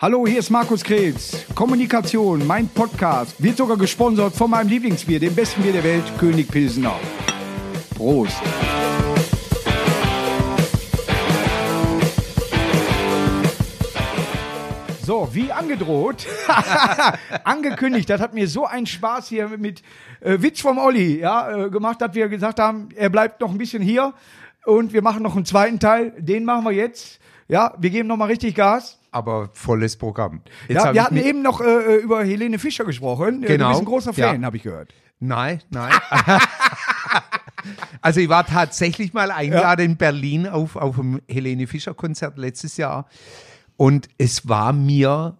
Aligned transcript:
Hallo, 0.00 0.28
hier 0.28 0.38
ist 0.38 0.50
Markus 0.50 0.84
Kretz. 0.84 1.44
Kommunikation, 1.56 2.46
mein 2.46 2.68
Podcast, 2.68 3.42
wird 3.42 3.56
sogar 3.56 3.76
gesponsert 3.76 4.32
von 4.32 4.48
meinem 4.48 4.68
Lieblingsbier, 4.68 5.18
dem 5.18 5.34
besten 5.34 5.60
Bier 5.60 5.72
der 5.72 5.82
Welt, 5.82 6.04
König 6.20 6.46
Pilsener. 6.46 6.94
Prost. 7.96 8.40
So, 15.02 15.28
wie 15.32 15.50
angedroht, 15.50 16.28
angekündigt, 17.42 18.08
das 18.08 18.20
hat 18.20 18.34
mir 18.34 18.46
so 18.46 18.66
einen 18.66 18.86
Spaß 18.86 19.26
hier 19.26 19.48
mit 19.48 19.82
äh, 20.20 20.40
Witz 20.40 20.60
vom 20.60 20.78
Olli 20.78 21.18
ja, 21.18 21.64
äh, 21.64 21.70
gemacht, 21.70 22.00
dass 22.00 22.14
wir 22.14 22.28
gesagt 22.28 22.60
haben, 22.60 22.90
er 22.94 23.10
bleibt 23.10 23.40
noch 23.40 23.50
ein 23.50 23.58
bisschen 23.58 23.82
hier 23.82 24.14
und 24.64 24.92
wir 24.92 25.02
machen 25.02 25.24
noch 25.24 25.34
einen 25.34 25.44
zweiten 25.44 25.80
Teil. 25.80 26.12
Den 26.18 26.44
machen 26.44 26.66
wir 26.66 26.72
jetzt. 26.72 27.18
Ja, 27.48 27.74
wir 27.78 27.90
geben 27.90 28.06
noch 28.06 28.16
mal 28.16 28.26
richtig 28.26 28.54
Gas. 28.54 28.97
Aber 29.10 29.50
volles 29.54 29.96
Programm. 29.96 30.42
Jetzt 30.68 30.84
Ja, 30.84 30.94
wir 30.94 31.02
hatten 31.02 31.16
eben 31.16 31.42
noch 31.42 31.60
äh, 31.60 31.96
über 31.96 32.24
Helene 32.24 32.58
Fischer 32.58 32.84
gesprochen. 32.84 33.42
Äh, 33.42 33.46
Du 33.46 33.52
Genau, 33.54 33.68
bist 33.70 33.80
ein 33.80 33.86
großer 33.86 34.12
Fan, 34.12 34.40
ja. 34.40 34.46
habe 34.46 34.56
ich 34.56 34.62
gehört. 34.62 34.92
Nein, 35.20 35.62
nein. 35.70 35.92
also 38.00 38.20
ich 38.20 38.28
war 38.28 38.46
tatsächlich 38.46 39.12
mal 39.12 39.30
eingeladen 39.30 39.84
in 39.84 39.96
Berlin 39.96 40.46
auf, 40.46 40.76
auf 40.76 40.96
dem 40.96 41.20
Helene 41.28 41.66
Fischer 41.66 41.94
Konzert 41.94 42.38
letztes 42.38 42.76
Jahr. 42.76 43.06
Und 43.76 44.08
es 44.18 44.48
war 44.48 44.72
mir, 44.72 45.38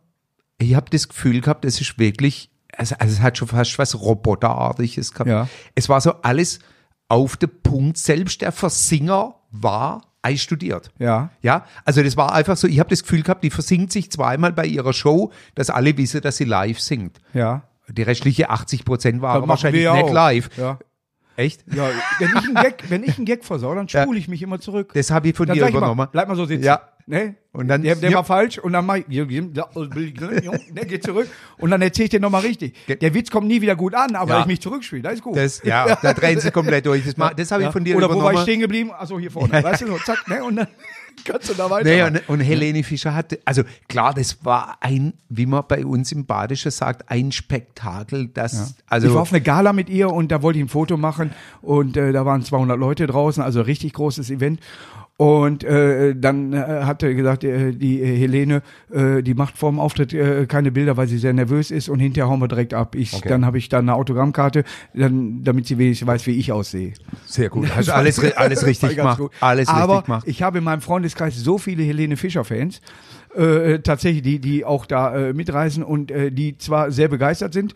ich 0.59 0.75
habe 0.75 0.91
das 0.91 1.09
Gefühl 1.09 1.41
gehabt, 1.41 1.65
es 1.65 1.81
ist 1.81 1.99
wirklich, 1.99 2.51
also, 2.77 2.97
also 2.99 3.15
es 3.15 3.21
hat 3.21 3.39
schon 3.39 3.49
fast 3.49 3.79
was 3.79 4.01
Roboterartiges 4.01 5.13
gehabt. 5.13 5.31
Ja. 5.31 5.49
Es 5.75 5.89
war 5.89 6.01
so 6.01 6.13
alles 6.23 6.61
auf 7.09 7.37
den 7.37 7.51
Punkt. 7.63 7.99
Selbst 7.99 8.41
der 8.43 8.53
Versinger 8.53 9.37
war 9.51 10.03
einstudiert. 10.23 10.91
Ja. 10.99 11.31
Ja, 11.43 11.65
also 11.85 12.03
das 12.03 12.17
war 12.17 12.33
einfach 12.33 12.57
so, 12.57 12.67
ich 12.67 12.79
habe 12.81 12.91
das 12.91 13.03
Gefühl 13.03 13.23
gehabt, 13.23 13.45
die 13.45 13.51
versingt 13.51 13.93
sich 13.93 14.11
zweimal 14.11 14.53
bei 14.53 14.67
ihrer 14.67 14.93
Show, 14.93 15.33
dass 15.55 15.71
alle 15.71 15.97
wissen, 15.97 16.21
dass 16.21 16.37
sie 16.37 16.45
live 16.45 16.81
singt. 16.81 17.19
Ja. 17.35 17.63
Die 17.89 18.03
restliche 18.03 18.51
80 18.51 18.85
Prozent 18.85 19.23
waren 19.23 19.49
wahrscheinlich 19.49 19.83
nicht 19.83 19.91
auch. 20.05 20.13
live. 20.13 20.51
Ja. 20.57 20.79
Echt? 21.37 21.65
Ja, 21.73 21.89
wenn 22.19 22.31
ich 22.31 22.45
einen 22.45 22.55
Gag, 22.57 22.85
wenn 22.89 23.05
ich 23.05 23.17
einen 23.17 23.25
Gag 23.25 23.45
versau, 23.45 23.73
dann 23.75 23.89
spule 23.89 24.19
ich 24.19 24.27
mich 24.27 24.43
immer 24.43 24.59
zurück. 24.61 24.91
Das 24.95 25.11
habe 25.13 25.29
ich 25.29 25.37
von 25.37 25.47
dann 25.47 25.57
dir 25.57 25.69
übernommen. 25.69 26.09
bleib 26.11 26.27
mal 26.29 26.35
so 26.37 26.45
sitzen. 26.45 26.65
Ja. 26.65 26.81
Ne? 27.11 27.37
Und 27.53 27.69
dann- 27.69 27.83
der, 27.83 27.97
der 27.97 28.11
ja. 28.11 28.17
war 28.19 28.25
falsch 28.25 28.59
und 28.59 28.75
dann 28.75 28.85
mach 28.85 28.97
ich, 28.97 29.07
der 29.09 29.25
geht 30.87 31.03
zurück 31.03 31.27
und 31.57 31.71
dann 31.71 31.81
erzähle 31.81 32.05
ich 32.05 32.11
dir 32.11 32.21
nochmal 32.21 32.43
richtig. 32.43 32.75
Der 32.87 33.15
Witz 33.15 33.31
kommt 33.31 33.47
nie 33.49 33.63
wieder 33.63 33.77
gut 33.77 33.95
an, 33.95 34.15
aber 34.15 34.29
Ja. 34.31 34.35
wenn 34.37 34.41
ich 34.43 34.47
mich 34.49 34.61
zurückspiele, 34.61 35.01
das 35.03 35.15
ist 35.15 35.23
gut. 35.23 35.35
Das, 35.35 35.63
ja, 35.65 35.97
da 36.03 36.13
drehen 36.13 36.39
sie 36.39 36.51
komplett 36.51 36.85
durch. 36.85 37.07
Das, 37.07 37.17
ma- 37.17 37.33
das 37.33 37.51
habe 37.51 37.63
ich 37.65 37.71
von 37.71 37.83
dir 37.83 37.97
Oder 37.97 38.13
wo 38.15 38.23
war 38.23 38.35
ich 38.35 38.41
stehen 38.41 38.61
geblieben? 38.61 38.91
Achso, 38.93 39.19
hier 39.19 39.31
vorne. 39.31 39.63
Weißt 39.65 39.81
du, 39.83 39.87
so, 39.87 39.99
zack, 40.05 40.29
ne? 40.29 40.45
Und 40.45 40.57
dann 40.57 40.69
kannst 41.25 41.49
du 41.49 41.55
da 41.55 41.71
weiter. 41.71 41.89
Nee, 41.89 42.03
und, 42.03 42.29
und 42.29 42.41
Helene 42.41 42.85
Fischer 42.85 43.15
hatte, 43.15 43.39
also 43.47 43.63
klar, 43.89 44.13
das 44.13 44.45
war 44.45 44.77
ein, 44.81 45.15
wie 45.31 45.47
man 45.47 45.65
bei 45.67 45.87
uns 45.87 46.13
im 46.13 46.27
Badischen 46.27 46.71
sagt, 46.71 47.11
ein 47.11 47.33
Spektakel, 47.33 48.29
das, 48.29 48.53
ich 48.53 48.59
war 48.61 48.67
also, 48.89 49.19
auf 49.19 49.33
eine 49.33 49.41
Gala 49.41 49.73
mit 49.73 49.89
ihr 49.89 50.11
und 50.13 50.31
da 50.31 50.43
wollte 50.43 50.59
ich 50.59 50.65
ein 50.67 50.69
Foto 50.69 50.99
machen 50.99 51.33
und 51.63 51.97
äh, 51.97 52.13
da 52.13 52.27
waren 52.27 52.43
200 52.43 52.79
Leute 52.79 53.07
draußen, 53.07 53.43
also 53.43 53.63
richtig 53.63 53.95
großes 53.95 54.29
Event. 54.31 54.61
Und 55.21 55.65
äh, 55.65 56.15
dann 56.15 56.53
äh, 56.53 56.57
hat 56.85 57.03
er 57.03 57.13
gesagt, 57.13 57.43
äh, 57.43 57.73
die 57.73 58.01
äh, 58.01 58.17
Helene, 58.17 58.63
äh, 58.93 59.21
die 59.21 59.35
macht 59.35 59.59
vor 59.59 59.69
dem 59.69 59.81
Auftritt 59.81 60.15
äh, 60.15 60.47
keine 60.47 60.71
Bilder, 60.71 60.97
weil 60.97 61.09
sie 61.09 61.19
sehr 61.19 61.33
nervös 61.33 61.73
ist 61.73 61.89
und 61.89 61.99
hinterher 61.99 62.31
hauen 62.31 62.39
wir 62.41 62.47
direkt 62.47 62.73
ab. 62.73 62.95
Ich, 62.95 63.13
Okay. 63.15 63.29
Dann 63.29 63.45
habe 63.45 63.59
ich 63.59 63.69
da 63.69 63.81
eine 63.81 63.95
Autogrammkarte, 63.95 64.63
dann, 64.95 65.43
damit 65.43 65.67
sie 65.67 65.77
wenigstens 65.77 66.07
weiß, 66.07 66.25
wie 66.29 66.39
ich 66.39 66.53
aussehe. 66.53 66.93
sehr 67.27 67.49
gut. 67.49 67.67
Hast 67.75 67.91
alles, 67.91 68.23
ri- 68.23 68.35
alles 68.35 68.65
richtig 68.65 68.95
gemacht. 68.95 69.21
Alles 69.41 69.67
Aber 69.69 69.95
richtig 69.95 70.05
gemacht. 70.07 70.25
ich 70.29 70.43
habe 70.45 70.59
in 70.59 70.65
meinem 70.65 70.83
Freundeskreis 70.83 71.35
so 71.35 71.59
viele 71.59 71.83
Helene 71.83 72.17
Fischer-Fans, 72.17 72.81
äh, 73.35 73.81
tatsächlich, 73.81 74.23
die, 74.23 74.39
die 74.39 74.65
auch 74.65 74.87
da 74.87 75.17
äh, 75.17 75.33
mitreisen 75.33 75.83
und 75.83 76.13
äh, 76.13 76.31
die 76.31 76.59
zwar 76.59 76.93
sehr 76.93 77.09
begeistert 77.09 77.53
sind, 77.55 77.75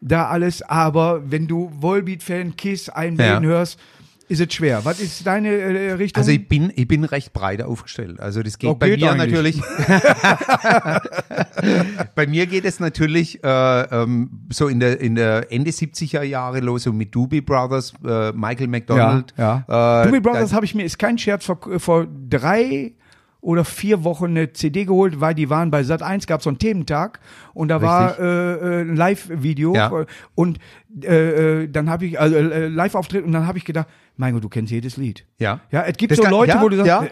da 0.00 0.26
alles, 0.28 0.62
aber 0.62 1.22
wenn 1.28 1.48
du 1.48 1.72
Volbeat-Fan, 1.80 2.54
Kiss, 2.56 2.88
Einbläden 2.88 3.42
Ja. 3.42 3.48
hörst, 3.50 3.80
ist 4.28 4.40
es 4.40 4.52
schwer. 4.54 4.84
Was 4.84 5.00
ist 5.00 5.26
deine 5.26 5.48
äh, 5.50 5.92
Richtung? 5.92 6.20
Also 6.20 6.32
ich 6.32 6.48
bin, 6.48 6.72
ich 6.74 6.88
bin 6.88 7.04
recht 7.04 7.32
breit 7.32 7.62
aufgestellt. 7.62 8.20
Also 8.20 8.42
das 8.42 8.58
geht 8.58 8.70
Oh, 8.70 8.74
bei 8.74 8.90
geht 8.90 9.00
mir 9.00 9.12
eigentlich. 9.12 9.32
natürlich. 9.32 9.62
bei 12.14 12.26
mir 12.26 12.46
geht 12.46 12.64
es 12.64 12.80
natürlich 12.80 13.42
äh, 13.44 13.80
ähm, 13.82 14.30
so 14.50 14.68
in 14.68 14.80
der, 14.80 15.00
in 15.00 15.14
der 15.14 15.50
Ende 15.52 15.70
70er 15.70 16.22
Jahre 16.22 16.60
los, 16.60 16.84
so 16.84 16.92
mit 16.92 17.14
Doobie 17.14 17.40
Brothers, 17.40 17.92
äh, 18.04 18.32
Michael 18.32 18.62
ja, 18.66 18.68
McDonald. 18.68 19.34
ja. 19.36 20.02
Äh, 20.02 20.06
Doobie 20.06 20.20
Brothers 20.20 20.52
habe 20.52 20.64
ich 20.64 20.74
mir, 20.74 20.84
ist 20.84 20.98
kein 20.98 21.18
Scherz, 21.18 21.44
vor, 21.44 21.58
vor 21.78 22.06
drei 22.28 22.92
oder 23.40 23.64
vier 23.66 24.04
Wochen 24.04 24.26
eine 24.26 24.52
CD 24.54 24.86
geholt, 24.86 25.20
weil 25.20 25.34
die 25.34 25.50
waren 25.50 25.70
bei 25.70 25.82
Sat 25.82 26.02
1 26.02 26.26
gab 26.26 26.40
es 26.40 26.44
so 26.44 26.50
einen 26.50 26.58
Thementag 26.58 27.20
und 27.52 27.68
da 27.68 27.82
war 27.82 28.10
Richtig. 28.12 28.24
äh, 28.24 28.54
äh, 28.54 28.80
ein 28.80 28.96
Live-Video 28.96 29.74
Ja. 29.74 30.06
und 30.34 30.58
äh, 31.02 31.64
äh, 31.64 31.68
dann 31.68 31.90
habe 31.90 32.06
ich, 32.06 32.18
also 32.18 32.36
äh, 32.36 32.68
Live-Auftritt 32.68 33.22
und 33.22 33.32
dann 33.32 33.46
habe 33.46 33.58
ich 33.58 33.66
gedacht, 33.66 33.86
mein 34.16 34.32
Gott, 34.34 34.44
du 34.44 34.48
kennst 34.48 34.70
jedes 34.72 34.96
Lied. 34.96 35.24
Ja. 35.38 35.60
Ja, 35.72 35.82
es 35.82 35.96
gibt 35.96 36.12
Das 36.12 36.18
so 36.18 36.22
kann- 36.22 36.30
Leute, 36.32 36.52
ja, 36.52 36.62
wo 36.62 36.68
du 36.68 36.76
sagst, 36.76 36.86
ja, 36.88 37.02
äh, 37.04 37.10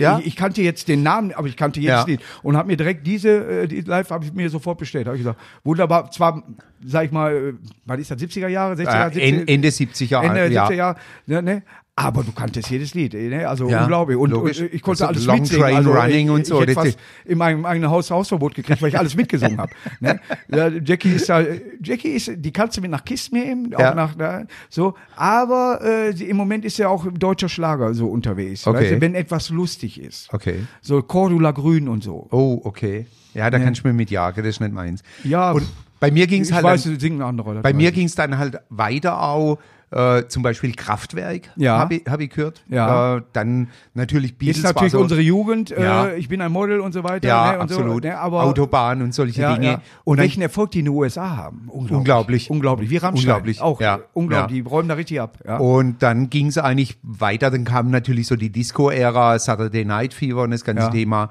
ja. 0.00 0.18
Ich, 0.20 0.26
ich 0.28 0.36
kannte 0.36 0.62
jetzt 0.62 0.86
den 0.88 1.02
Namen, 1.02 1.32
aber 1.34 1.48
ich 1.48 1.56
kannte 1.56 1.80
jedes. 1.80 2.06
Lied 2.06 2.20
und 2.42 2.56
habe 2.56 2.68
mir 2.68 2.76
direkt 2.76 3.06
diese 3.06 3.62
äh, 3.62 3.66
die 3.66 3.80
Live 3.80 4.10
habe 4.10 4.24
ich 4.24 4.32
mir 4.32 4.48
sofort 4.50 4.78
bestellt. 4.78 5.06
Habe 5.06 5.16
ich 5.16 5.22
gesagt, 5.22 5.40
wunderbar, 5.64 6.10
zwar 6.10 6.42
sag 6.86 7.06
ich 7.06 7.12
mal, 7.12 7.34
äh, 7.34 7.52
was 7.86 7.98
ist 7.98 8.10
das 8.10 8.18
70er 8.18 8.48
Jahre, 8.48 8.74
60er, 8.74 9.08
äh, 9.08 9.10
70er, 9.10 9.20
en- 9.20 9.48
Ende 9.48 9.68
70er 9.68 10.22
Ende 10.22 10.48
Jahre. 10.52 10.70
70er 10.70 10.74
Ja. 10.74 10.86
Jahre, 10.86 10.96
ne, 11.26 11.42
ne? 11.42 11.62
Aber 11.96 12.24
du 12.24 12.32
kanntest 12.32 12.70
jedes 12.70 12.92
Lied, 12.94 13.14
ne? 13.14 13.48
also 13.48 13.68
Ja, 13.68 13.82
unglaublich. 13.82 14.16
Und, 14.16 14.32
und 14.32 14.40
logisch. 14.40 14.60
ich 14.60 14.82
konnte 14.82 15.06
Also 15.06 15.14
alles 15.14 15.26
Long 15.26 15.40
mitsingen. 15.42 15.62
Train 15.62 15.76
also 15.76 15.92
Running 15.92 16.26
ich, 16.26 16.30
und 16.32 16.40
ich, 16.40 16.46
so, 16.48 16.54
Ich 16.56 16.62
hätte 16.62 16.74
fast 16.74 16.98
in 17.24 17.38
meinem 17.38 17.64
eigenen 17.64 17.88
Haus 17.88 18.10
Hausverbot 18.10 18.52
gekriegt, 18.56 18.82
weil 18.82 18.88
ich 18.88 18.98
alles 18.98 19.14
mitgesungen 19.14 19.58
habe. 19.58 19.70
Ne? 20.00 20.18
Ja, 20.48 20.68
Jackie 20.68 21.10
ist 21.10 21.28
da, 21.28 21.44
Jackie 21.80 22.08
ist, 22.08 22.32
die 22.36 22.52
kannst 22.52 22.76
du 22.76 22.80
mit 22.80 22.90
nach 22.90 23.04
Kiss 23.04 23.30
nehmen, 23.30 23.72
auch 23.76 23.78
Ja. 23.78 23.94
nach 23.94 24.16
da, 24.16 24.42
so. 24.68 24.94
Aber 25.14 25.80
äh, 25.84 26.10
im 26.20 26.36
Moment 26.36 26.64
ist 26.64 26.78
ja 26.78 26.88
auch 26.88 27.06
deutscher 27.12 27.48
Schlager 27.48 27.94
so 27.94 28.08
unterwegs, 28.08 28.66
Okay. 28.66 28.76
weißt 28.80 28.92
du, 28.94 29.00
wenn 29.00 29.14
etwas 29.14 29.50
lustig 29.50 30.00
ist. 30.00 30.34
Okay. 30.34 30.66
So 30.82 31.00
Cordula 31.00 31.52
Grün 31.52 31.86
und 31.86 32.02
so. 32.02 32.26
Oh, 32.32 32.60
okay. 32.64 33.06
Ja, 33.34 33.50
da 33.50 33.60
kannst 33.60 33.84
du 33.84 33.88
mir 33.88 33.94
mitjagen, 33.94 34.42
das 34.42 34.56
ist 34.56 34.60
nicht 34.60 34.72
meins. 34.72 35.04
Ja, 35.22 35.52
Und 35.52 35.64
bei 36.00 36.10
mir 36.10 36.26
ging 36.26 36.42
es 36.42 36.48
ich 36.48 36.54
halt. 36.54 36.64
weiß, 36.64 36.84
dann- 36.84 37.62
Bei 37.62 37.72
mir 37.72 37.90
ich. 37.90 37.94
ging 37.94 38.06
es 38.06 38.16
dann 38.16 38.36
halt 38.36 38.58
weiter 38.68 39.22
auch, 39.22 39.58
äh, 39.90 40.24
zum 40.28 40.42
Beispiel 40.42 40.72
Kraftwerk, 40.74 41.50
Ja. 41.56 41.78
habe 41.78 41.94
ich, 41.96 42.02
hab 42.08 42.20
ich 42.20 42.30
gehört. 42.30 42.64
Ja. 42.68 43.16
Äh, 43.18 43.22
dann 43.32 43.68
natürlich 43.94 44.36
Beatles. 44.36 44.58
ist 44.58 44.64
natürlich 44.64 44.92
so, 44.92 45.00
unsere 45.00 45.20
Jugend. 45.20 45.70
Ja. 45.70 46.06
Äh, 46.06 46.16
ich 46.18 46.28
bin 46.28 46.40
ein 46.40 46.50
Model 46.50 46.80
und 46.80 46.92
so 46.92 47.04
weiter. 47.04 47.28
Ja, 47.28 47.52
ne, 47.52 47.60
absolut. 47.60 48.02
So, 48.02 48.08
ne, 48.08 48.18
aber 48.18 48.42
Autobahn 48.42 49.02
und 49.02 49.14
solche 49.14 49.42
Ja, 49.42 49.54
Dinge. 49.54 49.66
ja. 49.66 49.80
Und, 50.04 50.16
dann- 50.18 50.24
welchen 50.24 50.42
Erfolg 50.42 50.70
die 50.72 50.80
in 50.80 50.86
den 50.86 50.94
USA 50.94 51.36
haben. 51.36 51.68
Unglaublich. 51.68 51.96
Unglaublich. 51.98 52.50
Unglaublich. 52.50 52.90
Wie 52.90 52.96
Rammstein. 52.96 53.30
Unglaublich, 53.30 53.60
Auch 53.60 53.80
ja, 53.80 54.00
unglaublich. 54.14 54.62
Die 54.64 54.68
räumen 54.68 54.88
da 54.88 54.94
richtig 54.94 55.20
ab. 55.20 55.38
Ja. 55.46 55.58
Und 55.58 56.02
dann 56.02 56.28
ging 56.30 56.48
es 56.48 56.58
eigentlich 56.58 56.98
weiter, 57.02 57.50
dann 57.50 57.64
kam 57.64 57.90
natürlich 57.90 58.26
so 58.26 58.36
die 58.36 58.50
Disco-Ära, 58.50 59.38
Saturday 59.38 59.84
Night 59.84 60.14
Fever 60.14 60.42
und 60.42 60.50
das 60.50 60.64
ganze. 60.64 60.90
Thema. 60.90 61.30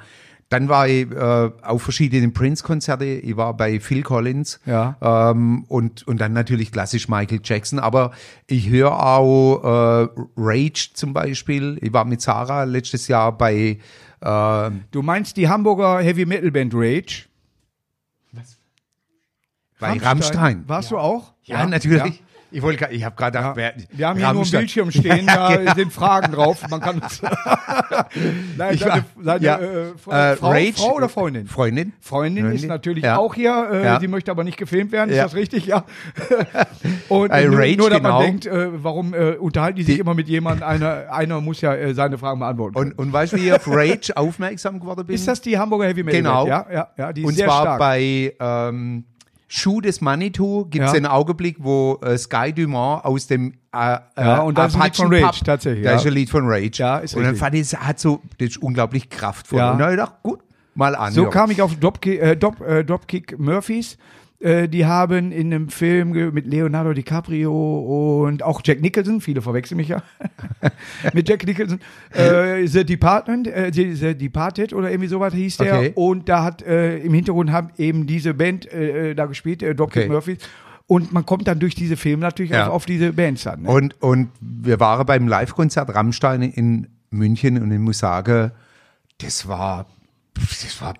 Dann 0.53 0.69
war 0.69 0.87
ich 0.87 1.09
äh, 1.09 1.51
auf 1.63 1.81
verschiedenen 1.81 2.31
Prince-Konzerte, 2.31 3.05
ich 3.05 3.35
war 3.35 3.57
bei 3.57 3.79
Phil 3.79 4.03
Collins 4.03 4.59
Ja. 4.67 4.95
ähm, 5.01 5.63
und, 5.67 6.07
und 6.07 6.21
dann 6.21 6.33
natürlich 6.33 6.71
klassisch 6.71 7.09
Michael 7.09 7.39
Jackson, 7.43 7.79
aber 7.79 8.11
ich 8.45 8.69
höre 8.69 8.91
auch 9.03 9.63
äh, 9.63 10.07
Rage 10.37 10.91
zum 10.93 11.11
Beispiel. 11.11 11.79
Ich 11.81 11.91
war 11.91 12.05
mit 12.05 12.21
Sarah 12.21 12.65
letztes 12.65 13.07
Jahr 13.07 13.35
bei 13.35 13.79
äh, 14.21 14.71
Du 14.91 15.01
meinst 15.01 15.37
die 15.37 15.49
Hamburger 15.49 15.97
Heavy 16.01 16.27
Metal 16.27 16.51
Band 16.51 16.73
Rage? 16.75 17.25
bei 19.79 19.97
Rammstein. 19.97 20.63
Warst 20.67 20.91
du 20.91 20.99
auch? 20.99 21.33
Ja, 21.45 21.65
natürlich. 21.65 22.21
Ich 22.53 22.61
wollte, 22.61 22.79
gar- 22.79 22.91
ich 22.91 23.03
habe 23.03 23.15
gerade 23.15 23.37
gedacht, 23.37 23.55
wer, 23.55 23.73
Wir 23.91 24.07
haben 24.07 24.17
hier 24.17 24.27
nur 24.27 24.35
Rammstein. 24.37 24.59
Bildschirm 24.61 24.91
stehen, 24.91 25.25
da 25.27 25.73
sind 25.75 25.91
Fragen 25.91 26.31
drauf. 26.31 26.61
Man 26.69 26.79
kann 26.79 26.99
uns. 26.99 27.21
Nein, 28.57 28.73
Ich 28.75 28.79
seine, 28.81 29.05
seine 29.21 29.43
ja. 29.45 29.57
äh, 29.57 29.85
Frau, 29.97 30.11
Äh, 30.11 30.35
Frau, 30.35 30.49
Rage- 30.51 30.73
Frau 30.75 30.95
oder 30.95 31.09
Freundin? 31.09 31.47
Freundin. 31.47 31.93
Freundin 31.99 32.45
ist 32.45 32.51
Freundin, 32.51 32.67
natürlich 32.69 33.03
ja. 33.03 33.17
auch 33.17 33.33
hier. 33.35 33.67
Äh, 33.71 33.83
Ja. 33.83 33.99
Sie 33.99 34.07
möchte 34.07 34.31
aber 34.31 34.43
nicht 34.43 34.57
gefilmt 34.57 34.91
werden. 34.91 35.09
Ist 35.09 35.17
Ja. 35.17 35.23
das 35.23 35.35
richtig? 35.35 35.65
Ja. 35.65 35.83
Und 37.09 37.31
Äh, 37.31 37.47
nur, 37.47 37.57
Rage, 37.59 37.77
nur, 37.77 37.89
dass 37.89 37.97
genau. 37.99 38.13
man 38.17 38.21
denkt, 38.25 38.45
äh, 38.45 38.67
warum 38.83 39.13
äh, 39.13 39.31
unterhalten 39.35 39.77
die 39.77 39.83
sich 39.83 39.95
Die- 39.95 40.01
immer 40.01 40.13
mit 40.13 40.27
jemandem? 40.27 40.67
Einer, 40.67 41.05
einer 41.11 41.41
muss 41.41 41.61
ja 41.61 41.93
seine 41.93 42.17
Fragen 42.17 42.39
beantworten. 42.39 42.77
Und, 42.77 42.97
und 42.97 43.11
weißt 43.13 43.33
du, 43.33 43.37
wie 43.37 43.47
ich 43.47 43.53
auf 43.53 43.67
Rage 43.67 44.15
aufmerksam 44.15 44.79
geworden 44.79 45.05
bin? 45.05 45.15
ist 45.15 45.27
das 45.27 45.41
die 45.41 45.57
Hamburger 45.57 45.85
Heavy 45.85 46.03
Metal 46.03 46.21
Genau. 46.21 46.47
Ja, 46.47 46.65
ja, 46.71 46.87
ja. 46.97 47.13
Die 47.13 47.21
ist 47.21 47.27
Und 47.27 47.33
sehr 47.35 47.47
zwar 47.47 47.61
stark. 47.61 47.79
bei 47.79 48.33
ähm, 48.39 49.05
Schuh 49.55 49.81
des 49.81 50.01
Manitou 50.01 50.65
gibt 50.65 50.83
es 50.83 50.91
Ja. 50.93 50.97
einen 50.97 51.05
Augenblick, 51.05 51.57
wo 51.59 51.99
äh, 52.01 52.17
Sky 52.17 52.51
Dumont 52.51 53.05
aus 53.05 53.27
dem 53.27 53.53
äh, 53.71 53.99
Ja, 54.17 54.39
und 54.41 54.57
das 54.57 54.73
ist 54.73 54.79
ein 54.79 54.81
Lied 54.81 54.95
von 54.95 55.05
Rage, 55.13 55.23
Apachen-Pub- 55.25 55.45
tatsächlich, 55.45 55.83
Da 55.83 55.91
ist 55.95 56.07
ein 56.07 56.13
Lied 56.13 56.29
von 56.31 56.43
Rage. 56.47 56.69
Ja, 56.79 56.97
ist 56.97 57.13
Und 57.13 57.21
dann 57.21 57.29
richtig. 57.31 57.39
fand 57.39 57.55
ich, 57.55 57.61
es 57.61 57.77
hat 57.77 57.99
so, 57.99 58.21
das 58.39 58.49
ist 58.49 58.57
unglaublich 58.57 59.11
kraftvoll. 59.11 59.59
Ja. 59.59 59.71
Und 59.71 59.77
dann 59.77 59.85
hab 59.87 59.91
ich 59.93 59.97
gedacht, 59.99 60.15
gut, 60.23 60.39
mal 60.73 60.95
an. 60.95 61.13
So 61.13 61.29
kam 61.29 61.51
ich 61.51 61.61
auf 61.61 61.75
Dropkick, 61.75 62.19
äh, 62.19 62.35
Drop, 62.35 62.61
äh, 62.61 62.83
Dropkick 62.83 63.37
Murphys. 63.37 63.97
Äh, 64.43 64.67
die 64.67 64.85
haben 64.85 65.31
in 65.31 65.53
einem 65.53 65.69
Film 65.69 66.09
mit 66.33 66.45
Leonardo 66.45 66.91
DiCaprio 66.91 68.23
und 68.27 68.43
auch 68.43 68.61
Jack 68.63 68.81
Nicholson, 68.81 69.21
viele 69.21 69.41
verwechseln 69.41 69.77
mich 69.77 69.87
ja, 69.87 70.03
mit 71.13 71.29
Jack 71.29 71.45
Nicholson, 71.45 71.79
äh, 72.11 72.67
The 72.67 72.83
Department, 72.85 73.47
äh, 73.47 73.71
The, 73.73 73.93
The 73.95 74.15
Departed 74.15 74.73
oder 74.73 74.91
irgendwie 74.91 75.07
sowas 75.07 75.33
hieß 75.33 75.57
der. 75.57 75.77
Okay. 75.77 75.91
Und 75.95 76.27
da 76.27 76.43
hat 76.43 76.61
äh, 76.61 76.97
im 76.97 77.13
Hintergrund 77.13 77.51
haben 77.53 77.69
eben 77.77 78.05
diese 78.05 78.33
Band 78.33 78.69
äh, 78.71 79.15
da 79.15 79.27
gespielt, 79.27 79.63
äh, 79.63 79.73
Dropkick 79.73 80.03
Okay. 80.03 80.11
Murphys. 80.11 80.37
Und 80.87 81.13
man 81.13 81.25
kommt 81.25 81.47
dann 81.47 81.59
durch 81.59 81.75
diese 81.75 81.95
Filme 81.95 82.23
natürlich 82.23 82.51
Ja. 82.51 82.67
auch 82.67 82.73
auf 82.73 82.85
diese 82.85 83.13
Bands 83.13 83.47
an. 83.47 83.61
Ne? 83.61 83.69
Und, 83.69 84.01
und 84.01 84.27
wir 84.41 84.81
waren 84.81 85.05
beim 85.05 85.29
Live-Konzert 85.29 85.95
Rammstein 85.95 86.41
in 86.41 86.87
München 87.11 87.61
und 87.63 87.71
ich 87.71 87.79
muss 87.79 87.99
sagen, 87.99 88.51
das 89.19 89.47
war, 89.47 89.85
das 90.35 90.81
war 90.81 90.95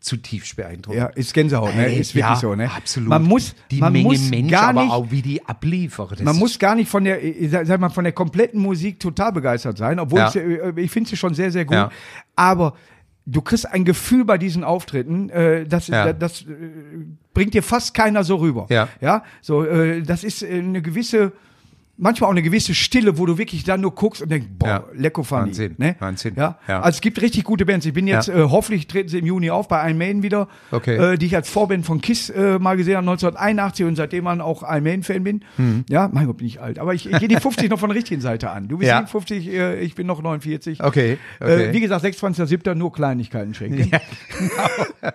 zutiefst 0.00 0.56
beeindruckend. 0.56 1.00
ja, 1.00 1.06
ist 1.06 1.32
Gänsehaut, 1.34 1.74
ne? 1.74 1.82
Hey, 1.82 2.00
Ist 2.00 2.14
wirklich 2.14 2.30
ja, 2.30 2.36
so, 2.36 2.54
ne? 2.54 2.70
Absolut. 2.70 3.08
Man 3.08 3.22
muss, 3.22 3.54
die 3.70 3.78
man 3.78 3.92
Menge 3.92 4.04
muss 4.08 4.28
Mensch, 4.30 4.50
gar 4.50 4.68
aber 4.70 4.82
nicht, 4.82 4.92
auch 4.92 5.10
wie 5.10 5.22
die 5.22 5.44
abliefern. 5.46 6.08
das 6.10 6.20
Man 6.20 6.36
muss 6.36 6.58
gar 6.58 6.74
nicht 6.74 6.88
von 6.90 7.04
der, 7.04 7.22
ich 7.22 7.50
sag 7.50 7.78
mal, 7.80 7.88
von 7.88 8.04
der 8.04 8.12
kompletten 8.12 8.60
Musik 8.60 8.98
total 9.00 9.32
begeistert 9.32 9.78
sein, 9.78 9.98
obwohl 9.98 10.18
Ja. 10.20 10.28
ich, 10.28 10.36
äh, 10.36 10.72
ich 10.76 10.90
finde 10.90 11.10
sie 11.10 11.16
schon 11.16 11.34
sehr, 11.34 11.50
sehr 11.52 11.64
gut. 11.64 11.74
Ja. 11.74 11.90
Aber 12.36 12.74
du 13.26 13.42
kriegst 13.42 13.70
ein 13.72 13.84
Gefühl 13.84 14.24
bei 14.24 14.38
diesen 14.38 14.64
Auftritten, 14.64 15.30
äh, 15.30 15.64
das, 15.66 15.86
Ja. 15.86 16.12
das, 16.12 16.18
das 16.18 16.50
äh, 16.50 16.54
bringt 17.32 17.54
dir 17.54 17.62
fast 17.62 17.94
keiner 17.94 18.24
so 18.24 18.36
rüber. 18.36 18.66
Ja. 18.70 18.88
ja? 19.00 19.22
So, 19.40 19.64
äh, 19.64 20.02
das 20.02 20.24
ist 20.24 20.42
äh, 20.42 20.58
eine 20.58 20.82
gewisse, 20.82 21.32
manchmal 22.00 22.28
auch 22.28 22.32
eine 22.32 22.42
gewisse 22.42 22.74
Stille, 22.74 23.18
wo 23.18 23.26
du 23.26 23.38
wirklich 23.38 23.62
dann 23.64 23.80
nur 23.82 23.94
guckst 23.94 24.22
und 24.22 24.30
denkst, 24.30 24.48
boah, 24.58 24.66
Ja. 24.68 24.84
lecko. 24.94 25.24
Wahnsinn, 25.30 25.74
Ne? 25.78 25.96
Wahnsinn. 26.00 26.34
Ja? 26.36 26.58
Ja. 26.66 26.80
Also 26.80 26.96
es 26.96 27.00
gibt 27.00 27.20
richtig 27.22 27.44
gute 27.44 27.64
Bands. 27.66 27.86
Ich 27.86 27.92
bin 27.92 28.06
jetzt, 28.06 28.28
Ja. 28.28 28.34
äh, 28.36 28.42
hoffentlich 28.50 28.86
treten 28.86 29.08
sie 29.08 29.18
im 29.18 29.26
Juni 29.26 29.50
auf 29.50 29.68
bei 29.68 29.86
Iron 29.86 29.98
Maiden 29.98 30.22
wieder, 30.22 30.48
Okay. 30.72 30.96
äh, 30.96 31.16
die 31.18 31.26
ich 31.26 31.36
als 31.36 31.48
Vorband 31.48 31.84
von 31.86 32.00
KISS 32.00 32.30
äh, 32.30 32.58
mal 32.58 32.76
gesehen 32.76 32.96
habe, 32.96 33.04
1981 33.06 33.86
und 33.86 33.96
seitdem 33.96 34.26
an 34.26 34.40
auch 34.40 34.62
Iron 34.62 34.82
Maiden-Fan 34.82 35.22
bin. 35.22 35.44
Hm. 35.56 35.84
Ja, 35.88 36.08
mein 36.12 36.26
Gott, 36.26 36.38
bin 36.38 36.46
ich 36.46 36.60
alt. 36.60 36.78
Aber 36.78 36.94
ich, 36.94 37.08
ich 37.10 37.18
gehe 37.18 37.28
die 37.28 37.36
50 37.40 37.70
noch 37.70 37.78
von 37.78 37.90
der 37.90 37.96
richtigen 37.96 38.20
Seite 38.20 38.50
an. 38.50 38.66
Du 38.68 38.78
bist 38.78 38.88
Ja. 38.88 38.96
57, 38.98 39.48
äh, 39.52 39.80
ich 39.80 39.94
bin 39.94 40.06
noch 40.06 40.22
49. 40.22 40.82
Okay, 40.82 41.18
okay. 41.40 41.64
Äh, 41.68 41.72
wie 41.74 41.80
gesagt, 41.80 42.04
26.07. 42.04 42.74
nur 42.74 42.92
Kleinigkeiten 42.92 43.52
schenken. 43.54 43.90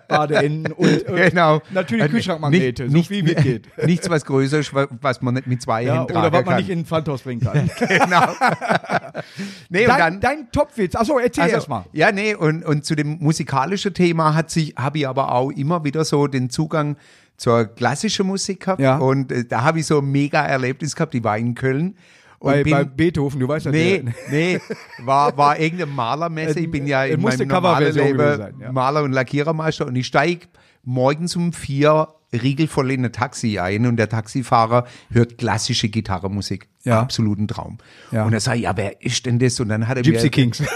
Badeenden 0.08 0.72
und 0.74 0.88
äh, 1.08 1.30
genau. 1.30 1.62
natürlich 1.72 2.10
Kühlschrankmagnete, 2.12 2.84
nicht- 2.84 2.94
so 2.94 3.14
viel 3.14 3.24
mitgeht. 3.24 3.68
Nichts 3.86 4.10
was 4.10 4.26
größer 4.26 4.60
ist, 4.60 4.74
wa- 4.74 4.88
was 5.02 5.22
man 5.22 5.34
nicht 5.36 5.48
mit 5.48 5.62
zwei 5.62 5.84
Ja, 5.84 5.96
Händen 6.00 6.12
oder 6.12 6.22
tragen 6.22 6.34
was 6.36 6.46
man 6.46 6.54
kann. 6.56 6.64
In 6.76 6.82
ein 6.82 6.86
Pfandhaus 6.86 7.22
bringen 7.24 7.42
kann. 7.44 7.70
genau. 7.80 8.28
nee, 9.70 9.82
und 9.82 9.88
dein, 9.90 9.98
dann, 10.00 10.20
dein 10.20 10.52
Topwitz, 10.52 10.96
achso, 10.96 11.18
erzähl 11.20 11.44
Also, 11.46 11.56
erst 11.56 11.70
mal. 11.70 11.86
Ja, 11.94 12.12
nee, 12.12 12.36
und, 12.36 12.64
und 12.66 12.86
zu 12.86 12.96
dem 12.96 13.18
musikalischen 13.20 13.94
Thema 13.94 14.34
hat 14.34 14.50
sich, 14.52 14.76
habe 14.78 15.00
ich 15.00 15.08
aber 15.08 15.32
auch 15.32 15.52
immer 15.52 15.84
wieder 15.84 16.06
so 16.06 16.28
den 16.28 16.50
Zugang 16.50 16.98
zur 17.38 17.66
klassischen 17.66 18.28
Musik 18.28 18.62
gehabt. 18.62 18.80
Ja. 18.82 18.98
Und 18.98 19.32
äh, 19.32 19.46
da 19.46 19.64
habe 19.64 19.80
ich 19.80 19.86
so 19.88 20.00
ein 20.00 20.12
mega 20.12 20.46
Erlebnis 20.46 20.96
gehabt. 20.96 21.16
Ich 21.16 21.24
war 21.24 21.38
in 21.38 21.54
Köln. 21.56 21.96
Und 22.40 22.52
Bei, 22.52 22.64
bin, 22.64 22.72
bei 22.74 22.84
Beethoven, 22.84 23.40
du 23.40 23.48
weißt 23.48 23.66
ja, 23.68 23.72
Nee, 23.72 24.00
der- 24.04 24.14
nee, 24.30 24.60
war, 25.00 25.36
war 25.38 25.58
irgendeine 25.60 25.92
Malermesse. 25.92 26.60
Ich 26.60 26.70
bin 26.70 26.86
ja 26.86 27.04
in 27.06 27.22
meinem 27.22 27.34
eine 27.42 27.46
normalen 27.48 27.94
Leben 27.96 28.38
sein, 28.38 28.54
ja. 28.60 28.72
Maler 28.72 29.04
und 29.04 29.14
Lackierermeister 29.14 29.88
und 29.88 29.96
ich 29.96 30.06
steige 30.08 30.48
morgens 30.84 31.36
um 31.36 31.54
vier 31.54 32.08
riegelvoll 32.34 32.92
in 32.92 33.06
ein 33.06 33.12
Taxi 33.12 33.60
ein 33.60 33.86
und 33.86 33.98
der 33.98 34.10
Taxifahrer 34.10 34.86
hört 35.12 35.38
klassische 35.38 35.90
Gitarrenmusik. 35.90 36.68
Ja. 36.84 37.00
Absoluten 37.02 37.48
Traum. 37.48 37.78
Ja. 38.12 38.26
Und 38.26 38.34
er 38.34 38.40
sagt, 38.40 38.60
ja, 38.60 38.76
wer 38.78 39.02
ist 39.02 39.26
denn 39.26 39.40
das? 39.40 39.60
Und 39.60 39.70
dann 39.70 39.88
hat 39.88 39.98
er 39.98 40.04
Gypsy 40.04 40.26
mir, 40.26 40.32
Kings. 40.32 40.62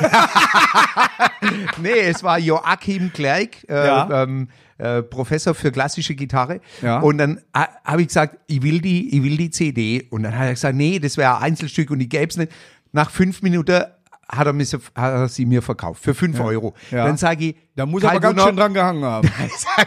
Nee, 1.82 2.00
es 2.02 2.24
war 2.24 2.38
Joachim 2.40 3.12
Klerk, 3.14 3.68
äh, 3.70 3.88
Ja. 3.88 4.24
ähm, 4.24 4.50
äh, 4.78 5.02
Professor 5.02 5.54
für 5.56 5.72
klassische 5.72 6.16
Gitarre. 6.16 6.60
Ja. 6.82 7.00
Und 7.00 7.18
dann 7.18 7.40
ha, 7.56 7.68
habe 7.84 8.02
ich 8.02 8.08
gesagt, 8.10 8.38
ich 8.48 8.62
will 8.62 8.82
die, 8.82 9.16
ich 9.16 9.24
will 9.24 9.38
die 9.38 9.50
CD. 9.50 10.06
Und 10.10 10.24
dann 10.24 10.38
hat 10.38 10.46
er 10.48 10.52
gesagt, 10.54 10.76
nee, 10.76 11.00
das 11.00 11.18
wäre 11.18 11.38
ein 11.38 11.44
Einzelstück 11.44 11.92
und 11.92 12.00
ich 12.02 12.10
gäbe 12.10 12.28
es 12.28 12.38
nicht. 12.38 12.52
Nach 12.92 13.10
fünf 13.10 13.42
Minuten 13.42 13.84
hat 14.28 14.48
er, 14.48 14.66
so- 14.66 14.78
hat 14.96 15.14
er 15.14 15.28
sie 15.30 15.46
mir 15.46 15.62
verkauft 15.62 16.04
für 16.04 16.14
fünf 16.14 16.40
Euro. 16.40 16.76
Ja. 16.92 17.06
Dann 17.06 17.18
sage 17.18 17.46
ich, 17.46 17.56
Da 17.80 17.86
muss 17.86 18.04
er 18.04 18.10
Karl 18.10 18.18
aber 18.18 18.22
ganz 18.22 18.36
Gunnar, 18.36 18.48
schön 18.50 18.58
dran 18.58 18.74
gehangen 18.74 19.04
haben. 19.06 19.32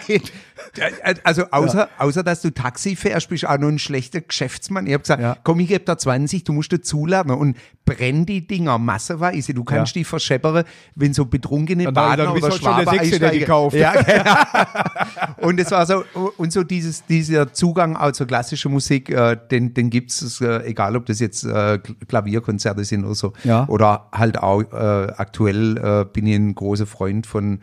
Ich, 0.08 0.32
also 1.24 1.44
außer, 1.50 1.88
außer 1.98 2.22
dass 2.22 2.40
du 2.40 2.50
Taxi 2.50 2.96
fährst, 2.96 3.28
bist 3.28 3.42
du 3.42 3.50
auch 3.50 3.58
nur 3.58 3.68
ein 3.70 3.78
schlechter 3.78 4.22
Geschäftsmann. 4.22 4.86
Ich 4.86 4.94
habe 4.94 5.02
gesagt, 5.02 5.20
Ja. 5.22 5.36
komm, 5.44 5.60
ich 5.60 5.68
gebe 5.68 5.84
da 5.84 5.98
20, 5.98 6.44
du 6.44 6.52
musst 6.54 6.72
dazulernen 6.72 7.36
und 7.36 7.56
brenn 7.84 8.24
die 8.24 8.46
Dinger 8.46 8.78
massenweise. 8.78 9.52
Du 9.52 9.64
kannst 9.64 9.94
Ja. 9.94 10.00
die 10.00 10.04
verscheppern, 10.04 10.64
wenn 10.94 11.12
so 11.12 11.26
betrunkene 11.26 11.84
Dann- 11.84 11.94
Badner 11.94 12.24
dann 12.24 12.32
bist 12.34 12.46
oder 12.46 12.56
du 12.56 12.62
schon 12.62 12.76
der 12.76 12.82
Schwaber 12.84 12.98
Sechste, 13.04 13.18
der. 13.18 13.78
Ja, 13.78 13.92
genau. 15.36 15.46
und 15.48 15.60
es 15.60 15.70
war 15.70 15.84
so, 15.84 16.04
und 16.38 16.52
so 16.52 16.62
dieses, 16.62 17.04
dieser 17.04 17.52
Zugang 17.52 17.96
auch 17.96 18.12
zur 18.12 18.26
klassischen 18.26 18.72
Musik, 18.72 19.10
äh, 19.10 19.36
den, 19.50 19.74
den 19.74 19.90
gibt's 19.90 20.40
äh, 20.40 20.64
egal 20.64 20.96
ob 20.96 21.04
das 21.06 21.20
jetzt 21.20 21.44
äh, 21.44 21.80
Klavierkonzerte 22.08 22.84
sind 22.84 23.04
oder 23.04 23.14
so. 23.14 23.32
Ja. 23.44 23.66
Oder 23.68 24.08
halt 24.12 24.38
auch 24.38 24.62
äh, 24.62 25.12
aktuell 25.16 25.76
äh, 25.76 26.04
bin 26.10 26.26
ich 26.26 26.36
ein 26.36 26.54
großer 26.54 26.86
Freund 26.86 27.26
von 27.26 27.60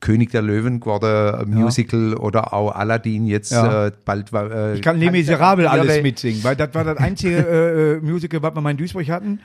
König 0.00 0.30
der 0.30 0.42
Löwen 0.42 0.80
geworden, 0.80 1.04
äh, 1.04 1.44
Musical 1.46 2.14
oder 2.14 2.54
auch 2.54 2.74
Aladdin 2.74 3.26
jetzt 3.26 3.52
Ja. 3.52 3.86
äh, 3.88 3.92
bald 4.04 4.32
war. 4.32 4.50
Äh, 4.50 4.74
Ich 4.76 4.82
kann 4.82 4.98
Les 4.98 5.10
Miserables 5.12 5.64
Ja, 5.66 5.72
alles 5.72 6.02
mitsingen, 6.02 6.42
weil 6.42 6.56
das 6.56 6.74
war 6.74 6.84
das 6.84 6.96
einzige 6.98 7.36
äh, 7.36 7.92
äh, 7.96 8.00
Musical, 8.00 8.42
was 8.42 8.54
wir 8.54 8.60
mal 8.62 8.70
in 8.70 8.76
Duisburg 8.78 9.08
hatten. 9.08 9.40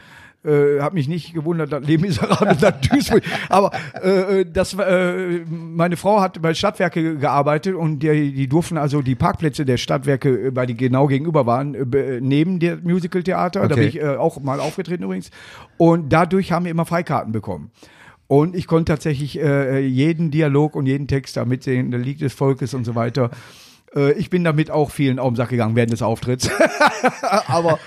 Äh, 0.45 0.79
hat 0.79 0.93
mich 0.93 1.07
nicht 1.07 1.33
gewundert, 1.33 1.73
dass 1.73 1.83
Les 1.87 1.99
Miserables 1.99 2.61
nach 2.61 2.79
Duisburg. 2.79 3.23
Aber 3.49 3.71
äh, 4.03 4.41
äh, 4.41 4.45
das 4.45 4.75
äh, 4.75 5.39
meine 5.49 5.97
Frau 5.97 6.21
hat 6.21 6.39
bei 6.41 6.53
Stadtwerke 6.53 7.17
gearbeitet 7.17 7.73
und 7.75 7.99
die, 7.99 8.31
die 8.31 8.47
durften 8.47 8.77
also 8.77 9.01
die 9.01 9.15
Parkplätze 9.15 9.65
der 9.65 9.77
Stadtwerke, 9.77 10.55
weil 10.55 10.67
die 10.67 10.77
genau 10.77 11.07
gegenüber 11.07 11.45
waren, 11.47 11.89
be- 11.89 12.19
neben 12.21 12.59
der 12.59 12.77
Musical-Theater. 12.77 13.61
Da 13.61 13.65
Okay. 13.65 13.75
bin 13.75 13.87
ich 13.89 13.99
äh, 14.01 14.15
auch 14.17 14.39
mal 14.39 14.59
aufgetreten 14.59 15.03
übrigens. 15.03 15.31
Und 15.77 16.13
dadurch 16.13 16.51
haben 16.51 16.65
wir 16.65 16.71
immer 16.71 16.85
Freikarten 16.85 17.31
bekommen. 17.31 17.71
Und 18.27 18.55
ich 18.55 18.65
konnte 18.67 18.91
tatsächlich 18.91 19.39
äh, 19.39 19.79
jeden 19.85 20.31
Dialog 20.31 20.75
und 20.75 20.85
jeden 20.87 21.07
Text 21.07 21.37
da 21.37 21.45
mitsehen, 21.45 21.91
der 21.91 21.99
Lied 21.99 22.21
des 22.21 22.33
Volkes 22.33 22.73
und 22.73 22.83
so 22.83 22.95
weiter. 22.95 23.29
Äh, 23.95 24.13
ich 24.13 24.29
bin 24.29 24.43
damit 24.43 24.71
auch 24.71 24.89
vielen 24.91 25.19
auf 25.19 25.29
den 25.31 25.35
Sack 25.35 25.49
gegangen 25.49 25.75
während 25.75 25.91
des 25.93 26.01
Auftritts. 26.01 26.49
Aber 27.47 27.79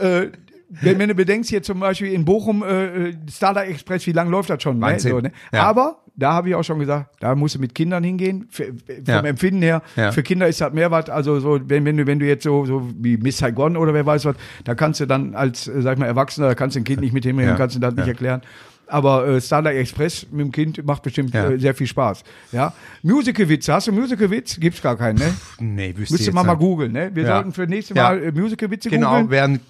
äh, 0.00 0.28
wenn, 0.68 0.98
wenn 0.98 1.08
du 1.08 1.14
bedenkst, 1.14 1.48
hier 1.50 1.62
zum 1.62 1.78
Beispiel 1.78 2.12
in 2.12 2.24
Bochum, 2.24 2.64
äh, 2.64 3.12
Starlight 3.30 3.68
Express, 3.70 4.06
wie 4.06 4.12
lange 4.12 4.30
läuft 4.30 4.50
das 4.50 4.62
schon? 4.62 4.78
Ne? 4.80 4.98
So, 4.98 5.20
ne? 5.20 5.30
Ja. 5.52 5.62
Aber 5.62 5.98
da 6.16 6.32
habe 6.32 6.48
ich 6.48 6.54
auch 6.56 6.64
schon 6.64 6.80
gesagt, 6.80 7.14
da 7.20 7.34
musst 7.36 7.54
du 7.54 7.60
mit 7.60 7.74
Kindern 7.74 8.02
hingehen. 8.02 8.48
F 8.50 8.66
vom 8.66 9.04
Ja. 9.06 9.20
Empfinden 9.20 9.62
her, 9.62 9.82
Ja. 9.94 10.10
für 10.10 10.24
Kinder 10.24 10.48
ist 10.48 10.60
das 10.60 10.72
mehr 10.72 10.90
was. 10.90 11.08
Also 11.10 11.38
so, 11.38 11.60
wenn, 11.68 11.84
wenn 11.84 11.96
du, 11.96 12.06
wenn 12.08 12.18
du 12.18 12.26
jetzt 12.26 12.42
so, 12.42 12.64
so 12.66 12.88
wie 12.98 13.16
Miss 13.16 13.38
Saigon 13.38 13.76
oder 13.76 13.94
wer 13.94 14.06
weiß 14.06 14.24
was, 14.24 14.36
da 14.64 14.74
kannst 14.74 14.98
du 15.00 15.06
dann 15.06 15.36
als, 15.36 15.68
äh, 15.68 15.82
sag 15.82 15.92
ich 15.92 15.98
mal, 16.00 16.06
Erwachsener, 16.06 16.48
da 16.48 16.54
kannst 16.56 16.74
du 16.74 16.80
ein 16.80 16.84
Kind 16.84 17.00
nicht 17.00 17.12
mit 17.12 17.24
hinbringen, 17.24 17.56
kannst 17.56 17.76
du 17.76 17.80
das 17.80 17.94
nicht 17.94 18.08
erklären. 18.08 18.42
Aber 18.86 19.26
äh, 19.26 19.40
Starlight 19.40 19.76
Express 19.76 20.26
mit 20.30 20.40
dem 20.46 20.52
Kind 20.52 20.84
macht 20.84 21.02
bestimmt 21.02 21.32
Ja. 21.34 21.50
äh, 21.50 21.58
sehr 21.58 21.74
viel 21.74 21.86
Spaß. 21.86 22.22
Ja, 22.52 22.72
Musical-Witze. 23.02 23.72
Hast 23.72 23.86
du 23.88 23.92
Musical-Witz? 23.92 24.60
Gibt's 24.60 24.82
gar 24.82 24.96
keinen, 24.96 25.18
ne? 25.18 25.34
Nee, 25.60 25.94
wüsste 25.96 26.14
Müsste 26.14 26.32
man 26.32 26.46
mal 26.46 26.54
googeln, 26.54 26.92
ne? 26.92 27.10
Wir 27.14 27.22
Ja. 27.24 27.36
sollten 27.36 27.52
für 27.52 27.66
nächste. 27.66 27.94
Mal 27.94 28.22
äh, 28.22 28.32
Musical-Witze 28.32 28.90
Genau, 28.90 29.10
googeln. 29.10 29.30
wer 29.30 29.44
ein 29.44 29.60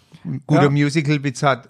guter. 0.46 0.70
Musical-Witz 0.70 1.42
hat, 1.42 1.68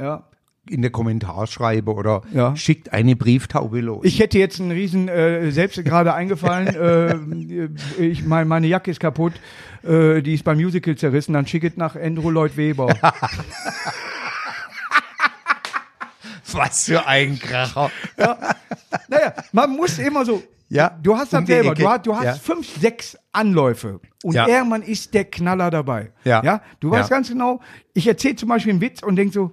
Ja. 0.00 0.24
in 0.70 0.80
der 0.80 0.90
Kommentar 0.90 1.46
schreiben 1.46 1.88
oder 1.88 2.22
Ja. 2.32 2.56
schickt 2.56 2.92
eine 2.92 3.14
Brieftaube 3.16 3.80
los. 3.82 4.04
Ich 4.04 4.18
hätte 4.20 4.38
jetzt 4.38 4.58
einen 4.60 4.70
riesen, 4.70 5.08
äh, 5.08 5.50
selbst 5.50 5.84
gerade 5.84 6.14
eingefallen, 6.14 6.68
äh, 7.98 8.02
ich, 8.02 8.24
mein, 8.24 8.48
meine 8.48 8.66
Jacke 8.66 8.90
ist 8.90 9.00
kaputt, 9.00 9.34
äh, 9.82 10.22
die 10.22 10.32
ist 10.34 10.44
beim 10.44 10.56
Musical 10.56 10.96
zerrissen, 10.96 11.34
dann 11.34 11.46
schicket 11.46 11.76
nach 11.76 11.94
Andrew 11.96 12.30
Lloyd 12.30 12.56
Webber. 12.56 12.96
Was 16.54 16.84
für 16.84 17.06
ein 17.06 17.38
Kracher. 17.38 17.90
naja, 19.08 19.32
man 19.52 19.70
muss 19.76 19.98
immer 19.98 20.24
so, 20.24 20.42
Ja, 20.68 20.96
du 21.02 21.14
hast 21.16 21.32
um 21.34 21.40
das 21.40 21.44
die 21.46 21.52
selber, 21.52 21.74
du 21.74 21.88
hast, 21.88 22.06
du 22.06 22.16
hast 22.16 22.24
Ja. 22.24 22.34
fünf, 22.34 22.66
sechs 22.80 23.16
Anläufe 23.32 24.00
und 24.22 24.34
Ja. 24.34 24.48
irgendwann 24.48 24.82
ist 24.82 25.12
der 25.14 25.24
Knaller 25.24 25.70
dabei. 25.70 26.12
Ja. 26.24 26.42
ja? 26.42 26.62
Du 26.80 26.90
weißt 26.90 27.10
Ja. 27.10 27.16
ganz 27.16 27.28
genau, 27.28 27.60
ich 27.92 28.06
erzähle 28.06 28.36
zum 28.36 28.48
Beispiel 28.48 28.72
einen 28.72 28.80
Witz 28.80 29.02
und 29.02 29.16
denk 29.16 29.32
so, 29.32 29.52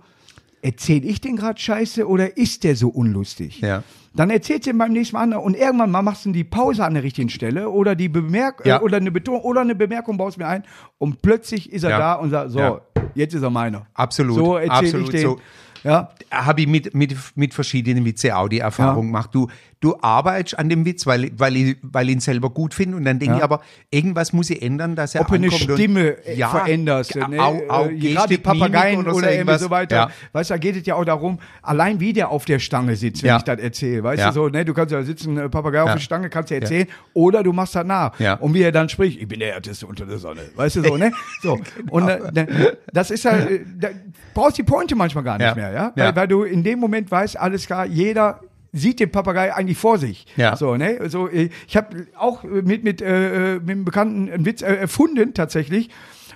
erzähle 0.62 1.06
ich 1.08 1.20
den 1.22 1.36
gerade 1.36 1.60
scheiße 1.60 2.08
oder 2.08 2.38
ist 2.38 2.64
der 2.64 2.76
so 2.76 2.88
unlustig? 2.90 3.60
Ja. 3.62 3.84
Dann 4.14 4.30
erzählst 4.30 4.66
du 4.66 4.72
ihm 4.72 4.78
beim 4.78 4.92
nächsten 4.94 5.16
Mal 5.16 5.24
an 5.24 5.34
und 5.34 5.56
irgendwann 5.56 5.90
mal 5.92 6.02
machst 6.02 6.26
du 6.26 6.32
die 6.32 6.44
Pause 6.44 6.84
an 6.86 6.94
der 6.94 7.04
richtigen 7.04 7.30
Stelle 7.30 7.70
oder 7.70 7.96
die 7.96 8.10
Bemerk 8.10 8.66
Ja. 8.66 8.78
äh, 8.78 8.82
oder 8.82 8.98
eine 8.98 9.12
Betonung 9.12 9.42
oder 9.42 9.62
eine 9.62 9.76
Bemerkung 9.76 10.18
baust 10.18 10.38
mir 10.38 10.48
ein 10.48 10.64
und 10.98 11.22
plötzlich 11.22 11.72
ist 11.72 11.84
er 11.84 11.92
Ja. 11.92 12.00
da 12.00 12.14
und 12.16 12.30
sagt, 12.32 12.52
so, 12.52 12.60
Ja. 12.60 12.82
jetzt 13.16 13.34
ist 13.34 13.42
er 13.44 13.50
meiner. 13.50 13.86
Absolut, 13.94 14.36
So 14.36 14.56
erzähle 14.58 15.00
ich 15.04 15.10
den. 15.10 15.22
so. 15.22 15.40
Ja, 15.84 16.10
habe 16.30 16.62
ich 16.62 16.68
mit, 16.68 16.94
mit, 16.94 17.16
mit 17.36 17.54
verschiedenen 17.54 18.06
Witze 18.06 18.36
auch 18.36 18.48
die 18.48 18.60
Erfahrung 18.60 19.06
Ja. 19.06 19.12
gemacht. 19.12 19.30
Du, 19.34 19.48
du 19.82 19.96
arbeitest 20.02 20.58
an 20.58 20.70
dem 20.70 20.86
Witz, 20.86 21.06
weil, 21.06 21.32
weil, 21.38 21.56
ich, 21.58 21.78
weil 21.82 22.08
ich 22.08 22.16
ihn 22.16 22.20
selber 22.22 22.50
gut 22.52 22.74
finde 22.74 22.96
und 22.98 23.04
dann 23.04 23.20
denke 23.20 23.34
Ja. 23.34 23.38
ich 23.40 23.44
aber, 23.44 23.62
irgendwas 23.90 24.32
muss 24.32 24.50
ich 24.50 24.62
ändern, 24.62 24.96
dass 24.96 25.16
er 25.16 25.22
ob 25.22 25.28
du 25.28 25.34
eine 25.34 25.48
ankommt 25.48 25.70
und- 25.70 25.76
Stimme 25.78 26.26
äh, 26.26 26.38
ja, 26.38 26.50
veränderst. 26.50 27.16
Ne? 27.16 27.40
Auch, 27.42 27.56
auch 27.68 27.88
Äh, 27.90 27.96
Gerade 27.98 28.30
die 28.30 28.38
Papageien 28.38 29.00
Mimik 29.02 29.14
oder, 29.16 29.32
irgendwie 29.34 29.58
so 29.58 29.70
weiter. 29.70 29.96
Ja. 29.96 30.10
Weißt 30.32 30.50
du, 30.52 30.54
da 30.54 30.58
geht 30.60 30.76
es 30.78 30.86
ja 30.86 30.96
auch 30.96 31.04
darum, 31.04 31.40
allein 31.62 32.00
wie 32.00 32.14
der 32.14 32.30
auf 32.30 32.46
der 32.46 32.60
Stange 32.60 32.96
sitzt, 32.96 33.24
wenn 33.24 33.30
Ja. 33.30 33.38
ich 33.38 33.44
das 33.44 33.60
erzähle. 33.60 34.04
Weißt 34.04 34.24
du 34.28 34.32
so, 34.32 34.48
ne? 34.50 34.64
Du 34.64 34.74
kannst 34.74 34.92
ja 34.94 35.02
sitzen, 35.04 35.38
äh, 35.38 35.50
Papagei 35.50 35.82
auf 35.82 35.92
der 35.94 36.00
Stange, 36.00 36.30
kannst 36.30 36.52
du 36.52 36.56
erzählen, 36.56 36.88
oder 37.14 37.42
du 37.44 37.52
machst 37.52 37.76
das 37.76 37.86
nach. 37.86 38.20
Ja. 38.20 38.36
Und 38.36 38.54
wie 38.54 38.62
er 38.62 38.72
dann 38.72 38.88
spricht, 38.88 39.20
ich 39.20 39.28
bin 39.28 39.40
der 39.40 39.56
Ärteste 39.56 39.88
unter 39.88 40.06
der 40.06 40.20
Sonne. 40.20 40.42
Weißt 40.56 40.76
du 40.76 40.84
so, 40.84 40.96
ne? 40.96 41.12
So. 41.42 41.60
Und 41.90 42.08
äh, 42.08 42.76
das 42.94 43.10
ist 43.10 43.24
ja, 43.26 43.32
äh, 43.32 43.62
da 43.80 43.88
brauchst 44.36 44.60
die 44.60 44.64
Pointe 44.64 44.96
manchmal 44.96 45.24
gar 45.24 45.40
nicht 45.40 45.56
mehr, 45.56 45.72
ja? 45.72 45.92
Ja. 45.96 46.06
Weil, 46.06 46.16
weil 46.16 46.28
du 46.28 46.44
in 46.44 46.64
dem 46.64 46.78
Moment 46.80 47.10
weißt, 47.10 47.36
alles 47.40 47.66
klar, 47.66 47.88
jeder 47.88 48.40
sieht 48.74 49.00
den 49.00 49.12
Papagei 49.12 49.54
eigentlich 49.54 49.78
vor 49.78 49.98
sich. 49.98 50.26
Ja. 50.38 50.56
So, 50.56 50.76
ne? 50.78 51.10
So, 51.10 51.28
äh, 51.28 51.50
ich 51.68 51.78
habe 51.78 52.08
auch 52.18 52.44
mit, 52.44 52.84
mit, 52.84 53.02
äh, 53.02 53.60
mit 53.60 53.70
einem 53.70 53.86
Bekannten 53.86 54.32
einen 54.32 54.46
Witz 54.46 54.62
äh, 54.62 54.76
erfunden, 54.76 55.34
tatsächlich. 55.34 55.90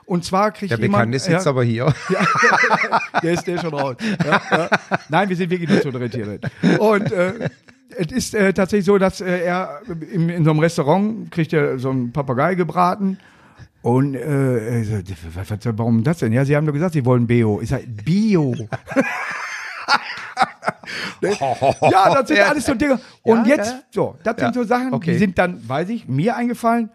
Und 0.05 0.23
zwar 0.23 0.51
kriegt 0.51 0.71
Der 0.71 0.79
jemand... 0.79 1.11
Bekannte 1.11 1.19
sitzt 1.19 1.45
ja, 1.45 1.51
aber 1.51 1.63
hier. 1.63 1.93
der 3.23 3.33
ist 3.33 3.47
der 3.47 3.59
schon 3.59 3.73
raus. 3.73 3.95
Ja, 4.23 4.41
ja. 4.51 4.69
Nein, 5.09 5.29
wir 5.29 5.35
sind 5.35 5.49
wirklich 5.49 5.69
nur 5.69 5.81
zu 5.81 5.91
dritt 5.91 6.13
hier. 6.13 6.39
Und 6.79 7.11
äh, 7.11 7.49
es 7.97 8.11
ist 8.11 8.35
äh, 8.35 8.53
tatsächlich 8.53 8.85
so, 8.85 8.97
dass 8.97 9.21
äh, 9.21 9.45
er 9.45 9.81
in, 10.11 10.29
in 10.29 10.43
so 10.43 10.51
einem 10.51 10.59
Restaurant 10.59 11.31
kriegt 11.31 11.53
er 11.53 11.79
so 11.79 11.89
einen 11.89 12.11
Papagei 12.11 12.53
gebraten. 12.55 13.17
Und 13.81 14.15
äh, 14.15 14.83
so, 14.83 14.97
warum 15.77 16.03
das 16.03 16.19
denn? 16.19 16.33
Ja, 16.33 16.45
sie 16.45 16.55
haben 16.55 16.65
doch 16.65 16.73
gesagt, 16.73 16.93
sie 16.93 17.05
wollen 17.05 17.27
Bio. 17.27 17.61
Ich 17.61 17.69
sage, 17.69 17.85
Bio. 17.87 18.55
ja, 21.21 22.13
das 22.13 22.27
sind 22.27 22.39
alles 22.39 22.65
so 22.65 22.73
Dinge. 22.73 22.99
Und 23.23 23.47
Ja, 23.47 23.55
jetzt, 23.55 23.71
ja. 23.71 23.79
so, 23.91 24.15
das 24.23 24.35
sind 24.39 24.53
so 24.53 24.63
Sachen, 24.63 24.93
Okay. 24.93 25.13
die 25.13 25.17
sind 25.17 25.37
dann, 25.37 25.67
weiß 25.67 25.89
ich, 25.89 26.07
mir 26.07 26.35
eingefallen. 26.35 26.89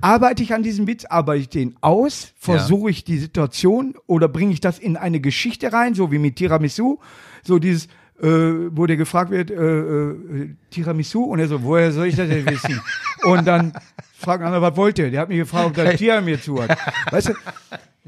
Arbeite 0.00 0.42
ich 0.42 0.52
an 0.52 0.62
diesem 0.64 0.86
Witz, 0.88 1.04
arbeite 1.04 1.40
ich 1.42 1.48
den 1.48 1.76
aus, 1.80 2.32
versuche 2.38 2.90
ich 2.90 3.04
die 3.04 3.18
Situation 3.18 3.94
oder 4.06 4.26
bringe 4.28 4.52
ich 4.52 4.60
das 4.60 4.78
in 4.78 4.96
eine 4.96 5.20
Geschichte 5.20 5.72
rein, 5.72 5.94
so 5.94 6.10
wie 6.10 6.18
mit 6.18 6.36
Tiramisu, 6.36 6.98
so 7.44 7.58
dieses, 7.60 7.86
äh, 8.20 8.26
wo 8.70 8.86
der 8.86 8.96
gefragt 8.96 9.30
wird, 9.30 9.50
äh, 9.52 9.54
äh, 9.54 10.54
Tiramisu, 10.70 11.22
und 11.22 11.38
er 11.38 11.46
so, 11.46 11.62
woher 11.62 11.92
soll 11.92 12.06
ich 12.06 12.16
das 12.16 12.28
denn 12.28 12.44
wissen? 12.46 12.80
und 13.24 13.46
dann 13.46 13.74
fragen 14.18 14.44
andere, 14.44 14.62
was 14.62 14.76
wollt 14.76 14.98
ihr? 14.98 15.10
Der 15.10 15.20
hat 15.20 15.28
mich 15.28 15.38
gefragt, 15.38 15.66
ob 15.66 15.74
das 15.74 15.96
Tier 15.96 16.20
mir 16.20 16.40
zuhört. 16.40 16.76
Weißt 17.10 17.28
du, 17.28 17.34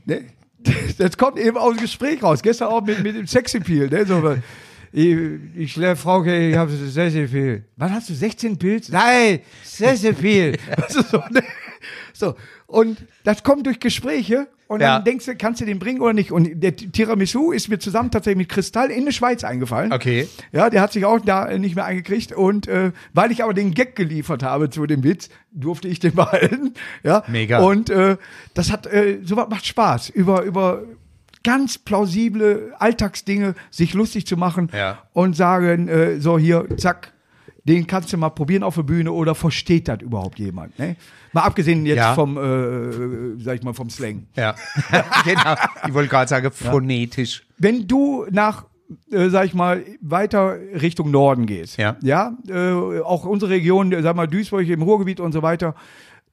ne? 0.06 0.23
das 0.99 1.16
kommt 1.16 1.38
eben 1.38 1.56
aus 1.56 1.75
dem 1.75 1.83
Gespräch 1.83 2.23
raus. 2.23 2.42
Gestern 2.42 2.68
auch 2.68 2.83
mit, 2.83 3.02
mit 3.02 3.16
dem 3.16 3.26
Sexappeal, 3.26 3.88
ne? 3.88 4.06
So, 4.06 4.37
ich, 4.92 5.16
ich 5.56 5.76
lehre 5.76 5.97
Frau, 5.97 6.25
ich 6.25 6.56
habe 6.56 6.71
sehr, 6.71 7.11
sehr 7.11 7.28
viel. 7.28 7.64
Wann 7.76 7.92
hast 7.92 8.09
du 8.11 8.14
16 8.14 8.56
Pilz? 8.56 8.88
Nein, 8.88 9.40
sehr, 9.64 9.97
sehr 9.97 10.14
viel. 10.14 10.56
Weißt 10.76 10.97
du, 10.97 11.02
so, 11.02 11.18
ne? 11.30 11.42
so, 12.12 12.35
und 12.66 13.04
das 13.25 13.42
kommt 13.42 13.66
durch 13.66 13.80
Gespräche 13.80 14.47
und 14.75 14.81
Ja. 14.81 14.97
dann 14.97 15.04
denkst 15.04 15.25
du, 15.26 15.35
kannst 15.37 15.61
du 15.61 15.64
den 15.64 15.78
bringen 15.78 16.00
oder 16.00 16.12
nicht? 16.12 16.31
Und 16.33 16.62
der 16.62 16.76
Tiramisu 16.76 17.52
ist 17.52 17.69
mir 17.69 17.78
zusammen 17.78 18.11
tatsächlich 18.11 18.38
mit 18.38 18.49
Kristall 18.50 18.90
in 18.90 19.04
der 19.07 19.12
Schweiz 19.12 19.43
eingefallen. 19.45 19.93
Okay. 19.93 20.28
Ja, 20.52 20.69
der 20.69 20.83
hat 20.83 20.93
sich 20.93 21.04
auch 21.04 21.21
da 21.21 21.57
nicht 21.57 21.75
mehr 21.76 21.85
eingekriegt. 21.87 22.33
Und 22.33 22.69
äh, 22.69 22.93
weil 23.12 23.33
ich 23.33 23.43
aber 23.43 23.54
den 23.54 23.73
Gag 23.73 23.97
geliefert 23.97 24.43
habe 24.43 24.69
zu 24.71 24.87
dem 24.87 25.02
Witz, 25.04 25.31
durfte 25.52 25.88
ich 25.88 25.99
den 26.00 26.14
behalten. 26.14 26.75
Ja. 27.02 27.25
Mega. 27.28 27.61
Und 27.61 27.88
äh, 27.88 28.16
das 28.52 28.71
hat, 28.71 28.87
äh, 28.87 29.19
sowas 29.25 29.47
macht 29.49 29.64
Spaß. 29.66 30.11
Über, 30.11 30.43
über 30.43 30.83
ganz 31.43 31.78
plausible 31.78 32.73
Alltagsdinge 32.78 33.54
sich 33.71 33.95
lustig 33.95 34.26
zu 34.26 34.37
machen 34.37 34.71
Ja. 34.73 34.99
und 35.12 35.37
sagen, 35.37 35.88
äh, 35.88 36.19
so 36.21 36.38
hier, 36.38 36.66
zack, 36.76 37.12
den 37.64 37.87
kannst 37.87 38.12
du 38.12 38.16
mal 38.18 38.28
probieren 38.30 38.62
auf 38.62 38.75
der 38.75 38.83
Bühne 38.83 39.11
oder 39.12 39.35
versteht 39.35 39.88
das 39.88 40.02
überhaupt 40.02 40.38
jemand? 40.38 40.78
Ne? 40.78 40.97
Mal 41.33 41.42
abgesehen 41.42 41.87
jetzt 41.87 41.97
Ja. 41.97 42.14
vom, 42.14 42.37
äh, 42.37 43.42
sag 43.42 43.56
ich 43.56 43.62
mal, 43.62 43.73
vom 43.75 43.88
Slang. 43.90 44.26
Ja, 44.37 44.54
genau. 45.25 45.54
Ich 45.87 45.94
wollte 45.94 46.09
gerade 46.11 46.28
sagen, 46.28 46.50
phonetisch. 46.52 47.44
wenn 47.59 47.87
du 47.88 48.26
nach, 48.30 48.66
äh, 49.11 49.28
sag 49.30 49.47
ich 49.47 49.54
mal, 49.54 49.83
weiter 50.02 50.56
Richtung 50.80 51.11
Norden 51.11 51.47
gehst, 51.47 51.78
Ja. 51.78 51.97
ja, 52.02 52.37
äh, 52.49 53.00
auch 53.00 53.25
unsere 53.25 53.50
Region, 53.52 53.92
äh, 53.92 54.02
sag 54.02 54.14
mal 54.14 54.26
Duisburg 54.28 54.68
im 54.68 54.83
Ruhrgebiet 54.83 55.18
und 55.21 55.33
so 55.33 55.42
weiter, 55.42 55.68
äh, 55.68 55.75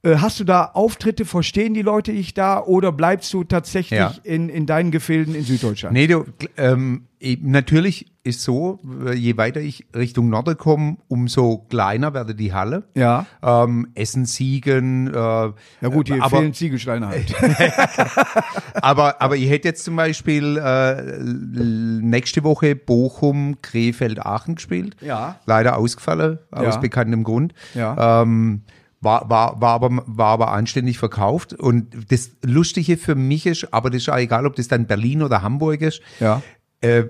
hast 0.04 0.40
du 0.40 0.44
da 0.44 0.64
Auftritte, 0.74 1.24
verstehen 1.24 1.74
die 1.74 1.82
Leute 1.82 2.12
dich 2.12 2.34
da 2.34 2.60
oder 2.60 2.90
bleibst 2.90 3.32
du 3.32 3.44
tatsächlich 3.44 3.98
Ja. 4.00 4.12
in, 4.24 4.48
in 4.48 4.66
deinen 4.66 4.90
Gefilden 4.90 5.34
in 5.34 5.44
Süddeutschland? 5.44 5.92
Nee, 5.94 6.08
du, 6.08 6.24
ähm, 6.56 7.06
natürlich 7.40 8.06
ist 8.24 8.42
so, 8.42 8.80
äh, 9.06 9.14
je 9.14 9.36
weiter 9.36 9.60
ich 9.60 9.86
Richtung 9.94 10.28
Norden 10.28 10.56
komme, 10.58 10.96
umso 11.06 11.58
kleiner 11.68 12.14
werde 12.14 12.34
die 12.34 12.52
Halle. 12.52 12.82
Ja. 12.94 13.26
Ähm, 13.42 13.88
Essen, 13.94 14.26
Siegen. 14.26 15.06
Äh, 15.06 15.14
Ja 15.14 15.52
gut, 15.88 16.08
hier 16.08 16.22
aber, 16.22 16.38
fehlen 16.38 16.52
Ziegelsteine 16.54 17.06
halt. 17.08 17.32
aber, 18.74 19.20
aber 19.20 19.36
ich 19.36 19.48
hätte 19.50 19.68
jetzt 19.68 19.84
zum 19.84 19.96
Beispiel 19.96 20.56
äh, 20.56 21.02
nächste 21.22 22.42
Woche 22.44 22.74
Bochum, 22.76 23.56
Krefeld, 23.62 24.24
Aachen 24.24 24.56
gespielt. 24.56 24.96
Ja. 25.00 25.36
Leider 25.46 25.76
ausgefallen, 25.78 26.38
aus 26.50 26.74
Ja. 26.74 26.80
bekanntem 26.80 27.24
Grund. 27.24 27.54
Ja. 27.74 28.22
Ähm, 28.22 28.62
war, 29.02 29.28
war, 29.28 29.60
war, 29.60 29.74
aber, 29.74 30.02
war 30.06 30.28
aber 30.28 30.52
anständig 30.52 30.98
verkauft. 30.98 31.52
Und 31.52 32.10
das 32.10 32.30
Lustige 32.42 32.96
für 32.96 33.14
mich 33.14 33.46
ist, 33.46 33.74
aber 33.74 33.90
das 33.90 34.02
ist 34.02 34.08
auch 34.08 34.16
egal, 34.16 34.46
ob 34.46 34.56
das 34.56 34.68
dann 34.68 34.86
Berlin 34.86 35.22
oder 35.22 35.42
Hamburg 35.42 35.80
ist, 35.82 36.00
ja. 36.20 36.40
äh, 36.80 37.04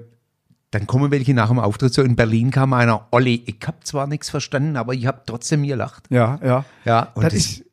dann 0.70 0.86
kommen 0.86 1.10
welche 1.10 1.34
nach 1.34 1.48
dem 1.48 1.58
Auftritt 1.58 1.92
so 1.92 2.02
in 2.02 2.16
Berlin 2.16 2.50
kam 2.50 2.72
einer, 2.72 3.06
Olli, 3.10 3.42
ich 3.46 3.58
hab 3.66 3.86
zwar 3.86 4.06
nichts 4.06 4.30
verstanden, 4.30 4.76
aber 4.76 4.94
ich 4.94 5.06
hab 5.06 5.26
trotzdem 5.26 5.62
gelacht. 5.64 6.04
Ja, 6.08 6.40
ja. 6.42 6.64
Ja, 6.86 7.10
und 7.14 7.24
das, 7.24 7.34
das- 7.34 7.42
ist 7.44 7.64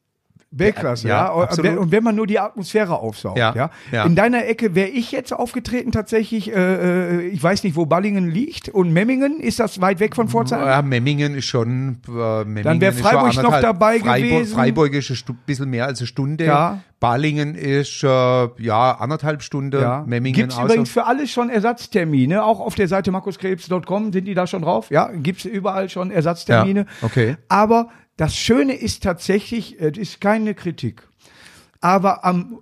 Weltklasse, 0.51 1.07
Ja, 1.07 1.25
ja. 1.25 1.31
Und 1.31 1.43
absolut. 1.43 1.71
wenn- 1.71 1.77
Und 1.77 1.91
wenn 1.91 2.03
man 2.03 2.15
nur 2.15 2.25
die 2.25 2.39
Atmosphäre 2.39 2.97
aufsaugt, 2.99 3.37
ja. 3.37 3.53
Ja, 3.55 3.69
ja. 3.91 4.03
In 4.05 4.15
deiner 4.15 4.45
Ecke 4.47 4.73
wäre 4.73 4.87
ich 4.89 5.11
jetzt 5.11 5.31
aufgetreten 5.31 5.91
tatsächlich, 5.91 6.51
äh, 6.51 7.17
äh, 7.17 7.27
ich 7.27 7.41
weiß 7.41 7.63
nicht, 7.63 7.75
wo 7.75 7.85
Ballingen 7.85 8.29
liegt 8.31 8.69
und 8.69 8.91
Memmingen, 8.91 9.39
ist 9.39 9.59
das 9.59 9.79
weit 9.79 9.99
weg 9.99 10.15
von 10.15 10.27
Pforzheim? 10.27 10.65
Ja, 10.65 10.81
Memmingen 10.81 11.35
ist 11.35 11.45
schon. 11.45 11.99
Äh, 12.07 12.11
Memmingen 12.45 12.63
Dann 12.63 12.81
wär 12.81 12.89
ist 12.89 12.99
Freiburg 13.01 13.35
noch 13.43 13.61
dabei 13.61 13.99
Freiburg, 13.99 14.29
gewesen. 14.29 14.55
Freiburg 14.55 14.93
ist 14.93 15.09
ein 15.29 15.37
bisschen 15.45 15.69
mehr 15.69 15.85
als 15.85 15.99
eine 15.99 16.07
Stunde. 16.07 16.45
Ja. 16.45 16.79
Balingen 16.99 17.55
ist 17.55 18.03
äh, 18.03 18.07
ja 18.07 18.91
anderthalb 18.99 19.41
Stunden. 19.43 19.79
Ja. 19.79 20.03
Memmingen 20.05 20.35
Gibt's 20.35 20.57
auch 20.57 20.65
übrigens 20.65 20.89
für 20.89 21.05
alles 21.05 21.31
schon 21.31 21.49
Ersatztermine, 21.49 22.43
auch 22.43 22.59
auf 22.59 22.75
der 22.75 22.87
Seite 22.87 23.11
markuskrebs.com 23.11 24.11
sind 24.11 24.25
die 24.25 24.33
da 24.33 24.47
schon 24.47 24.63
drauf. 24.63 24.89
Ja, 24.89 25.09
gibt's 25.13 25.45
überall 25.45 25.89
schon 25.89 26.11
Ersatztermine. 26.11 26.81
Ja, 27.01 27.05
okay. 27.05 27.37
Aber 27.47 27.89
das 28.19 28.35
Schöne 28.35 28.73
ist 28.73 29.01
tatsächlich, 29.03 29.79
es 29.79 29.97
ist 29.97 30.19
keine 30.19 30.53
Kritik, 30.53 31.07
aber 31.79 32.25
am 32.25 32.59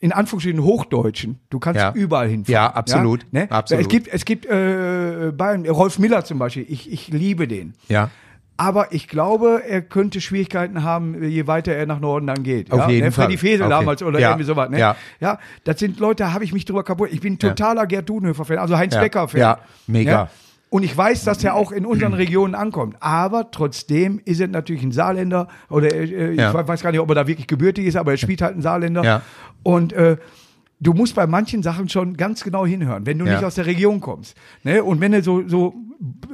in 0.00 0.12
Anführungsstrichen 0.12 0.62
Hochdeutschen, 0.62 1.38
du 1.48 1.58
kannst 1.58 1.80
Ja. 1.80 1.92
überall 1.94 2.28
hinfahren. 2.28 2.52
Ja, 2.52 2.66
absolut. 2.74 3.22
Ja, 3.30 3.40
ne? 3.40 3.50
Absolut. 3.50 3.82
Es 3.82 3.88
gibt, 3.88 4.08
es 4.08 4.24
gibt 4.24 4.44
äh, 4.46 5.32
Bayern, 5.34 5.64
Rolf 5.66 5.98
Miller 5.98 6.24
zum 6.24 6.38
Beispiel, 6.38 6.66
ich, 6.68 6.92
ich 6.92 7.08
liebe 7.08 7.46
den. 7.48 7.74
Ja. 7.88 8.10
Aber 8.58 8.92
ich 8.92 9.06
glaube, 9.06 9.62
er 9.66 9.80
könnte 9.80 10.20
Schwierigkeiten 10.20 10.82
haben, 10.82 11.22
je 11.22 11.46
weiter 11.46 11.72
er 11.72 11.86
nach 11.86 12.00
Norden 12.00 12.26
dann 12.26 12.42
geht. 12.42 12.72
Auf 12.72 12.80
ja? 12.80 12.88
jeden 12.90 13.04
ne? 13.06 13.12
Freddy 13.12 13.38
Fall. 13.38 13.48
Fesel 13.48 13.62
Auf 13.64 13.70
damals 13.70 14.02
oder 14.02 14.18
Ja. 14.18 14.30
irgendwie 14.30 14.46
sowas. 14.46 14.70
Ne? 14.70 14.78
Ja. 14.80 14.96
ja, 15.20 15.38
das 15.64 15.78
sind 15.78 15.98
Leute, 16.00 16.24
da 16.24 16.32
habe 16.32 16.42
ich 16.44 16.52
mich 16.52 16.64
drüber 16.64 16.82
kaputt. 16.82 17.10
Ich 17.12 17.20
bin 17.20 17.38
totaler 17.38 17.86
Gerd 17.86 18.08
Dudenhöfer-Fan, 18.08 18.58
also 18.58 18.76
Heinz. 18.76 18.94
Becker-Fan. 18.96 19.40
Ja, 19.40 19.58
mega. 19.86 20.30
Und 20.68 20.82
ich 20.82 20.96
weiß, 20.96 21.24
dass 21.24 21.42
er 21.44 21.54
auch 21.54 21.70
in 21.72 21.86
unseren 21.86 22.12
Regionen 22.24 22.54
ankommt. 22.54 22.96
Aber 23.00 23.50
trotzdem 23.50 24.20
ist 24.24 24.40
er 24.40 24.48
natürlich 24.48 24.82
ein 24.82 24.92
Saarländer 24.92 25.48
oder 25.70 25.92
äh, 25.94 26.32
ich 26.32 26.38
Ja. 26.38 26.52
weiß 26.66 26.82
gar 26.82 26.90
nicht, 26.90 27.00
ob 27.00 27.08
er 27.10 27.14
da 27.14 27.26
wirklich 27.26 27.46
gebürtig 27.46 27.86
ist, 27.86 27.96
aber 27.96 28.12
er 28.12 28.16
spielt 28.18 28.42
halt 28.42 28.56
ein 28.56 28.62
Saarländer. 28.62 29.04
Ja. 29.04 29.22
Und 29.62 29.92
äh, 29.92 30.16
du 30.80 30.92
musst 30.92 31.14
bei 31.14 31.26
manchen 31.26 31.62
Sachen 31.62 31.88
schon 31.88 32.16
ganz 32.16 32.42
genau 32.44 32.66
hinhören, 32.66 33.06
wenn 33.06 33.18
du 33.18 33.26
Ja. 33.26 33.34
nicht 33.34 33.44
aus 33.44 33.54
der 33.54 33.66
Region 33.66 34.00
kommst. 34.00 34.36
Ne? 34.64 34.82
Und 34.82 35.00
wenn 35.00 35.12
du 35.12 35.22
so, 35.22 35.46
so 35.48 35.74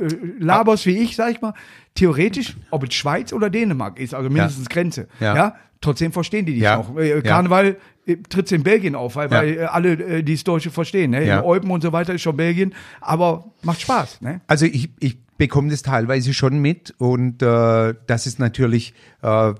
äh, 0.00 0.08
laberst 0.38 0.86
wie 0.86 0.96
ich, 0.98 1.14
sag 1.14 1.30
ich 1.30 1.40
mal, 1.42 1.52
theoretisch, 1.94 2.56
ob 2.70 2.84
es 2.88 2.94
Schweiz 2.94 3.32
oder 3.32 3.50
Dänemark 3.50 4.00
ist, 4.00 4.14
also 4.14 4.30
mindestens 4.30 4.68
Grenze, 4.70 5.08
ja. 5.20 5.36
Ja. 5.36 5.54
Trotzdem 5.82 6.12
verstehen 6.12 6.46
die 6.46 6.54
dich 6.54 6.62
Ja. 6.62 6.78
auch. 6.78 6.96
Äh, 6.96 7.16
Ja. 7.16 7.20
Karneval 7.20 7.76
äh, 8.06 8.16
tritt's 8.28 8.50
in 8.52 8.62
Belgien 8.62 8.94
auf, 8.94 9.16
weil, 9.16 9.30
Ja. 9.30 9.36
weil 9.38 9.56
äh, 9.58 9.64
alle 9.64 9.92
äh, 9.92 10.22
die 10.22 10.32
das 10.34 10.44
Deutsche 10.44 10.70
verstehen. 10.70 11.10
Ne? 11.10 11.26
Ja. 11.26 11.40
In 11.40 11.44
Eupen 11.44 11.70
und 11.70 11.82
so 11.82 11.92
weiter 11.92 12.14
ist 12.14 12.22
schon 12.22 12.36
Belgien, 12.36 12.74
aber 13.00 13.44
macht 13.62 13.80
Spaß. 13.82 14.22
Ne? 14.22 14.40
Also 14.46 14.64
ich, 14.64 14.88
ich 15.00 15.18
bekomme 15.36 15.68
das 15.70 15.82
teilweise 15.82 16.32
schon 16.32 16.60
mit 16.60 16.94
und 16.98 17.42
äh, 17.42 17.94
das 18.06 18.26
ist 18.26 18.38
natürlich, 18.38 18.94
äh, 19.22 19.52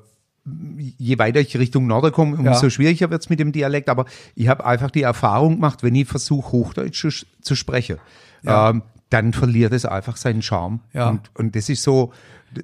je 0.99 1.19
weiter 1.19 1.41
ich 1.41 1.57
Richtung 1.57 1.87
Norden 1.87 2.11
komme, 2.13 2.37
umso 2.37 2.65
Ja. 2.67 2.71
schwieriger 2.71 3.11
wird's 3.11 3.29
mit 3.31 3.39
dem 3.39 3.53
Dialekt, 3.53 3.89
aber 3.89 4.07
ich 4.35 4.49
habe 4.49 4.65
einfach 4.67 4.91
die 4.91 5.03
Erfahrung 5.03 5.57
gemacht, 5.57 5.83
wenn 5.83 5.95
ich 5.95 6.09
versuche, 6.09 6.51
Hochdeutsch 6.53 7.01
zu, 7.01 7.27
zu 7.41 7.55
sprechen, 7.55 7.99
Ja. 8.43 8.71
ähm, 8.71 8.83
dann 9.11 9.33
verliert 9.35 9.73
es 9.73 9.85
einfach 9.85 10.17
seinen 10.17 10.43
Charme. 10.43 10.81
Ja. 10.95 11.11
Und, 11.11 11.31
und 11.35 11.55
das 11.55 11.69
ist 11.69 11.83
so, 11.83 12.13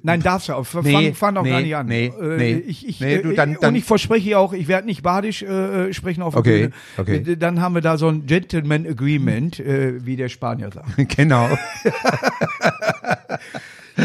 Nein, 0.03 0.21
darfst 0.21 0.49
du 0.49 0.53
auch. 0.53 0.65
Fang, 0.65 0.83
Nee, 0.83 1.13
fang 1.13 1.35
auch 1.37 1.43
gar 1.43 1.57
nee, 1.57 1.63
nicht 1.63 1.75
an. 1.75 1.87
nee, 1.87 2.05
Äh, 2.07 2.37
nee. 2.37 2.53
Ich, 2.67 2.87
ich, 2.87 2.99
Nee, 2.99 3.17
du, 3.19 3.31
äh, 3.31 3.35
dann- 3.35 3.55
und 3.55 3.63
dann- 3.63 3.75
ich 3.75 3.83
verspreche 3.85 4.37
auch, 4.37 4.53
ich 4.53 4.67
werde 4.67 4.85
nicht 4.87 5.01
badisch 5.01 5.41
äh, 5.41 5.91
sprechen 5.93 6.21
auf 6.21 6.35
Okay, 6.35 6.59
Bühne. 6.67 6.73
okay. 6.97 7.31
Äh, 7.33 7.37
Dann 7.37 7.59
haben 7.61 7.73
wir 7.75 7.81
da 7.81 7.97
so 7.97 8.07
ein 8.07 8.25
Gentleman 8.25 8.85
Agreement, 8.85 9.59
äh, 9.59 10.05
wie 10.05 10.15
der 10.15 10.29
Spanier 10.29 10.69
sagt. 10.71 10.89
genau. 11.17 11.49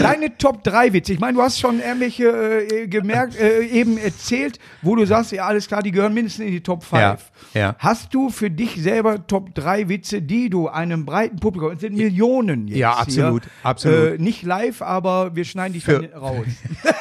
Deine 0.03 0.37
Top 0.39 0.63
3 0.65 0.93
Witze. 0.93 1.13
Ich 1.13 1.21
meine, 1.21 1.35
du 1.37 1.43
hast 1.43 1.59
schon 1.61 1.81
irgendwelche 1.81 2.29
äh, 2.69 2.87
gemerkt, 2.89 3.39
äh, 3.39 3.63
eben 3.67 3.97
erzählt, 3.99 4.59
wo 4.83 4.95
du 4.97 5.05
sagst, 5.07 5.33
ja, 5.33 5.47
alles 5.47 5.67
klar, 5.69 5.83
die 5.83 5.91
gehören 5.91 6.15
mindestens 6.15 6.45
in 6.47 6.53
die 6.53 6.63
Top 6.63 6.85
5. 6.85 7.01
Ja, 7.01 7.19
ja. 7.55 7.77
Hast 7.79 8.13
du 8.15 8.31
für 8.31 8.51
dich 8.51 8.77
selber 8.83 9.27
Top 9.27 9.55
3 9.55 9.89
Witze, 9.89 10.23
die 10.23 10.51
du 10.51 10.69
einem 10.69 11.05
breiten 11.05 11.37
Publikum, 11.37 11.73
es 11.73 11.81
sind 11.81 11.97
Millionen 11.97 12.69
jetzt 12.69 12.79
Ja, 12.79 12.93
absolut, 12.93 13.45
hier, 13.45 13.53
absolut. 13.63 14.19
Äh, 14.19 14.23
nicht 14.23 14.43
live, 14.43 14.83
aber 14.83 15.35
wir 15.37 15.45
schneiden 15.45 15.75
dich 15.75 15.85
Für- 15.85 16.01
dann 16.07 16.19
raus. 16.21 16.47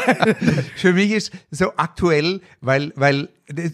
Für 0.76 0.92
mich 0.92 1.10
ist 1.12 1.32
so 1.50 1.72
aktuell, 1.76 2.40
weil, 2.60 2.92
weil 2.96 3.28
das, 3.46 3.72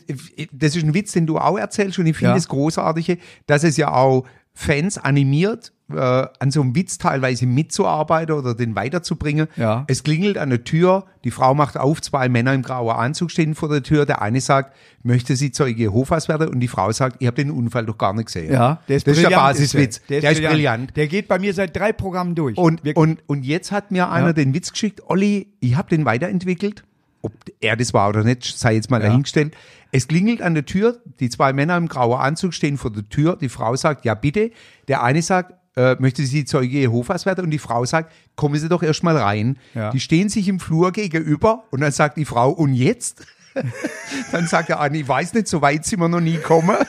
das 0.53 0.77
ist 0.77 0.85
ein 0.85 0.95
Witz, 0.95 1.13
den 1.13 1.27
du 1.27 1.39
auch 1.39 1.59
erzählst 1.59 1.99
und 1.99 2.07
ich 2.07 2.17
finde 2.17 2.31
Ja. 2.31 2.35
das 2.37 2.49
Großartige, 2.49 3.19
dass 3.47 3.65
es 3.65 3.77
ja 3.77 3.93
auch 3.93 4.25
Fans 4.55 4.97
animiert, 4.99 5.73
äh, 5.93 5.97
an 5.97 6.51
so 6.51 6.61
einem 6.63 6.75
Witz 6.75 6.99
teilweise 6.99 7.47
mitzuarbeiten 7.47 8.35
oder 8.35 8.55
den 8.55 8.75
weiterzubringen. 8.75 9.47
Ja. 9.57 9.85
Es 9.87 10.03
klingelt 10.03 10.37
an 10.39 10.51
der 10.51 10.65
Tür, 10.65 11.05
die 11.25 11.31
Frau 11.31 11.55
macht 11.55 11.77
auf, 11.77 12.01
zwei 12.03 12.29
Männer 12.29 12.55
im 12.55 12.63
grauen 12.63 12.97
Anzug 12.97 13.31
stehen 13.31 13.55
vor 13.55 13.69
der 13.69 13.83
Tür. 13.83 14.05
Der 14.07 14.21
eine 14.23 14.41
sagt, 14.41 14.75
möchte 15.03 15.37
sie 15.37 15.53
Zeuge 15.53 15.79
Jehovas 15.83 16.29
werden? 16.29 16.49
Und 16.49 16.61
die 16.61 16.69
Frau 16.69 16.91
sagt, 16.93 17.17
ich 17.21 17.27
habe 17.27 17.37
den 17.37 17.51
Unfall 17.51 17.87
doch 17.87 17.99
gar 17.99 18.13
nicht 18.15 18.27
gesehen. 18.27 18.53
Ja, 18.53 18.81
der 18.89 18.97
ist 18.97 19.07
das 19.07 19.17
ist 19.17 19.23
der 19.23 19.29
brillant, 19.29 19.47
Basiswitz. 19.57 20.01
der. 20.09 20.21
Der 20.23 20.33
ist 20.33 20.43
brillant. 20.43 20.97
Der 20.97 21.07
geht 21.07 21.29
bei 21.29 21.39
mir 21.39 21.55
seit 21.55 21.77
drei 21.77 21.93
Programmen 21.93 22.35
durch. 22.35 22.57
Und, 22.59 22.79
Wirklich. 22.85 22.97
und, 22.97 23.23
und 23.27 23.45
jetzt 23.45 23.71
hat 23.73 23.91
mir 23.93 24.11
einer 24.11 24.29
Ja. 24.29 24.33
den 24.33 24.55
Witz 24.55 24.73
geschickt, 24.73 25.03
Olli, 25.07 25.49
ich 25.61 25.77
habe 25.77 25.89
den 25.89 26.05
weiterentwickelt. 26.05 26.83
Ob 27.23 27.33
er 27.61 27.77
das 27.77 27.93
war 27.95 28.09
oder 28.09 28.23
nicht, 28.23 28.45
sei 28.45 28.75
jetzt 28.75 28.91
mal 28.91 29.01
dahingestellt. 29.01 29.57
Es 29.91 30.07
klingelt 30.07 30.43
an 30.43 30.55
der 30.55 30.65
Tür, 30.65 30.99
die 31.19 31.29
zwei 31.29 31.53
Männer 31.53 31.77
im 31.77 31.89
grauen 31.89 32.21
Anzug 32.21 32.55
stehen 32.55 32.77
vor 32.77 32.93
der 32.93 33.09
Tür. 33.09 33.37
Die 33.41 33.49
Frau 33.49 33.75
sagt, 33.75 34.05
ja 34.05 34.15
bitte. 34.15 34.51
Der 34.87 35.03
eine 35.03 35.23
sagt, 35.23 35.55
äh, 35.77 35.97
möchte 35.99 36.25
sie 36.25 36.45
Zeuge 36.45 36.79
Jehovas 36.79 37.27
werden? 37.27 37.45
Und 37.45 37.51
die 37.51 37.59
Frau 37.59 37.85
sagt, 37.85 38.13
kommen 38.35 38.59
Sie 38.59 38.69
doch 38.69 38.83
erst 38.83 39.03
mal 39.03 39.17
rein. 39.17 39.59
Ja. 39.75 39.91
Die 39.91 40.01
stehen 40.01 40.29
sich 40.29 40.49
im 40.49 40.59
Flur 40.61 40.93
gegenüber 40.93 41.65
und 41.71 41.81
dann 41.81 41.93
sagt 41.93 42.17
die 42.17 42.25
Frau, 42.25 42.51
und 42.51 42.75
jetzt? 42.75 43.25
dann 44.33 44.47
sagt 44.47 44.69
der 44.69 44.81
eine, 44.81 44.99
ich 44.99 45.09
weiß 45.09 45.35
nicht, 45.35 45.49
so 45.49 45.63
weit 45.63 45.85
sind 45.85 46.01
wir 46.01 46.09
noch 46.09 46.21
nie 46.21 46.37
gekommen. 46.37 46.77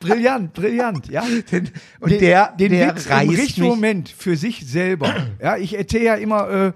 brillant, 0.00 0.52
brillant, 0.52 1.08
ja. 1.08 1.22
Und 1.22 1.52
den, 2.10 2.20
der, 2.20 2.52
den 2.58 2.72
der 2.72 2.94
Witz 2.94 3.06
im 3.06 3.12
reißt 3.12 3.30
richtigen 3.30 3.66
mich. 3.66 3.74
Moment 3.74 4.08
für 4.08 4.36
sich 4.36 4.66
selber. 4.66 5.14
Ja, 5.40 5.56
ich 5.56 5.76
erzähle 5.76 6.04
ja 6.04 6.14
immer, 6.14 6.48
äh, 6.50 6.72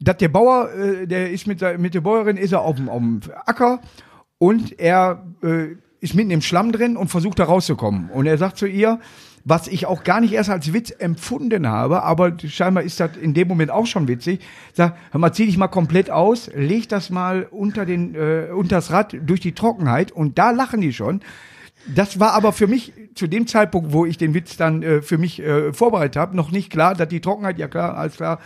dass 0.00 0.16
der 0.18 0.28
Bauer, 0.28 0.70
äh, 0.72 1.06
der 1.06 1.30
ist 1.30 1.46
mit 1.46 1.60
der, 1.60 1.78
mit 1.78 1.94
der 1.94 2.00
Bäuerin, 2.00 2.36
ist 2.36 2.52
er 2.52 2.60
auf 2.60 2.76
dem, 2.76 2.88
auf 2.88 3.00
dem 3.00 3.20
Acker 3.46 3.80
und 4.38 4.78
er 4.78 5.26
äh, 5.42 5.76
ist 6.06 6.14
mitten 6.14 6.30
im 6.30 6.40
Schlamm 6.40 6.72
drin 6.72 6.96
und 6.96 7.08
versucht 7.08 7.38
da 7.38 7.44
rauszukommen. 7.44 8.10
Und 8.10 8.26
er 8.26 8.38
sagt 8.38 8.56
zu 8.56 8.66
ihr, 8.66 9.00
was 9.44 9.68
ich 9.68 9.86
auch 9.86 10.02
gar 10.04 10.20
nicht 10.20 10.32
erst 10.32 10.50
als 10.50 10.72
Witz 10.72 10.90
empfunden 10.90 11.68
habe, 11.68 12.02
aber 12.02 12.36
scheinbar 12.46 12.84
ist 12.84 12.98
das 12.98 13.16
in 13.16 13.34
dem 13.34 13.48
Moment 13.48 13.70
auch 13.70 13.86
schon 13.86 14.08
witzig. 14.08 14.40
Sag, 14.72 14.96
hör 15.10 15.20
mal, 15.20 15.32
zieh 15.32 15.46
dich 15.46 15.56
mal 15.56 15.68
komplett 15.68 16.10
aus, 16.10 16.50
leg 16.54 16.88
das 16.88 17.10
mal 17.10 17.46
unter 17.50 17.86
den, 17.86 18.14
äh, 18.14 18.48
unters 18.52 18.90
Rad 18.90 19.16
durch 19.24 19.40
die 19.40 19.52
Trockenheit 19.52 20.12
und 20.12 20.38
da 20.38 20.50
lachen 20.50 20.80
die 20.80 20.92
schon. 20.92 21.20
Das 21.94 22.18
war 22.18 22.32
aber 22.32 22.52
für 22.52 22.66
mich 22.66 22.92
zu 23.14 23.26
dem 23.26 23.46
Zeitpunkt, 23.46 23.92
wo 23.92 24.06
ich 24.06 24.18
den 24.18 24.34
Witz 24.34 24.56
dann 24.56 24.82
äh, 24.82 25.02
für 25.02 25.18
mich 25.18 25.40
äh, 25.40 25.72
vorbereitet 25.72 26.16
habe, 26.16 26.36
noch 26.36 26.50
nicht 26.50 26.70
klar, 26.70 26.94
dass 26.94 27.08
die 27.08 27.20
Trockenheit, 27.20 27.58
ja 27.58 27.68
klar, 27.68 27.96
alles 27.96 28.16
klar, 28.16 28.40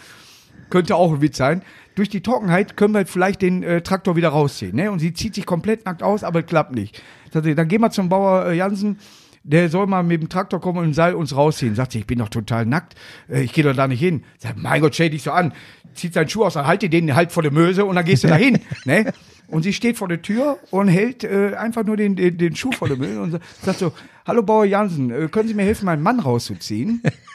könnte 0.70 0.96
auch 0.96 1.12
ein 1.12 1.20
Witz 1.20 1.36
sein. 1.36 1.62
Durch 1.94 2.08
die 2.08 2.22
Trockenheit 2.22 2.76
können 2.76 2.94
wir 2.94 3.04
vielleicht 3.06 3.42
den 3.42 3.62
äh, 3.62 3.82
Traktor 3.82 4.16
wieder 4.16 4.30
rausziehen. 4.30 4.74
Ne? 4.74 4.90
Und 4.90 5.00
sie 5.00 5.12
zieht 5.12 5.34
sich 5.34 5.44
komplett 5.44 5.84
nackt 5.84 6.02
aus, 6.02 6.24
aber 6.24 6.42
klappt 6.42 6.74
nicht. 6.74 7.02
Sagt 7.32 7.44
sie, 7.44 7.54
dann 7.54 7.68
gehen 7.68 7.80
wir 7.80 7.90
zum 7.90 8.08
Bauer 8.08 8.46
äh, 8.46 8.56
Jansen, 8.56 8.98
der 9.42 9.68
soll 9.68 9.86
mal 9.86 10.02
mit 10.02 10.20
dem 10.20 10.28
Traktor 10.28 10.60
kommen 10.60 10.78
und 10.78 10.84
ein 10.84 10.94
Seil 10.94 11.14
uns 11.14 11.34
rausziehen. 11.34 11.74
Sagt 11.74 11.92
sie, 11.92 12.00
ich 12.00 12.06
bin 12.06 12.18
doch 12.18 12.28
total 12.28 12.66
nackt, 12.66 12.94
äh, 13.28 13.42
ich 13.42 13.52
gehe 13.52 13.64
doch 13.64 13.74
da 13.74 13.88
nicht 13.88 14.00
hin. 14.00 14.24
Sagt, 14.38 14.58
mein 14.58 14.80
Gott, 14.80 14.94
stell 14.94 15.10
dich 15.10 15.22
so 15.22 15.32
an. 15.32 15.52
Zieht 15.94 16.14
seinen 16.14 16.28
Schuh 16.28 16.44
aus, 16.44 16.54
dann 16.54 16.66
halt 16.66 16.82
dir 16.82 16.90
den 16.90 17.14
halt 17.14 17.32
vor 17.32 17.42
der 17.42 17.52
Möse 17.52 17.84
und 17.84 17.96
dann 17.96 18.04
gehst 18.04 18.24
du 18.24 18.28
da 18.28 18.36
hin. 18.36 18.60
ne? 18.84 19.12
Und 19.48 19.64
sie 19.64 19.72
steht 19.72 19.96
vor 19.96 20.06
der 20.06 20.22
Tür 20.22 20.58
und 20.70 20.88
hält 20.88 21.24
äh, 21.24 21.54
einfach 21.56 21.84
nur 21.84 21.96
den, 21.96 22.14
den, 22.14 22.38
den 22.38 22.54
Schuh 22.54 22.70
vor 22.70 22.86
der 22.86 22.96
Möse 22.96 23.20
und 23.20 23.40
sagt 23.62 23.80
so, 23.80 23.92
hallo 24.24 24.42
Bauer 24.42 24.64
Jansen, 24.64 25.10
äh, 25.10 25.28
können 25.28 25.48
Sie 25.48 25.54
mir 25.54 25.64
helfen, 25.64 25.86
meinen 25.86 26.02
Mann 26.02 26.20
rauszuziehen? 26.20 27.02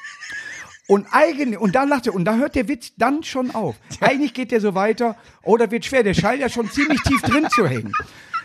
Und 0.87 1.07
eigentlich, 1.11 1.59
und 1.59 1.73
dann 1.75 1.89
lacht 1.89 2.05
er, 2.07 2.13
und 2.13 2.25
da 2.25 2.35
hört 2.35 2.55
der 2.55 2.67
Witz 2.67 2.91
dann 2.97 3.23
schon 3.23 3.53
auf. 3.55 3.75
Eigentlich 4.01 4.33
geht 4.33 4.51
der 4.51 4.61
so 4.61 4.75
weiter, 4.75 5.15
oh, 5.43 5.57
wird 5.71 5.85
schwer, 5.85 6.03
der 6.03 6.13
scheint 6.13 6.41
ja 6.41 6.49
schon 6.49 6.69
ziemlich 6.69 7.01
tief 7.01 7.21
drin 7.23 7.47
zu 7.49 7.67
hängen. 7.67 7.91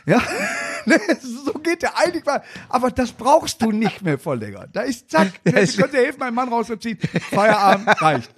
Ja, 0.06 0.22
Ne, 0.86 0.98
so 1.20 1.52
geht 1.52 1.82
der 1.82 1.98
eigentlich 1.98 2.24
mal. 2.24 2.42
Aber 2.70 2.90
das 2.90 3.12
brauchst 3.12 3.60
du 3.60 3.70
nicht 3.70 4.00
mehr 4.00 4.18
voll 4.18 4.38
länger. 4.38 4.66
Da 4.72 4.80
ist 4.80 5.10
zack, 5.10 5.28
Ja, 5.44 5.52
können 5.52 5.64
ist- 5.64 5.74
Sie 5.76 5.82
helfen, 5.98 6.20
meinen 6.20 6.34
Mann 6.34 6.48
rauszuziehen. 6.48 6.98
Feierabend, 7.30 7.86
reicht. 8.00 8.30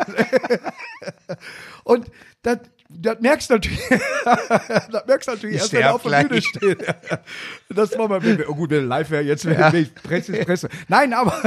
Und 1.85 2.11
das, 2.43 2.59
das 2.89 3.21
merkst 3.21 3.49
du 3.51 3.55
natürlich, 3.55 3.81
das 4.91 5.07
merkst 5.07 5.29
du 5.29 5.33
natürlich 5.33 5.55
Ich 5.57 5.63
erst, 5.63 5.73
wenn 5.73 5.83
er 5.83 5.95
auf 5.95 6.03
der 6.03 6.25
Bühne 6.25 6.43
steht. 6.43 6.85
Das 7.69 7.97
war 7.97 8.09
mal, 8.09 8.21
oh 8.49 8.55
gut, 8.57 8.71
wenn 8.71 8.89
live 8.89 9.11
wäre, 9.11 9.23
jetzt 9.23 9.45
wäre 9.45 9.79
ja. 9.79 9.87
Presse 10.03 10.37
ist 10.37 10.45
Presse. 10.47 10.69
Nein, 10.89 11.13
aber 11.13 11.41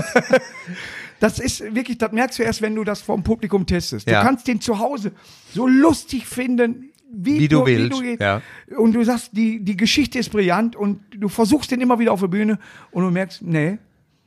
das 1.26 1.40
ist 1.40 1.76
wirklich, 1.76 1.98
das 1.98 2.12
merkst 2.12 2.38
du 2.40 2.44
erst, 2.44 2.62
wenn 2.62 2.76
du 2.76 2.84
das 2.84 3.02
vom 3.02 3.24
Publikum 3.24 3.66
testest. 3.66 4.08
Ja. 4.10 4.20
Du 4.22 4.28
kannst 4.28 4.48
den 4.48 4.62
zu 4.62 4.80
Hause 4.80 5.12
so 5.54 5.68
lustig 5.68 6.26
finden, 6.28 6.92
wie, 7.18 7.40
Wie 7.40 7.48
du 7.48 7.58
nur- 7.58 7.68
willst, 7.68 8.02
Wie 8.02 8.18
du, 8.18 8.24
ja. 8.24 8.42
Und 8.78 8.94
du 8.94 9.04
sagst, 9.04 9.30
die, 9.34 9.64
die 9.64 9.78
Geschichte 9.78 10.20
ist 10.20 10.30
brillant 10.32 10.76
und 10.76 11.00
du 11.18 11.30
versuchst 11.30 11.72
den 11.72 11.82
immer 11.82 11.98
wieder 12.00 12.12
auf 12.12 12.20
der 12.20 12.28
Bühne 12.28 12.60
und 12.92 13.04
du 13.04 13.12
merkst, 13.12 13.42
nee, 13.42 13.78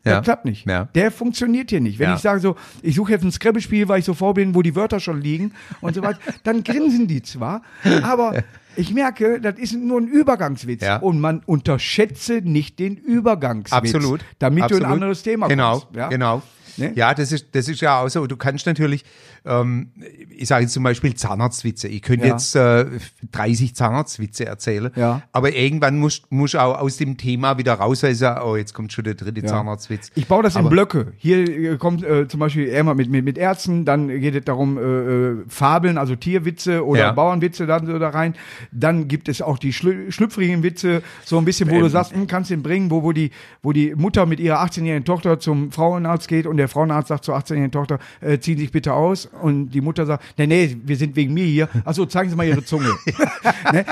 Ja. 0.05 0.17
das 0.17 0.25
klappt 0.25 0.45
nicht. 0.47 0.67
Ja. 0.67 0.87
Der 0.95 1.11
funktioniert 1.11 1.71
hier 1.71 1.81
nicht. 1.81 1.99
Wenn 1.99 2.15
ich 2.15 2.21
sage 2.21 2.41
so, 2.41 2.57
ich 2.83 2.95
suche 2.95 3.13
jetzt 3.13 3.25
ein 3.25 3.33
Scrabble-Spiel, 3.33 3.89
weil 3.89 3.99
ich 3.99 4.05
so 4.07 4.15
vor 4.15 4.33
bin, 4.35 4.55
wo 4.55 4.63
die 4.63 4.75
Wörter 4.75 5.01
schon 5.01 5.21
liegen 5.21 5.53
und 5.83 5.95
so 5.95 6.03
weiter, 6.03 6.19
dann 6.45 6.65
grinsen 6.65 7.07
die 7.09 7.21
zwar, 7.23 7.63
aber 8.03 8.43
ich 8.77 8.95
merke, 8.95 9.41
das 9.41 9.59
ist 9.59 9.75
nur 9.75 10.01
ein 10.01 10.07
Übergangswitz. 10.09 10.83
Und 11.03 11.21
man 11.21 11.43
unterschätze 11.47 12.41
nicht 12.43 12.79
den 12.79 12.97
Übergangswitz. 12.97 13.73
Absolut. 13.95 14.21
Damit 14.39 14.65
Absolut. 14.65 14.83
du 14.83 14.87
in 14.87 14.91
ein 14.91 14.95
anderes 14.95 15.23
Thema 15.23 15.49
genau, 15.49 15.81
kommst. 15.81 16.11
Genau. 16.11 16.43
Ne? 16.79 16.93
Ja, 16.95 17.15
das 17.15 17.33
ist, 17.33 17.47
das 17.53 17.69
ist 17.69 17.81
ja 17.81 18.01
auch 18.01 18.09
so. 18.09 18.27
Du 18.27 18.37
kannst 18.37 18.67
natürlich, 18.67 19.05
ähm, 19.45 19.91
ich 20.37 20.49
sage 20.49 20.63
jetzt 20.65 20.73
zum 20.73 20.83
Beispiel 20.83 21.15
Zahnarztwitze. 21.15 21.89
Ich 21.89 22.03
könnte 22.03 22.27
Ja. 22.27 22.33
jetzt 22.35 22.55
äh, 22.57 22.87
30 23.33 23.75
Zahnarztwitze 23.75 24.47
erzählen. 24.47 24.91
Ja. 24.97 25.23
Aber 25.33 25.53
irgendwann 25.53 25.99
musst 25.99 26.25
du 26.31 26.59
auch 26.59 26.79
aus 26.79 26.97
dem 26.97 27.17
Thema 27.17 27.59
wieder 27.59 27.75
raus, 27.75 28.03
weil 28.03 28.13
ich 28.13 28.19
sage, 28.19 28.45
oh, 28.47 28.57
jetzt 28.57 28.75
kommt 28.75 28.93
schon 28.93 29.05
der 29.05 29.15
dritte 29.15 29.43
Zahnarztwitz. 29.45 30.11
Ich 30.15 30.27
baue 30.27 30.43
das 30.43 30.55
in 30.55 30.61
Aber- 30.61 30.71
Blöcke. 30.71 31.13
Hier 31.17 31.73
äh, 31.73 31.77
kommt 31.77 32.03
äh, 32.05 32.29
zum 32.29 32.41
Beispiel 32.41 32.67
immer 32.69 32.95
mit, 32.95 33.11
mit, 33.11 33.25
mit 33.25 33.39
Ärzten, 33.39 33.85
dann 33.85 34.09
geht 34.09 34.35
es 34.35 34.45
darum, 34.45 34.79
äh, 34.79 34.81
äh, 34.83 35.37
Fabeln, 35.49 35.99
also 35.99 36.15
Tierwitze 36.17 36.85
oder 36.87 37.01
Ja. 37.01 37.13
Bauernwitze 37.13 37.67
dann 37.67 37.87
so 37.87 37.99
da 37.99 38.11
rein. 38.11 38.35
Dann 38.73 39.09
gibt 39.09 39.29
es 39.29 39.43
auch 39.43 39.59
die 39.59 39.73
schlü 39.73 40.11
schlüpfrigen 40.13 40.63
Witze, 40.63 41.03
so 41.25 41.39
ein 41.39 41.45
bisschen, 41.45 41.71
wo 41.71 41.75
Ähm. 41.77 41.83
du 41.83 41.89
sagst, 41.89 42.13
hm, 42.15 42.27
kannst 42.27 42.51
ihn 42.51 42.63
bringen, 42.63 42.91
wo, 42.91 43.03
wo, 43.03 43.13
die, 43.13 43.31
wo 43.63 43.73
die 43.73 43.95
Mutter 43.95 44.27
mit 44.27 44.41
ihrer 44.41 44.61
18-jährigen 44.63 45.05
Tochter 45.05 45.39
zum 45.41 45.73
Frauenarzt 45.73 46.29
geht 46.29 46.47
und 46.47 46.57
der 46.57 46.68
Frauenarzt 46.69 47.09
sagt 47.09 47.25
zur 47.25 47.37
18-jährigen 47.37 47.71
Tochter, 47.73 47.99
äh, 48.21 48.39
zieh 48.39 48.55
dich 48.55 48.71
bitte 48.71 48.93
aus. 48.95 49.27
Und 49.27 49.71
die 49.71 49.81
Mutter 49.81 50.07
sagt, 50.07 50.25
nee, 50.39 50.47
nee, 50.47 50.77
wir 50.85 50.97
sind 50.97 51.17
wegen 51.17 51.35
mir 51.35 51.45
hier. 51.45 51.69
Achso, 51.85 52.07
zeigen 52.07 52.31
Sie 52.31 52.37
mal 52.37 52.47
Ihre 52.47 52.65
Zunge. 52.65 52.91
ne? 53.73 53.85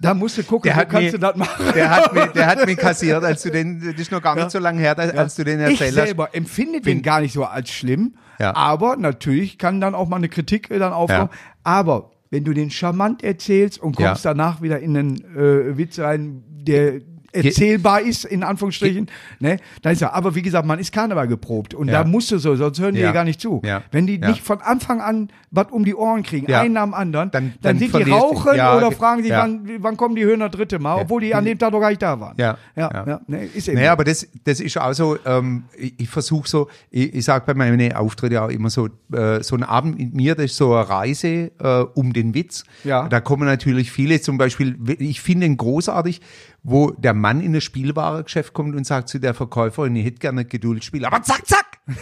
Da 0.00 0.14
musst 0.14 0.38
du 0.38 0.42
gucken, 0.42 0.68
Der 0.68 0.76
hat, 0.76 0.90
kannst 0.90 1.06
mir, 1.06 1.12
du 1.12 1.18
das 1.18 1.36
machen. 1.36 1.64
der, 1.74 1.90
hat 1.90 2.12
mir, 2.14 2.26
der 2.28 2.46
hat 2.46 2.66
mir 2.66 2.76
kassiert, 2.76 3.24
als 3.24 3.42
du 3.42 3.50
den, 3.50 3.80
das 3.80 3.94
ist 4.00 4.12
noch 4.12 4.22
gar 4.22 4.34
nicht 4.34 4.50
so 4.50 4.58
lange 4.58 4.80
her, 4.80 4.98
als 4.98 5.34
du 5.34 5.44
den 5.44 5.58
ich 5.60 5.80
erzählt 5.80 5.96
hast. 5.98 6.06
selber 6.06 6.34
empfinde 6.34 6.80
den 6.80 7.02
gar 7.02 7.20
nicht 7.20 7.32
so 7.32 7.44
als 7.44 7.70
schlimm, 7.70 8.14
Ja. 8.38 8.54
aber 8.54 8.96
natürlich 8.96 9.58
kann 9.58 9.80
dann 9.80 9.94
auch 9.94 10.08
mal 10.08 10.16
eine 10.16 10.28
Kritik 10.28 10.70
äh, 10.70 10.78
dann 10.78 10.92
aufkommen. 10.92 11.30
Ja. 11.32 11.38
Aber 11.64 12.10
wenn 12.30 12.44
du 12.44 12.52
den 12.52 12.70
charmant 12.70 13.24
erzählst 13.24 13.78
und 13.80 13.96
kommst 13.96 14.24
Ja. 14.24 14.34
danach 14.34 14.60
wieder 14.62 14.78
in 14.80 14.96
einen 14.96 15.16
äh, 15.36 15.76
Witz 15.78 15.98
rein, 15.98 16.42
der 16.48 17.00
erzählbar 17.32 18.00
ist, 18.00 18.24
in 18.24 18.42
Anführungsstrichen, 18.42 19.06
ne, 19.40 19.58
dann 19.82 19.92
ist 19.92 20.00
ja, 20.00 20.12
aber 20.12 20.34
wie 20.34 20.42
gesagt, 20.42 20.66
man 20.66 20.78
ist 20.78 20.92
Karneval 20.92 21.28
geprobt 21.28 21.74
und 21.74 21.88
Ja. 21.88 22.02
da 22.02 22.08
musst 22.08 22.30
du 22.30 22.38
so, 22.38 22.56
sonst 22.56 22.80
hören 22.80 22.94
die 22.94 23.00
Ja. 23.00 23.12
gar 23.12 23.24
nicht 23.24 23.40
zu. 23.40 23.60
Ja. 23.64 23.82
Wenn 23.90 24.06
die 24.06 24.18
nicht 24.18 24.42
von 24.42 24.60
Anfang 24.60 25.00
an 25.00 25.28
was 25.50 25.66
um 25.70 25.84
die 25.84 25.94
Ohren 25.94 26.22
kriegen, 26.22 26.52
einen 26.52 26.74
nach 26.74 26.84
dem 26.84 26.94
anderen, 26.94 27.30
Dann- 27.30 27.54
dann, 27.62 27.78
dann 27.78 27.78
sind 27.78 27.94
die 28.06 28.10
rauchen 28.10 28.48
oder 28.52 28.88
ge- 28.88 28.92
fragen 28.98 29.22
sich, 29.22 29.32
wann, 29.32 29.68
wann 29.78 29.96
kommen 29.96 30.14
die 30.14 30.24
Höhner 30.24 30.48
dritte 30.48 30.78
Mal, 30.78 31.00
obwohl 31.02 31.20
die 31.22 31.34
an 31.34 31.44
dem 31.44 31.58
Tag 31.58 31.72
doch 31.72 31.80
gar 31.80 31.88
nicht 31.90 32.02
da 32.02 32.18
waren. 32.20 32.34
Ja. 32.38 32.58
ja, 32.76 33.20
ne, 33.26 33.44
ist 33.54 33.68
eben 33.68 33.78
Naja, 33.78 33.92
aber 33.92 34.04
das, 34.04 34.26
das 34.44 34.60
ist 34.60 34.78
auch 34.78 34.92
so, 34.92 35.16
ähm, 35.24 35.64
ich, 35.76 35.94
ich 36.00 36.08
versuche 36.08 36.48
so, 36.48 36.68
ich, 36.90 37.14
ich 37.14 37.24
sage 37.24 37.44
bei 37.46 37.54
meinen 37.54 37.92
Auftritten 37.94 38.36
auch 38.38 38.48
immer 38.48 38.70
so, 38.70 38.88
äh, 39.12 39.42
so 39.42 39.56
ein 39.56 39.62
Abend 39.62 39.98
mit 39.98 40.14
mir, 40.14 40.34
das 40.34 40.46
ist 40.46 40.56
so 40.56 40.74
eine 40.74 40.88
Reise 40.88 41.50
äh, 41.58 41.84
um 41.94 42.12
den 42.12 42.34
Witz. 42.34 42.64
Ja. 42.84 43.08
Da 43.08 43.20
kommen 43.20 43.46
natürlich 43.46 43.90
viele, 43.90 44.20
zum 44.20 44.38
Beispiel, 44.38 44.76
ich 44.98 45.20
finde 45.20 45.46
ihn 45.46 45.56
großartig, 45.56 46.20
wo 46.62 46.90
der 46.90 47.14
Mann 47.14 47.40
in 47.40 47.52
das 47.52 47.64
Spielwarengeschäft 47.64 48.52
kommt 48.52 48.74
und 48.74 48.84
sagt 48.84 49.08
zu 49.08 49.18
der 49.18 49.34
Verkäuferin, 49.34 49.94
ich 49.96 50.04
hätte 50.04 50.18
gerne 50.18 50.44
Geduldsspiel, 50.44 51.04
aber 51.04 51.22
zack, 51.22 51.46
zack! 51.46 51.66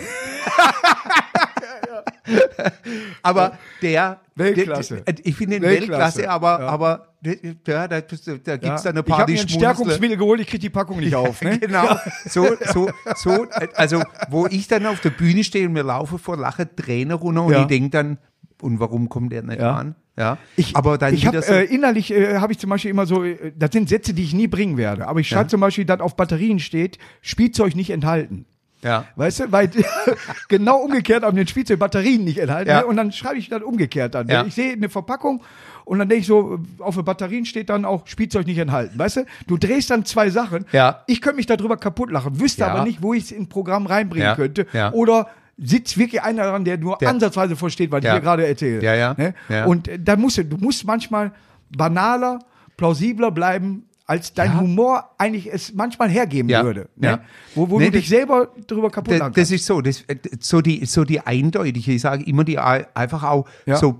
aber 3.22 3.58
der 3.82 4.20
Weltklasse. 4.34 5.02
Der, 5.02 5.14
ich 5.24 5.36
finde 5.36 5.56
ihn 5.56 5.62
Weltklasse, 5.62 6.18
Weltklasse, 6.18 6.30
aber, 6.30 6.60
ja. 6.60 6.68
aber 6.68 7.08
ja, 7.22 7.88
da, 7.88 7.88
da 7.88 8.00
gibt's 8.00 8.24
da 8.24 8.32
Ja. 8.52 8.56
eine 8.56 8.78
ich 8.80 8.86
habe 8.86 9.02
Party 9.02 9.32
mir 9.32 9.40
ein 9.40 9.48
Stärkungsmittel 9.48 10.16
geholt, 10.16 10.40
ich 10.40 10.46
kriege 10.46 10.60
die 10.60 10.70
Packung 10.70 10.98
nicht 11.00 11.14
auf. 11.14 11.42
Ne? 11.42 11.58
Genau, 11.58 11.96
so, 12.26 12.46
so, 12.72 12.90
so, 13.16 13.46
also 13.74 14.02
wo 14.30 14.46
ich 14.46 14.68
dann 14.68 14.86
auf 14.86 15.00
der 15.00 15.10
Bühne 15.10 15.44
stehe 15.44 15.66
und 15.66 15.72
mir 15.72 15.82
laufe 15.82 16.18
vor 16.18 16.36
Lache 16.36 16.74
Tränen 16.74 17.16
runter 17.16 17.42
und 17.44 17.54
ich 17.54 17.66
denke 17.66 17.90
dann, 17.90 18.18
und 18.62 18.80
warum 18.80 19.08
kommt 19.08 19.32
der 19.32 19.42
nicht 19.42 19.60
Ja. 19.60 19.74
an? 19.76 19.96
Ja, 20.18 20.38
Ich, 20.56 20.74
aber 20.74 20.96
dann 20.96 21.12
ich 21.12 21.24
so, 21.24 21.30
äh, 21.32 21.64
innerlich 21.64 22.10
äh, 22.10 22.38
habe 22.38 22.52
ich 22.52 22.58
zum 22.58 22.70
Beispiel 22.70 22.90
immer 22.90 23.04
so, 23.06 23.22
äh, 23.22 23.52
das 23.54 23.70
sind 23.72 23.88
Sätze, 23.88 24.14
die 24.14 24.22
ich 24.22 24.32
nie 24.32 24.46
bringen 24.46 24.76
werde. 24.78 25.06
Aber 25.08 25.20
ich 25.20 25.28
schreibe 25.28 25.44
Ja. 25.44 25.48
zum 25.48 25.60
Beispiel, 25.60 25.84
dass 25.84 26.00
auf 26.00 26.16
Batterien 26.16 26.58
steht, 26.58 26.98
Spielzeug 27.20 27.76
nicht 27.76 27.90
enthalten. 27.90 28.46
ja, 28.82 29.04
Weißt 29.16 29.40
du, 29.40 29.52
weil 29.52 29.70
genau 30.48 30.78
umgekehrt 30.78 31.24
auf 31.24 31.34
den 31.34 31.46
Spielzeug 31.46 31.78
Batterien 31.78 32.24
nicht 32.24 32.38
enthalten. 32.38 32.70
Ja. 32.70 32.80
Und 32.84 32.96
dann 32.96 33.12
schreibe 33.12 33.38
ich 33.38 33.48
dann 33.48 33.62
umgekehrt 33.62 34.14
dann. 34.14 34.28
Ja. 34.28 34.44
Ich 34.46 34.54
sehe 34.54 34.72
eine 34.72 34.88
Verpackung 34.88 35.42
und 35.84 35.98
dann 35.98 36.08
denke 36.08 36.22
ich 36.22 36.26
so, 36.26 36.58
auf 36.78 36.94
den 36.94 37.04
Batterien 37.04 37.44
steht 37.44 37.68
dann 37.68 37.84
auch 37.84 38.06
Spielzeug 38.06 38.46
nicht 38.46 38.58
enthalten. 38.58 38.98
Weißt 38.98 39.18
du, 39.18 39.24
du 39.46 39.56
drehst 39.58 39.90
dann 39.90 40.04
zwei 40.04 40.30
Sachen. 40.30 40.64
Ja. 40.72 41.02
Ich 41.06 41.20
könnte 41.20 41.36
mich 41.36 41.46
darüber 41.46 41.76
kaputt 41.76 42.10
lachen, 42.10 42.40
wüsste 42.40 42.66
aber 42.66 42.84
nicht, 42.84 43.02
wo 43.02 43.12
ich 43.14 43.24
es 43.24 43.32
in 43.32 43.48
Programm 43.48 43.86
reinbringen 43.86 44.34
könnte. 44.34 44.66
Ja. 44.72 44.92
Oder 44.92 45.28
sitzt 45.58 45.96
wirklich 45.98 46.22
einer 46.22 46.44
dran, 46.44 46.64
der 46.64 46.76
nur 46.78 46.98
Der- 46.98 47.08
ansatzweise 47.08 47.56
versteht, 47.56 47.90
was 47.90 48.02
Ja. 48.04 48.10
ich 48.10 48.14
hier 48.16 48.22
gerade 48.22 48.46
erzähle. 48.46 48.82
Ja, 48.82 48.94
ja. 48.94 49.14
Ne? 49.16 49.34
Ja. 49.48 49.64
Und 49.66 49.88
äh, 49.88 49.98
da 49.98 50.16
musst 50.16 50.38
du, 50.38 50.44
du 50.44 50.56
musst 50.58 50.84
manchmal 50.86 51.32
banaler, 51.74 52.40
plausibler 52.76 53.30
bleiben, 53.30 53.84
als 54.08 54.32
dein 54.34 54.52
Ja. 54.52 54.60
Humor 54.60 55.10
eigentlich 55.18 55.52
es 55.52 55.74
manchmal 55.74 56.08
hergeben 56.08 56.48
Ja. 56.48 56.62
würde. 56.62 56.88
Ne? 56.94 57.06
Ja. 57.08 57.20
Wo, 57.56 57.68
wo 57.70 57.78
Nee, 57.80 57.86
du 57.86 57.92
dich 57.98 58.08
selber 58.08 58.50
drüber 58.68 58.88
kaputt 58.90 59.14
das, 59.14 59.18
lachen 59.18 59.32
das 59.32 59.48
kannst. 59.48 59.52
ist 59.52 59.66
so, 59.66 59.80
das, 59.80 60.02
äh, 60.02 60.16
so 60.38 60.60
die, 60.60 60.84
so 60.86 61.04
die 61.04 61.20
eindeutige, 61.20 61.90
ich 61.92 62.00
sage 62.02 62.22
immer 62.24 62.44
die 62.44 62.58
ei- 62.60 62.86
einfach 62.94 63.24
auch 63.24 63.48
so 63.74 63.98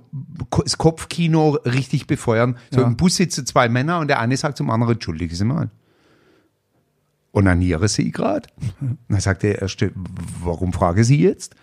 das 0.62 0.78
Kopfkino 0.78 1.58
richtig 1.64 2.06
befeuern. 2.06 2.56
So 2.70 2.82
im 2.82 2.96
Bus 2.96 3.16
sitzen 3.16 3.46
zwei 3.46 3.68
Männer 3.68 3.98
und 3.98 4.06
der 4.08 4.20
eine 4.20 4.36
sagt 4.36 4.58
zum 4.58 4.70
anderen, 4.70 4.92
entschuldigen 4.92 5.34
Sie 5.34 5.44
mal. 5.44 5.70
Onaniere 7.37 7.87
Sie 7.88 8.11
gerade? 8.11 8.49
Dann 9.09 9.20
sagt 9.20 9.42
der 9.42 9.61
erste, 9.61 9.92
warum 10.42 10.72
frage 10.72 11.05
Sie 11.05 11.20
jetzt? 11.22 11.55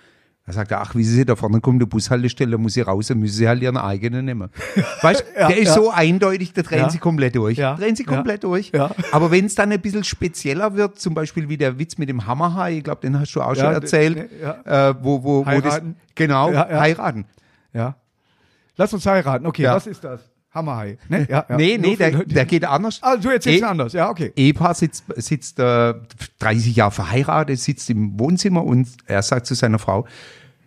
Da 0.45 0.51
sagt 0.51 0.71
er, 0.71 0.81
ach, 0.81 0.93
wie 0.93 1.03
Sie 1.05 1.23
da 1.25 1.37
vorne 1.37 1.61
kommen, 1.61 1.79
die 1.79 1.85
Bushaltestelle, 1.85 2.57
muss 2.57 2.73
Sie 2.73 2.81
raus, 2.81 3.07
dann 3.07 3.17
müssen 3.19 3.35
Sie 3.37 3.47
halt 3.47 3.61
Ihren 3.61 3.77
eigenen 3.77 4.25
nehmen. 4.25 4.49
Weißt 5.01 5.21
du, 5.35 5.39
Ja, 5.39 5.47
der 5.47 5.57
ist 5.57 5.69
ja. 5.69 5.73
so 5.73 5.89
eindeutig, 5.89 6.51
da 6.53 6.61
drehen 6.63 6.79
Ja. 6.79 6.89
Sie 6.89 6.97
komplett 6.97 7.35
durch. 7.35 7.57
Ja. 7.57 7.75
Drehen 7.75 7.95
Sie 7.95 8.03
komplett 8.03 8.43
durch. 8.43 8.71
Aber 9.13 9.31
wenn 9.31 9.45
es 9.45 9.55
dann 9.55 9.71
ein 9.71 9.79
bisschen 9.79 10.03
spezieller 10.03 10.75
wird, 10.75 10.99
zum 10.99 11.13
Beispiel 11.13 11.47
wie 11.47 11.55
der 11.57 11.79
Witz 11.79 11.97
mit 11.97 12.09
dem 12.09 12.27
Hammerhai, 12.27 12.77
ich 12.79 12.83
glaube, 12.83 12.99
den 13.01 13.17
hast 13.19 13.33
du 13.33 13.41
auch 13.41 13.55
schon 13.55 13.73
erzählt, 13.73 14.17
äh, 14.65 14.93
wo, 15.01 15.23
wo, 15.23 15.45
wo 15.45 15.49
das, 15.61 15.75
Heiraten. 15.75 15.95
genau, 16.13 16.53
heiraten. 16.53 17.25
Ja. 17.71 17.95
Lass 18.75 18.93
uns 18.93 19.05
heiraten. 19.05 19.45
Okay, 19.45 19.63
was 19.65 19.87
ist 19.87 20.03
das? 20.03 20.19
Hammerhai. 20.53 20.97
Ne? 21.09 21.25
Ja, 21.29 21.45
ja. 21.49 21.57
Nee, 21.57 21.77
nee, 21.77 21.87
Nur 21.87 21.97
der, 21.97 22.11
Leute- 22.11 22.33
der 22.33 22.45
geht 22.45 22.65
anders. 22.65 22.99
Ah, 23.01 23.17
du 23.17 23.29
erzählst 23.29 23.63
Eh- 23.63 23.65
anders. 23.65 23.93
Ja, 23.93 24.09
okay. 24.09 24.31
Ehepaar 24.35 24.73
sitzt, 24.75 25.05
sitzt 25.17 25.59
äh, 25.59 25.93
30 26.39 26.75
Jahre 26.75 26.91
verheiratet, 26.91 27.59
sitzt 27.59 27.89
im 27.89 28.19
Wohnzimmer 28.19 28.63
und 28.63 28.87
er 29.05 29.21
sagt 29.23 29.45
zu 29.47 29.55
seiner 29.55 29.79
Frau, 29.79 30.05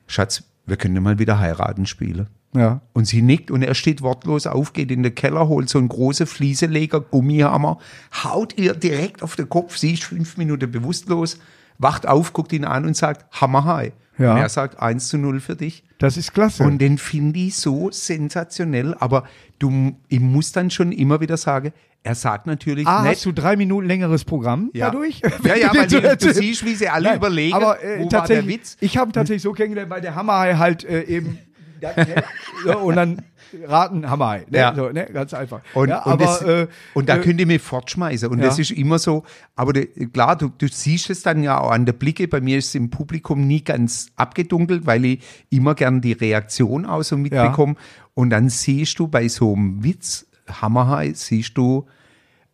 Schatz, 0.06 0.42
wir 0.66 0.76
können 0.76 1.00
mal 1.02 1.18
wieder 1.18 1.38
heiraten 1.38 1.86
spielen. 1.86 2.28
Ja. 2.54 2.80
Und 2.94 3.06
sie 3.06 3.22
nickt 3.22 3.50
und 3.50 3.62
er 3.62 3.74
steht 3.74 4.00
wortlos 4.02 4.46
auf, 4.46 4.72
geht 4.72 4.90
in 4.90 5.02
den 5.02 5.14
Keller, 5.14 5.46
holt 5.46 5.68
so 5.68 5.78
einen 5.78 5.88
großen 5.88 6.26
Flieseleger, 6.26 7.00
Gummihammer, 7.00 7.78
haut 8.24 8.56
ihr 8.58 8.74
direkt 8.74 9.22
auf 9.22 9.36
den 9.36 9.48
Kopf, 9.48 9.76
sie 9.76 9.92
ist 9.92 10.04
fünf 10.04 10.36
Minuten 10.38 10.70
bewusstlos, 10.70 11.38
wacht 11.78 12.08
auf, 12.08 12.32
guckt 12.32 12.52
ihn 12.52 12.64
an 12.64 12.86
und 12.86 12.96
sagt, 12.96 13.26
Hammerhai. 13.40 13.92
Ja. 14.18 14.38
Er 14.38 14.48
sagt, 14.48 14.80
1 14.80 15.08
zu 15.08 15.18
0 15.18 15.40
für 15.40 15.56
dich. 15.56 15.84
Das 15.98 16.16
ist 16.16 16.32
klasse. 16.32 16.62
Und 16.64 16.78
den 16.78 16.98
finde 16.98 17.38
ich 17.38 17.56
so 17.56 17.90
sensationell, 17.90 18.94
aber 18.98 19.24
du, 19.58 19.96
ich 20.08 20.20
muss 20.20 20.52
dann 20.52 20.70
schon 20.70 20.92
immer 20.92 21.20
wieder 21.20 21.36
sagen, 21.36 21.72
er 22.02 22.14
sagt 22.14 22.46
natürlich 22.46 22.86
A, 22.86 23.02
nicht, 23.02 23.12
hast 23.16 23.24
du 23.26 23.32
drei 23.32 23.56
Minuten 23.56 23.86
längeres 23.88 24.24
Programm 24.24 24.70
Ja. 24.72 24.86
dadurch? 24.86 25.20
Ja, 25.42 25.56
ja, 25.56 25.74
weil 25.74 25.88
du 25.88 26.00
du, 26.16 26.32
siehst, 26.32 26.64
wie 26.64 26.74
sie 26.74 26.88
alle 26.88 27.08
Nein, 27.08 27.16
überlegen, 27.16 27.54
aber 27.54 27.82
äh, 27.82 27.98
wo 27.98 28.04
war 28.04 28.08
der 28.08 28.18
tatsächlich, 28.20 28.58
Witz. 28.60 28.76
ich 28.80 28.96
habe 28.96 29.10
tatsächlich 29.12 29.42
so 29.42 29.52
kennengelernt, 29.52 29.90
weil 29.90 30.00
der 30.00 30.14
Hammerhai 30.14 30.54
halt 30.54 30.84
äh, 30.84 31.02
eben 31.02 31.38
und 32.82 32.96
dann 32.96 33.22
raten 33.64 34.08
Hammerhai. 34.08 34.46
Ne? 34.50 34.58
Ja. 34.58 34.74
So, 34.74 34.88
ne? 34.90 35.06
Ganz 35.12 35.34
einfach. 35.34 35.60
Und, 35.74 35.88
ja, 35.88 36.02
und, 36.02 36.12
aber, 36.12 36.24
das, 36.24 36.42
äh, 36.42 36.66
und 36.94 37.08
da 37.08 37.16
äh, 37.16 37.20
könnt 37.20 37.40
ihr 37.40 37.46
mich 37.46 37.62
fortschmeißen. 37.62 38.28
Und 38.28 38.38
ja. 38.38 38.46
das 38.46 38.58
ist 38.58 38.70
immer 38.70 38.98
so. 38.98 39.24
Aber 39.54 39.72
de, 39.72 39.86
klar, 40.08 40.36
du, 40.36 40.48
du 40.48 40.68
siehst 40.68 41.10
es 41.10 41.22
dann 41.22 41.42
ja 41.42 41.60
auch 41.60 41.70
an 41.70 41.86
der 41.86 41.92
Blicke. 41.92 42.28
Bei 42.28 42.40
mir 42.40 42.58
ist 42.58 42.68
es 42.68 42.74
im 42.74 42.90
Publikum 42.90 43.46
nie 43.46 43.62
ganz 43.62 44.08
abgedunkelt, 44.16 44.86
weil 44.86 45.04
ich 45.04 45.24
immer 45.50 45.74
gern 45.74 46.00
die 46.00 46.12
Reaktion 46.12 46.86
auch 46.86 47.02
so 47.02 47.16
mitbekomme. 47.16 47.76
Und 48.14 48.30
dann 48.30 48.48
siehst 48.48 48.98
du 48.98 49.08
bei 49.08 49.28
so 49.28 49.54
einem 49.54 49.84
Witz, 49.84 50.26
Hammerhai, 50.48 51.12
siehst 51.14 51.56
du 51.56 51.86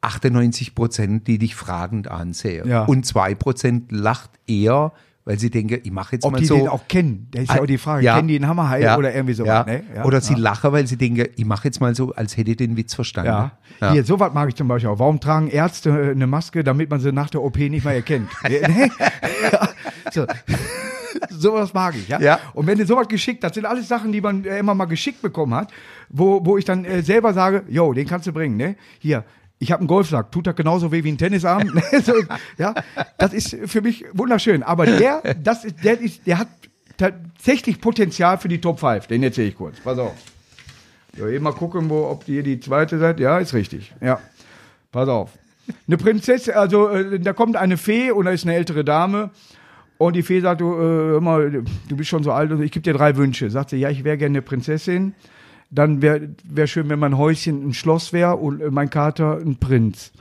98 0.02 0.74
Prozent, 0.74 1.26
die 1.28 1.38
dich 1.38 1.54
fragend 1.54 2.08
ansehen. 2.08 2.68
Ja. 2.68 2.84
Und 2.84 3.06
2 3.06 3.34
Prozent 3.36 3.92
lacht 3.92 4.30
eher, 4.46 4.92
weil 5.24 5.38
sie 5.38 5.50
denken, 5.50 5.78
ich 5.82 5.90
mache 5.92 6.16
jetzt 6.16 6.24
ob 6.24 6.32
mal 6.32 6.38
die 6.38 6.46
so. 6.46 6.56
den 6.56 6.68
auch 6.68 6.88
kennen. 6.88 7.28
Da 7.30 7.40
ist 7.40 7.52
ja 7.52 7.60
auch 7.60 7.66
die 7.66 7.78
Frage, 7.78 8.04
Ja. 8.04 8.16
kennen 8.16 8.28
die 8.28 8.38
den 8.38 8.48
Hammerhai 8.48 8.82
Ja. 8.82 8.96
oder 8.98 9.14
irgendwie 9.14 9.34
so. 9.34 9.44
Ja. 9.44 9.64
Ne? 9.64 9.82
Ja. 9.94 10.04
Oder 10.04 10.20
sie 10.20 10.34
lachen, 10.34 10.72
weil 10.72 10.86
sie 10.86 10.96
denken, 10.96 11.26
ich 11.36 11.44
mache 11.44 11.68
jetzt 11.68 11.80
mal 11.80 11.94
so, 11.94 12.12
als 12.14 12.36
hätte 12.36 12.50
ich 12.50 12.56
den 12.56 12.76
Witz 12.76 12.94
verstanden. 12.94 13.50
Ja. 13.80 13.92
Hier, 13.92 14.04
sowas 14.04 14.32
mag 14.34 14.48
ich 14.48 14.54
zum 14.56 14.68
Beispiel 14.68 14.90
auch. 14.90 14.98
Warum 14.98 15.20
tragen 15.20 15.48
Ärzte 15.48 15.90
äh, 15.90 16.10
eine 16.10 16.26
Maske, 16.26 16.64
damit 16.64 16.90
man 16.90 17.00
sie 17.00 17.12
nach 17.12 17.30
der 17.30 17.42
OP 17.42 17.56
nicht 17.56 17.84
mehr 17.84 17.94
erkennt? 17.94 18.28
Ne? 18.48 18.90
so. 20.12 20.26
sowas 21.30 21.72
mag 21.74 21.94
ich, 21.94 22.08
ja? 22.08 22.20
Ja. 22.20 22.40
Und 22.54 22.66
wenn 22.66 22.78
du 22.78 22.86
sowas 22.86 23.08
geschickt, 23.08 23.42
das 23.44 23.54
sind 23.54 23.66
alles 23.66 23.88
Sachen, 23.88 24.12
die 24.12 24.20
man 24.20 24.44
äh, 24.44 24.58
immer 24.58 24.74
mal 24.74 24.86
geschickt 24.86 25.22
bekommen 25.22 25.54
hat, 25.54 25.72
wo, 26.08 26.44
wo 26.44 26.58
ich 26.58 26.64
dann 26.64 26.84
äh, 26.84 27.02
selber 27.02 27.32
sage, 27.32 27.62
yo, 27.68 27.92
den 27.92 28.06
kannst 28.06 28.26
du 28.26 28.32
bringen, 28.32 28.56
ne? 28.56 28.76
Hier, 28.98 29.24
ich 29.62 29.70
habe 29.70 29.80
einen 29.80 29.86
Golfsack, 29.86 30.32
tut 30.32 30.48
das 30.48 30.56
genauso 30.56 30.90
weh 30.90 31.04
wie 31.04 31.12
ein 31.12 31.18
Tennisarm. 31.18 31.80
so, 32.02 32.14
ja, 32.58 32.74
das 33.16 33.32
ist 33.32 33.56
für 33.66 33.80
mich 33.80 34.04
wunderschön. 34.12 34.64
Aber 34.64 34.86
der, 34.86 35.22
das 35.40 35.64
ist, 35.64 35.84
der 35.84 36.00
ist, 36.00 36.26
der 36.26 36.38
hat 36.40 36.48
tatsächlich 36.96 37.80
Potenzial 37.80 38.38
für 38.38 38.48
die 38.48 38.60
Top 38.60 38.80
5. 38.80 39.06
Den 39.06 39.22
erzähle 39.22 39.48
ich 39.48 39.56
kurz. 39.56 39.78
Pass 39.78 39.98
auf. 39.98 40.14
So, 41.16 41.28
eben 41.28 41.44
mal 41.44 41.52
gucken, 41.52 41.88
wo, 41.88 42.08
ob 42.08 42.26
ihr 42.26 42.42
die 42.42 42.58
zweite 42.58 42.98
seid. 42.98 43.20
Ja, 43.20 43.38
ist 43.38 43.54
richtig. 43.54 43.94
Ja. 44.00 44.18
Pass 44.90 45.08
auf. 45.08 45.30
Eine 45.86 45.96
Prinzessin, 45.96 46.54
also 46.54 46.88
äh, 46.88 47.20
da 47.20 47.32
kommt 47.32 47.56
eine 47.56 47.76
Fee 47.76 48.10
und 48.10 48.24
da 48.24 48.32
ist 48.32 48.44
eine 48.44 48.54
ältere 48.54 48.84
Dame. 48.84 49.30
Und 49.96 50.16
die 50.16 50.22
Fee 50.22 50.40
sagt, 50.40 50.60
du, 50.60 50.72
äh, 50.72 50.78
hör 50.78 51.20
mal, 51.20 51.50
du 51.88 51.96
bist 51.96 52.10
schon 52.10 52.24
so 52.24 52.32
alt, 52.32 52.50
und 52.50 52.60
ich 52.62 52.72
gebe 52.72 52.82
dir 52.82 52.94
drei 52.94 53.16
Wünsche. 53.16 53.48
Sagt 53.48 53.70
sie, 53.70 53.76
ja, 53.76 53.90
ich 53.90 54.02
wäre 54.02 54.18
gerne 54.18 54.32
eine 54.32 54.42
Prinzessin. 54.42 55.14
Dann 55.74 56.02
wäre 56.02 56.28
wär 56.44 56.66
schön, 56.66 56.90
wenn 56.90 56.98
mein 56.98 57.16
Häuschen 57.16 57.66
ein 57.66 57.72
Schloss 57.72 58.12
wäre 58.12 58.36
und 58.36 58.60
äh, 58.60 58.70
mein 58.70 58.90
Kater 58.90 59.38
ein 59.38 59.56
Prinz. 59.56 60.12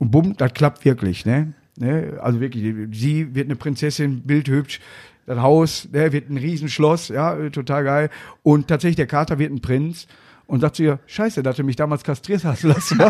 Und 0.00 0.10
bumm, 0.10 0.36
das 0.36 0.52
klappt 0.52 0.84
wirklich, 0.84 1.24
ne? 1.24 1.52
ne? 1.76 2.18
Also 2.20 2.40
wirklich, 2.40 2.64
sie 2.90 3.32
wird 3.36 3.46
eine 3.46 3.54
Prinzessin, 3.54 4.22
bildhübsch. 4.22 4.80
Das 5.24 5.38
Haus, 5.38 5.88
ne, 5.92 6.12
wird 6.12 6.28
ein 6.28 6.36
Riesenschloss, 6.36 7.06
ja, 7.08 7.36
äh, 7.36 7.50
total 7.50 7.84
geil. 7.84 8.10
Und 8.42 8.66
tatsächlich, 8.66 8.96
der 8.96 9.06
Kater 9.06 9.38
wird 9.38 9.52
ein 9.52 9.60
Prinz. 9.60 10.08
Und 10.46 10.60
sagt 10.60 10.74
zu 10.76 10.82
ihr, 10.82 10.98
scheiße, 11.06 11.44
dass 11.44 11.56
du 11.56 11.62
mich 11.62 11.76
damals 11.76 12.02
kastriert 12.02 12.44
hast 12.44 12.62
lassen. 12.64 12.98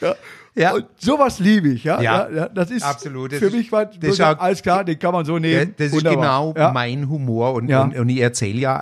ja. 0.00 0.16
Ja. 0.60 0.74
Und 0.74 0.86
sowas 0.98 1.38
liebe 1.40 1.68
ich, 1.70 1.84
ja? 1.84 2.00
Ja. 2.00 2.48
Das 2.48 2.70
ist 2.70 2.82
Absolut. 2.84 3.32
Das 3.32 3.38
für 3.38 3.46
ist- 3.46 3.54
mich 3.54 3.72
war 3.72 3.86
das 3.86 4.10
ist 4.10 4.20
auch- 4.20 4.38
alles 4.38 4.62
klar, 4.62 4.84
den 4.84 4.98
kann 4.98 5.12
man 5.12 5.24
so 5.24 5.34
Ja, 5.34 5.40
nehmen. 5.40 5.74
das 5.76 5.88
ist 5.88 5.92
Wunderbar. 5.94 6.52
genau 6.52 6.54
ja. 6.56 6.72
mein 6.72 7.08
Humor 7.08 7.54
und, 7.54 7.68
Ja. 7.68 7.82
und, 7.82 7.96
und 7.98 8.08
ich 8.08 8.20
erzähle 8.20 8.60
ja, 8.60 8.80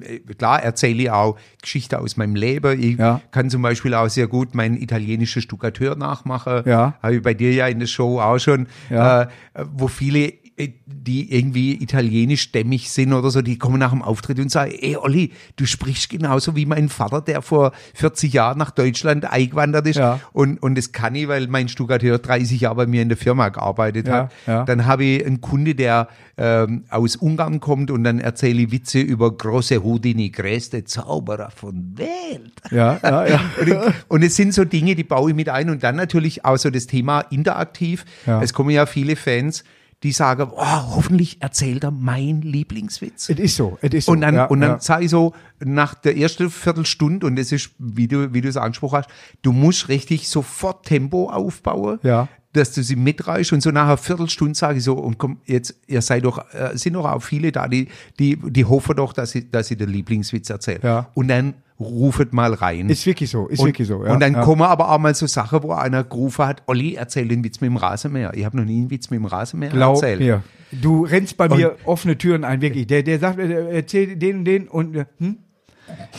äh, 0.00 0.18
klar 0.36 0.62
erzähle 0.62 1.02
ich 1.04 1.10
auch 1.10 1.36
Geschichte 1.62 1.98
aus 1.98 2.16
meinem 2.16 2.34
Leben. 2.36 2.80
Ich 2.80 2.98
Ja. 2.98 3.20
kann 3.30 3.50
zum 3.50 3.62
Beispiel 3.62 3.94
auch 3.94 4.08
sehr 4.08 4.26
gut 4.28 4.54
meinen 4.54 4.76
italienischen 4.76 5.42
Stuckateur 5.42 5.96
nachmachen. 5.96 6.62
Ja. 6.66 6.94
Habe 7.02 7.16
ich 7.16 7.22
bei 7.22 7.34
dir 7.34 7.52
ja 7.52 7.66
in 7.66 7.78
der 7.80 7.86
Show 7.86 8.20
auch 8.20 8.38
schon, 8.38 8.66
Ja. 8.90 9.22
äh, 9.22 9.26
wo 9.72 9.88
viele 9.88 10.32
die 10.58 11.34
irgendwie 11.36 11.74
italienischstämmig 11.82 12.90
sind 12.90 13.12
oder 13.12 13.30
so, 13.30 13.42
die 13.42 13.58
kommen 13.58 13.78
nach 13.78 13.90
dem 13.90 14.00
Auftritt 14.00 14.38
und 14.38 14.50
sagen, 14.50 14.72
ey 14.80 14.96
Olli, 14.96 15.32
du 15.56 15.66
sprichst 15.66 16.08
genauso 16.08 16.56
wie 16.56 16.64
mein 16.64 16.88
Vater, 16.88 17.20
der 17.20 17.42
vor 17.42 17.72
40 17.94 18.32
Jahren 18.32 18.56
nach 18.56 18.70
Deutschland 18.70 19.30
eingewandert 19.30 19.86
ist. 19.86 19.96
Ja. 19.96 20.18
Und, 20.32 20.62
und 20.62 20.76
das 20.78 20.92
kann 20.92 21.14
ich, 21.14 21.28
weil 21.28 21.46
mein 21.48 21.68
Stuckateur 21.68 22.18
30 22.18 22.60
Jahre 22.62 22.76
bei 22.76 22.86
mir 22.86 23.02
in 23.02 23.08
der 23.10 23.18
Firma 23.18 23.50
gearbeitet 23.50 24.08
Ja, 24.08 24.14
hat. 24.14 24.32
ja. 24.46 24.64
Dann 24.64 24.86
habe 24.86 25.04
ich 25.04 25.26
einen 25.26 25.42
Kunde, 25.42 25.74
der 25.74 26.08
ähm, 26.38 26.84
aus 26.88 27.16
Ungarn 27.16 27.60
kommt 27.60 27.90
und 27.90 28.02
dann 28.04 28.18
erzähle 28.18 28.62
ich 28.62 28.72
Witze 28.72 29.00
über 29.00 29.30
große 29.36 29.82
Houdini, 29.84 30.30
größte 30.30 30.84
Zauberer 30.84 31.50
von 31.50 31.98
Welt. 31.98 32.52
Ja, 32.70 32.98
ja, 33.02 33.26
ja. 33.26 33.40
Und, 33.60 33.68
ich, 33.68 33.76
und 34.08 34.22
es 34.22 34.36
sind 34.36 34.54
so 34.54 34.64
Dinge, 34.64 34.94
die 34.94 35.04
baue 35.04 35.30
ich 35.30 35.36
mit 35.36 35.48
ein 35.48 35.70
und 35.70 35.82
dann 35.82 35.96
natürlich 35.96 36.44
auch 36.44 36.56
so 36.56 36.70
das 36.70 36.86
Thema 36.86 37.20
interaktiv. 37.20 38.04
Es 38.40 38.52
kommen 38.52 38.70
ja 38.70 38.86
viele 38.86 39.16
Fans, 39.16 39.64
die 40.02 40.12
sagen, 40.12 40.50
oh, 40.54 40.94
hoffentlich 40.94 41.40
erzählt 41.40 41.84
er 41.84 41.90
mein 41.90 42.42
Lieblingswitz. 42.42 43.30
Es 43.30 43.38
ist 43.38 43.56
so, 43.56 43.78
es 43.80 43.94
ist 43.94 44.06
so. 44.06 44.12
Und 44.12 44.20
dann, 44.20 44.34
ja, 44.34 44.44
und 44.46 44.60
dann 44.60 44.72
ja. 44.72 44.80
sage 44.80 45.04
ich 45.04 45.10
so, 45.10 45.32
nach 45.64 45.94
der 45.94 46.16
ersten 46.16 46.50
Viertelstunde, 46.50 47.26
und 47.26 47.36
das 47.36 47.50
ist, 47.50 47.70
wie 47.78 48.06
du, 48.06 48.32
wie 48.34 48.42
du 48.42 48.48
es 48.48 48.56
angesprochen 48.56 48.98
hast, 48.98 49.10
du 49.42 49.52
musst 49.52 49.88
richtig 49.88 50.28
sofort 50.28 50.84
Tempo 50.84 51.30
aufbauen. 51.30 51.98
Ja. 52.02 52.28
Dass 52.56 52.72
du 52.72 52.82
sie 52.82 52.96
mitreißt 52.96 53.52
und 53.52 53.62
so 53.62 53.70
nach 53.70 53.86
einer 53.86 53.96
Viertelstunde 53.96 54.54
sage 54.54 54.78
ich 54.78 54.84
so, 54.84 54.94
und 54.94 55.18
komm, 55.18 55.38
jetzt, 55.46 55.74
ihr 55.86 56.02
seid 56.02 56.24
doch, 56.24 56.38
äh, 56.52 56.76
sind 56.76 56.94
doch 56.94 57.04
auch 57.04 57.22
viele 57.22 57.52
da, 57.52 57.68
die, 57.68 57.88
die, 58.18 58.36
die 58.36 58.64
hoffen 58.64 58.96
doch, 58.96 59.12
dass 59.12 59.30
sie, 59.30 59.50
dass 59.50 59.68
sie 59.68 59.76
den 59.76 59.90
Lieblingswitz 59.90 60.50
erzählen. 60.50 60.80
Ja. 60.82 61.10
Und 61.14 61.28
dann 61.28 61.54
rufet 61.78 62.32
mal 62.32 62.54
rein. 62.54 62.88
Ist 62.88 63.06
wirklich 63.06 63.30
so, 63.30 63.48
ist 63.48 63.60
und, 63.60 63.66
wirklich 63.66 63.86
so. 63.86 64.04
Ja, 64.04 64.12
und 64.12 64.20
dann 64.20 64.34
ja. 64.34 64.40
kommen 64.42 64.62
aber 64.62 64.90
auch 64.90 64.98
mal 64.98 65.14
so 65.14 65.26
Sachen, 65.26 65.62
wo 65.62 65.72
einer 65.72 66.04
gerufen 66.04 66.46
hat, 66.46 66.62
Olli, 66.66 66.94
erzähl 66.94 67.28
den 67.28 67.44
Witz 67.44 67.60
mit 67.60 67.68
dem 67.68 67.76
Rasenmäher. 67.76 68.32
Ich 68.34 68.44
habe 68.44 68.56
noch 68.56 68.64
nie 68.64 68.78
einen 68.78 68.90
Witz 68.90 69.10
mit 69.10 69.18
dem 69.18 69.26
Rasenmäher 69.26 69.70
Glaub 69.70 69.96
erzählt. 69.96 70.20
mir. 70.20 70.42
Du 70.72 71.04
rennst 71.04 71.36
bei 71.36 71.48
mir 71.48 71.76
offene 71.84 72.18
Türen 72.18 72.44
ein, 72.44 72.60
wirklich. 72.60 72.86
Der, 72.86 73.02
der 73.02 73.18
sagt, 73.18 73.38
der 73.38 73.70
erzählt 73.70 74.20
den 74.20 74.38
und 74.38 74.44
den 74.44 74.68
und, 74.68 74.96
äh, 74.96 75.04
hm? 75.18 75.36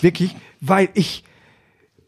Wirklich, 0.02 0.36
weil 0.62 0.90
ich, 0.94 1.24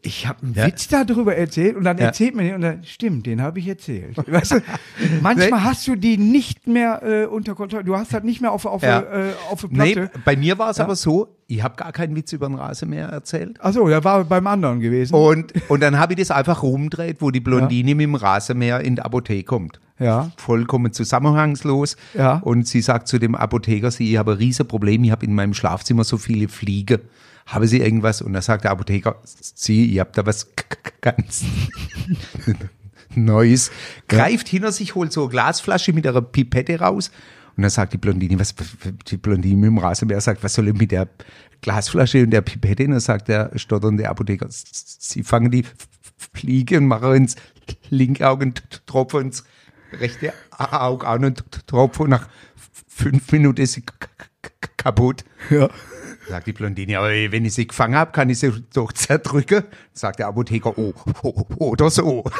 ich 0.02 0.26
habe 0.26 0.42
einen 0.42 0.54
Ja. 0.54 0.66
Witz 0.66 0.88
darüber 0.88 1.36
erzählt 1.36 1.76
und 1.76 1.84
dann 1.84 1.98
Ja. 1.98 2.06
erzählt 2.06 2.34
mir 2.34 2.42
den 2.44 2.54
und 2.54 2.60
dann, 2.62 2.84
stimmt, 2.84 3.26
den 3.26 3.42
habe 3.42 3.58
ich 3.58 3.68
erzählt. 3.68 4.16
Weißt 4.26 4.52
du, 4.52 4.62
manchmal 5.20 5.62
hast 5.64 5.86
du 5.86 5.94
die 5.94 6.16
nicht 6.16 6.66
mehr 6.66 7.02
äh, 7.02 7.26
unter 7.26 7.54
Kontrolle. 7.54 7.84
Du 7.84 7.96
hast 7.96 8.12
das 8.14 8.22
nicht 8.22 8.40
mehr 8.40 8.52
auf, 8.52 8.64
auf, 8.64 8.82
Ja. 8.82 9.00
äh, 9.00 9.32
auf 9.50 9.60
der 9.60 9.70
Nee, 9.70 9.92
Platte. 9.94 10.10
bei 10.24 10.36
mir 10.36 10.58
war 10.58 10.70
es 10.70 10.80
aber 10.80 10.96
so, 10.96 11.36
ich 11.48 11.62
habe 11.62 11.76
gar 11.76 11.92
keinen 11.92 12.16
Witz 12.16 12.32
über 12.32 12.46
den 12.48 12.54
Rasenmäher 12.56 13.08
erzählt. 13.08 13.60
Achso, 13.60 13.86
der 13.88 14.02
war 14.04 14.24
beim 14.24 14.46
anderen 14.46 14.80
gewesen. 14.80 15.14
Und, 15.14 15.52
und 15.68 15.82
dann 15.82 15.98
habe 15.98 16.14
ich 16.14 16.18
das 16.18 16.30
einfach 16.30 16.62
rumdreht, 16.62 17.16
wo 17.20 17.30
die 17.30 17.40
Blondine 17.40 17.94
mit 17.94 18.04
dem 18.04 18.14
Rasenmäher 18.14 18.80
in 18.80 18.96
die 18.96 19.02
Apotheke 19.02 19.44
kommt. 19.44 19.80
Ja. 19.98 20.30
Vollkommen 20.38 20.92
zusammenhangslos. 20.94 21.96
Ja. 22.14 22.36
Und 22.38 22.66
sie 22.66 22.80
sagt 22.80 23.06
zu 23.06 23.18
dem 23.18 23.34
Apotheker, 23.34 23.90
sie, 23.90 24.12
ich 24.12 24.16
habe 24.18 24.32
ein 24.32 24.38
riesen 24.38 24.66
Problem, 24.66 25.04
ich 25.04 25.10
habe 25.10 25.26
in 25.26 25.34
meinem 25.34 25.52
Schlafzimmer 25.52 26.04
so 26.04 26.16
viele 26.16 26.48
Fliege. 26.48 27.00
Habe 27.46 27.66
sie 27.66 27.80
irgendwas? 27.80 28.22
Und 28.22 28.32
da 28.32 28.42
sagt 28.42 28.64
der 28.64 28.70
Apotheker, 28.70 29.20
sie, 29.24 29.86
ihr 29.86 30.02
habt 30.02 30.16
da 30.16 30.26
was 30.26 30.48
ganz 31.00 31.44
Neues. 33.14 33.70
Greift 34.08 34.48
hinter 34.48 34.72
sich, 34.72 34.94
holt 34.94 35.12
so 35.12 35.22
eine 35.22 35.30
Glasflasche 35.30 35.92
mit 35.92 36.06
einer 36.06 36.22
Pipette 36.22 36.78
raus. 36.78 37.10
Und 37.56 37.62
dann 37.62 37.70
sagt 37.70 37.92
die 37.92 37.98
Blondine, 37.98 38.38
was, 38.38 38.54
die 39.08 39.16
Blondine 39.16 39.56
mit 39.56 39.66
dem 39.66 39.78
Rasenmäher 39.78 40.20
sagt, 40.20 40.42
was 40.44 40.54
soll 40.54 40.68
ich 40.68 40.74
mit 40.74 40.92
der 40.92 41.08
Glasflasche 41.60 42.22
und 42.22 42.30
der 42.30 42.42
Pipette? 42.42 42.84
Und 42.84 42.92
dann 42.92 43.00
sagt 43.00 43.28
der 43.28 43.50
stotternde 43.56 44.08
Apotheker, 44.08 44.46
sie 44.48 45.22
fangen 45.22 45.50
die 45.50 45.64
Fliege 46.32 46.78
und 46.78 46.86
machen 46.86 47.14
ins 47.14 47.36
linke 47.88 48.28
Auge 48.28 48.42
einen 48.42 48.54
Tropfen 48.86 49.22
ins 49.22 49.44
rechte 49.92 50.32
Auge 50.56 51.06
an 51.06 51.24
und 51.24 51.44
Tropfen. 51.66 52.10
Nach 52.10 52.28
fünf 52.88 53.30
Minuten 53.32 53.62
ist 53.62 53.72
sie 53.72 53.84
kaputt. 54.76 55.24
Ja. 55.50 55.68
Sagt 56.30 56.46
die 56.46 56.52
Blondine, 56.52 56.98
aber 56.98 57.08
wenn 57.08 57.44
ich 57.44 57.54
sie 57.54 57.66
gefangen 57.66 57.96
habe, 57.96 58.12
kann 58.12 58.30
ich 58.30 58.38
sie 58.38 58.52
doch 58.72 58.92
zerdrücken. 58.92 59.64
Sagt 59.92 60.20
der 60.20 60.28
Apotheker, 60.28 60.78
oh, 60.78 60.94
oh 61.24 61.44
oder 61.58 61.90
so. 61.90 62.22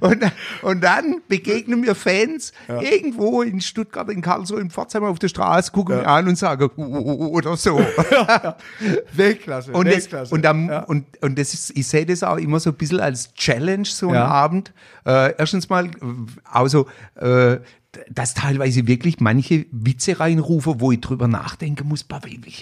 Und, 0.00 0.24
und 0.62 0.80
dann 0.82 1.22
begegnen 1.28 1.80
mir 1.80 1.94
Fans 1.94 2.52
irgendwo 2.68 3.42
in 3.42 3.60
Stuttgart, 3.60 4.08
in 4.10 4.22
Karlsruhe, 4.22 4.60
in 4.60 4.70
Pforzheim 4.70 5.04
auf 5.04 5.18
der 5.18 5.28
Straße, 5.28 5.72
gucken 5.72 5.98
mich 5.98 6.06
an 6.06 6.28
und 6.28 6.36
sagen, 6.38 6.70
oh, 6.76 6.82
oh, 6.82 7.26
oder 7.28 7.56
so. 7.56 7.78
Weltklasse, 9.12 9.72
Und, 9.72 9.86
das, 9.86 9.94
Weltklasse. 9.94 10.34
und, 10.34 10.46
am, 10.46 10.68
ja. 10.68 10.80
und, 10.84 11.06
und 11.22 11.38
das 11.38 11.52
ist, 11.54 11.76
ich 11.76 11.86
sehe 11.86 12.06
das 12.06 12.22
auch 12.22 12.36
immer 12.36 12.60
so 12.60 12.70
ein 12.70 12.76
bisschen 12.76 13.00
als 13.00 13.34
Challenge, 13.34 13.84
so 13.84 14.06
einen 14.08 14.16
Ja. 14.16 14.26
Abend. 14.26 14.72
Äh, 15.04 15.34
erstens 15.36 15.68
mal, 15.68 15.90
also, 16.44 16.86
äh, 17.16 17.58
dass 18.10 18.32
teilweise 18.34 18.86
wirklich 18.86 19.20
manche 19.20 19.66
Witze 19.70 20.18
reinrufe, 20.18 20.80
wo 20.80 20.92
ich 20.92 21.00
drüber 21.00 21.28
nachdenken 21.28 21.88
muss, 21.88 22.06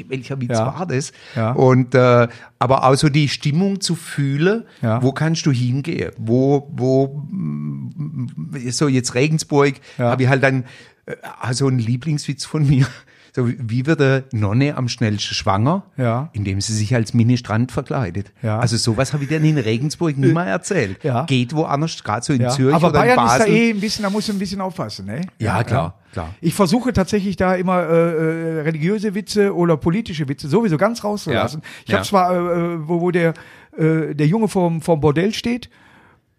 welcher, 0.08 0.40
Witz 0.40 0.50
Ja. 0.58 0.66
war 0.66 0.86
das? 0.86 1.12
Ja. 1.36 1.52
Und 1.52 1.94
äh, 1.94 2.26
aber 2.58 2.84
auch 2.84 2.96
so 2.96 3.08
die 3.08 3.28
Stimmung 3.28 3.80
zu 3.80 3.94
fühlen, 3.94 4.64
Ja. 4.82 5.02
wo 5.02 5.12
kannst 5.12 5.46
du 5.46 5.52
hingehen? 5.52 6.10
Wo, 6.18 6.68
wo 6.72 7.22
so 8.70 8.88
jetzt 8.88 9.14
Regensburg, 9.14 9.74
Ja. 9.98 10.10
habe 10.10 10.24
ich 10.24 10.28
halt 10.28 10.42
dann 10.42 10.64
äh, 11.06 11.14
also 11.40 11.68
ein 11.68 11.78
Lieblingswitz 11.78 12.44
von 12.44 12.66
mir. 12.66 12.86
So, 13.34 13.48
wie 13.48 13.86
wird 13.86 14.00
eine 14.00 14.24
Nonne 14.32 14.76
am 14.76 14.88
schnellsten 14.88 15.34
schwanger? 15.34 15.84
Ja. 15.96 16.30
Indem 16.32 16.60
sie 16.60 16.74
sich 16.74 16.94
als 16.94 17.14
Ministrant 17.14 17.70
verkleidet. 17.72 18.32
Ja. 18.42 18.58
Also 18.58 18.76
sowas 18.76 19.12
habe 19.12 19.24
ich 19.24 19.30
dann 19.30 19.44
in 19.44 19.58
Regensburg 19.58 20.16
nie 20.16 20.32
mal 20.32 20.46
erzählt. 20.46 21.02
Ja. 21.04 21.24
Geht 21.26 21.54
woanders, 21.54 22.02
gerade 22.02 22.24
so 22.24 22.32
in 22.32 22.40
Ja. 22.40 22.50
Zürich 22.50 22.74
Aber 22.74 22.88
oder 22.88 23.00
Bayern 23.00 23.26
ist 23.26 23.38
da 23.38 23.46
eh 23.46 23.70
ein 23.70 23.80
bisschen, 23.80 24.02
da 24.02 24.10
musst 24.10 24.28
du 24.28 24.32
ein 24.32 24.38
bisschen 24.38 24.60
aufpassen, 24.60 25.06
ne? 25.06 25.22
Ja, 25.38 25.62
klar, 25.62 25.98
klar. 26.12 26.34
Ich 26.40 26.54
versuche 26.54 26.92
tatsächlich 26.92 27.36
da 27.36 27.54
immer 27.54 27.82
äh, 27.82 28.58
äh, 28.58 28.60
religiöse 28.62 29.14
Witze 29.14 29.54
oder 29.54 29.76
politische 29.76 30.28
Witze 30.28 30.48
sowieso 30.48 30.76
ganz 30.76 31.04
rauszulassen. 31.04 31.62
Ich 31.86 31.92
habe 31.92 32.02
ja. 32.02 32.08
zwar, 32.08 32.34
äh, 32.34 32.88
wo, 32.88 33.00
wo 33.00 33.10
der, 33.10 33.34
äh, 33.76 34.14
der 34.14 34.26
Junge 34.26 34.48
vorm, 34.48 34.82
vorm 34.82 35.00
Bordell 35.00 35.32
steht 35.32 35.70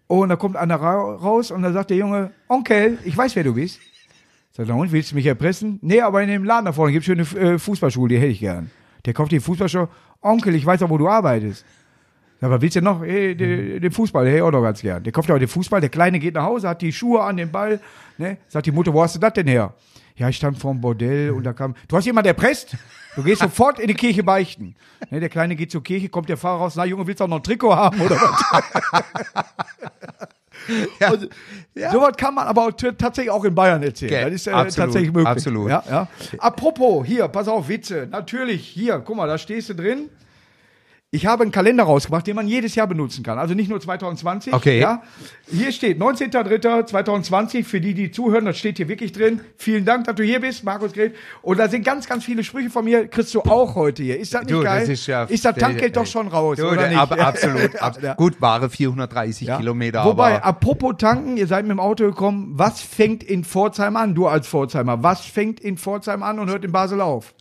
und 0.06 0.28
da 0.28 0.36
kommt 0.36 0.56
einer 0.56 0.76
ra 0.76 1.14
raus 1.14 1.50
und 1.50 1.62
da 1.62 1.72
sagt 1.72 1.90
der 1.90 1.96
Junge, 1.96 2.32
Onkel, 2.48 2.98
ich 3.04 3.16
weiß, 3.16 3.34
wer 3.36 3.44
du 3.44 3.54
bist. 3.54 3.80
Sagt 4.52 4.68
er, 4.68 4.76
und 4.76 4.92
willst 4.92 5.12
du 5.12 5.14
mich 5.14 5.26
erpressen? 5.26 5.78
Nee, 5.80 6.02
aber 6.02 6.22
in 6.22 6.28
dem 6.28 6.44
Laden 6.44 6.66
da 6.66 6.72
vorne 6.72 6.92
gibt 6.92 7.02
es 7.02 7.06
schöne 7.06 7.22
äh, 7.40 7.58
Fußballschuhe, 7.58 8.08
die 8.08 8.18
hätte 8.18 8.26
ich 8.26 8.40
gern. 8.40 8.70
Der 9.06 9.14
kauft 9.14 9.32
die 9.32 9.40
Fußballschuhe. 9.40 9.88
Onkel, 10.20 10.54
ich 10.54 10.66
weiß 10.66 10.80
doch, 10.80 10.90
wo 10.90 10.98
du 10.98 11.08
arbeitest. 11.08 11.64
Ja, 12.42 12.50
was 12.50 12.60
willst 12.60 12.76
du 12.76 12.82
noch? 12.82 13.02
Hey, 13.02 13.34
den, 13.34 13.80
den 13.80 13.90
Fußball, 13.90 14.24
der 14.24 14.32
hätte 14.32 14.42
ich 14.42 14.46
auch 14.46 14.52
noch 14.52 14.62
ganz 14.62 14.82
gern. 14.82 15.02
Der 15.02 15.12
kauft 15.12 15.30
aber 15.30 15.38
den 15.38 15.48
Fußball, 15.48 15.80
der 15.80 15.88
Kleine 15.88 16.18
geht 16.18 16.34
nach 16.34 16.44
Hause, 16.44 16.68
hat 16.68 16.82
die 16.82 16.92
Schuhe 16.92 17.22
an, 17.22 17.38
den 17.38 17.50
Ball. 17.50 17.80
Ne? 18.18 18.36
Sagt 18.48 18.66
die 18.66 18.72
Mutter, 18.72 18.92
wo 18.92 19.02
hast 19.02 19.14
du 19.14 19.20
das 19.20 19.32
denn 19.32 19.46
her? 19.46 19.72
Ja, 20.16 20.28
ich 20.28 20.36
stand 20.36 20.58
vorm 20.58 20.80
Bordell 20.80 21.30
und 21.30 21.44
da 21.44 21.54
kam, 21.54 21.74
du 21.88 21.96
hast 21.96 22.04
jemand 22.04 22.26
erpresst? 22.26 22.76
Du 23.16 23.22
gehst 23.22 23.40
sofort 23.42 23.78
in 23.78 23.88
die 23.88 23.94
Kirche 23.94 24.22
beichten. 24.22 24.74
Ne, 25.10 25.20
der 25.20 25.30
Kleine 25.30 25.56
geht 25.56 25.70
zur 25.70 25.82
Kirche, 25.82 26.10
kommt 26.10 26.28
der 26.28 26.36
Fahrer 26.36 26.58
raus, 26.58 26.74
na 26.76 26.84
Junge, 26.84 27.06
willst 27.06 27.20
du 27.20 27.24
auch 27.24 27.28
noch 27.28 27.38
ein 27.38 27.42
Trikot 27.42 27.74
haben 27.74 28.00
oder 28.00 28.16
was? 28.16 29.44
Ja. 31.00 31.10
Und 31.12 31.28
Sowas 31.92 32.12
kann 32.16 32.34
man 32.34 32.46
aber 32.46 32.76
tatsächlich 32.76 33.30
auch 33.30 33.44
in 33.44 33.54
Bayern 33.54 33.82
erzählen. 33.82 34.10
Ge- 34.10 34.24
Das 34.24 34.32
ist 34.34 34.46
äh, 34.46 34.50
absolut, 34.50 34.76
tatsächlich 34.76 35.12
möglich. 35.12 35.28
absolut. 35.28 35.70
Ja, 35.70 35.82
ja. 35.88 36.08
Apropos, 36.38 37.06
hier, 37.06 37.28
pass 37.28 37.48
auf, 37.48 37.68
Witze. 37.68 38.06
Natürlich, 38.10 38.66
hier, 38.66 38.98
guck 39.04 39.16
mal, 39.16 39.26
da 39.26 39.38
stehst 39.38 39.70
du 39.70 39.74
drin. 39.74 40.08
Ich 41.14 41.26
habe 41.26 41.42
einen 41.42 41.52
Kalender 41.52 41.84
rausgebracht, 41.84 42.26
den 42.26 42.34
man 42.36 42.48
jedes 42.48 42.74
Jahr 42.74 42.86
benutzen 42.86 43.22
kann. 43.22 43.38
Also 43.38 43.52
nicht 43.52 43.68
nur 43.68 43.78
2020. 43.78 44.54
Okay. 44.54 44.80
Ja. 44.80 45.02
Hier 45.46 45.70
steht 45.70 46.00
19.03.2020. 46.00 47.64
Für 47.64 47.82
die, 47.82 47.92
die 47.92 48.10
zuhören, 48.10 48.46
das 48.46 48.56
steht 48.56 48.78
hier 48.78 48.88
wirklich 48.88 49.12
drin. 49.12 49.42
Vielen 49.58 49.84
Dank, 49.84 50.06
dass 50.06 50.14
du 50.14 50.22
hier 50.22 50.40
bist, 50.40 50.64
Markus 50.64 50.94
Gret. 50.94 51.14
Und 51.42 51.58
da 51.58 51.68
sind 51.68 51.84
ganz, 51.84 52.08
ganz 52.08 52.24
viele 52.24 52.42
Sprüche 52.42 52.70
von 52.70 52.86
mir. 52.86 53.08
Kriegst 53.08 53.34
du 53.34 53.42
auch 53.42 53.74
heute 53.74 54.02
hier. 54.02 54.18
Ist 54.18 54.32
das 54.32 54.40
nicht 54.44 54.52
Du, 54.52 54.62
geil? 54.62 54.80
das 54.80 54.88
ist 54.88 55.06
ja. 55.06 55.26
das 55.26 55.42
Tankgeld 55.42 55.98
doch 55.98 56.06
schon 56.06 56.28
raus, 56.28 56.56
Du, 56.56 56.66
oder 56.66 56.76
der- 56.76 56.88
nicht? 56.88 56.98
ab- 56.98 57.20
absolut. 57.20 57.76
Ab, 57.76 57.98
Ja. 58.02 58.14
Gut, 58.14 58.40
Ware 58.40 58.70
430 58.70 59.48
Ja. 59.48 59.58
Kilometer. 59.58 60.06
Wobei, 60.06 60.36
aber 60.36 60.46
apropos 60.46 60.94
tanken, 60.96 61.36
ihr 61.36 61.46
seid 61.46 61.66
mit 61.66 61.72
dem 61.72 61.80
Auto 61.80 62.04
gekommen. 62.04 62.52
Was 62.56 62.80
fängt 62.80 63.22
in 63.22 63.44
Pforzheim 63.44 63.96
an, 63.96 64.14
du 64.14 64.28
als 64.28 64.48
Pforzheimer? 64.48 65.02
Was 65.02 65.26
fängt 65.26 65.60
in 65.60 65.76
Pforzheim 65.76 66.22
an 66.22 66.38
und 66.38 66.48
hört 66.48 66.64
in 66.64 66.72
Basel 66.72 67.02
auf? 67.02 67.34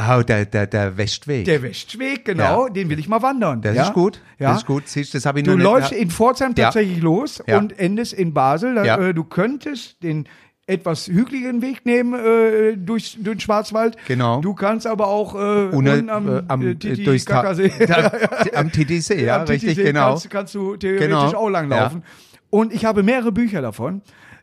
Ah, 0.00 0.22
der, 0.22 0.44
der, 0.46 0.68
der 0.68 0.96
Westweg. 0.96 1.44
Der 1.46 1.60
Westweg, 1.60 2.24
genau, 2.24 2.66
Ja. 2.68 2.72
den 2.72 2.88
will 2.88 3.00
ich 3.00 3.08
mal 3.08 3.20
wandern. 3.20 3.60
das 3.62 3.74
ja? 3.74 3.82
ist 3.82 3.94
gut. 3.94 4.20
Ja. 4.38 4.50
Das 4.50 4.58
ist 4.58 4.66
gut. 4.66 4.86
Siehst, 4.86 5.12
das 5.14 5.26
habe 5.26 5.40
ich 5.40 5.44
Du 5.44 5.56
nicht- 5.56 5.64
läufst 5.64 5.90
ja. 5.90 5.96
in 5.98 6.10
Pforzheim 6.10 6.54
Ja. 6.56 6.66
tatsächlich 6.66 7.00
los 7.02 7.42
Ja. 7.48 7.58
und 7.58 7.76
endest 7.80 8.12
in 8.12 8.32
Basel. 8.32 8.76
Ja. 8.86 8.96
äh, 8.96 9.12
du 9.12 9.24
könntest 9.24 10.00
den 10.04 10.28
etwas 10.68 11.08
hügeligen 11.08 11.62
Weg 11.62 11.84
nehmen 11.84 12.14
äh, 12.14 12.76
durch, 12.76 13.16
durch 13.20 13.38
den 13.38 13.40
Schwarzwald. 13.40 13.96
Genau. 14.06 14.40
Du 14.40 14.54
kannst 14.54 14.86
aber 14.86 15.08
auch 15.08 15.34
äh, 15.34 15.38
Ohne, 15.74 15.94
unten 15.94 16.10
am, 16.10 16.28
äh, 16.28 16.42
am, 16.46 16.62
äh, 16.62 16.74
Titi 16.76 17.02
durchs. 17.04 17.24
Da- 17.26 17.42
am 18.54 18.70
TTC, 18.70 19.20
ja, 19.20 19.40
am 19.40 19.46
richtig, 19.48 19.76
genau. 19.78 20.10
Kannst, 20.10 20.30
kannst 20.30 20.54
du 20.54 20.76
theoretisch 20.76 21.08
Genau. 21.08 21.32
auch 21.34 21.48
langlaufen. 21.48 22.04
Und 22.50 22.72
ich 22.72 22.84
habe 22.84 23.02
mehrere 23.02 23.32
Bücher 23.32 23.62
davon. 23.62 24.02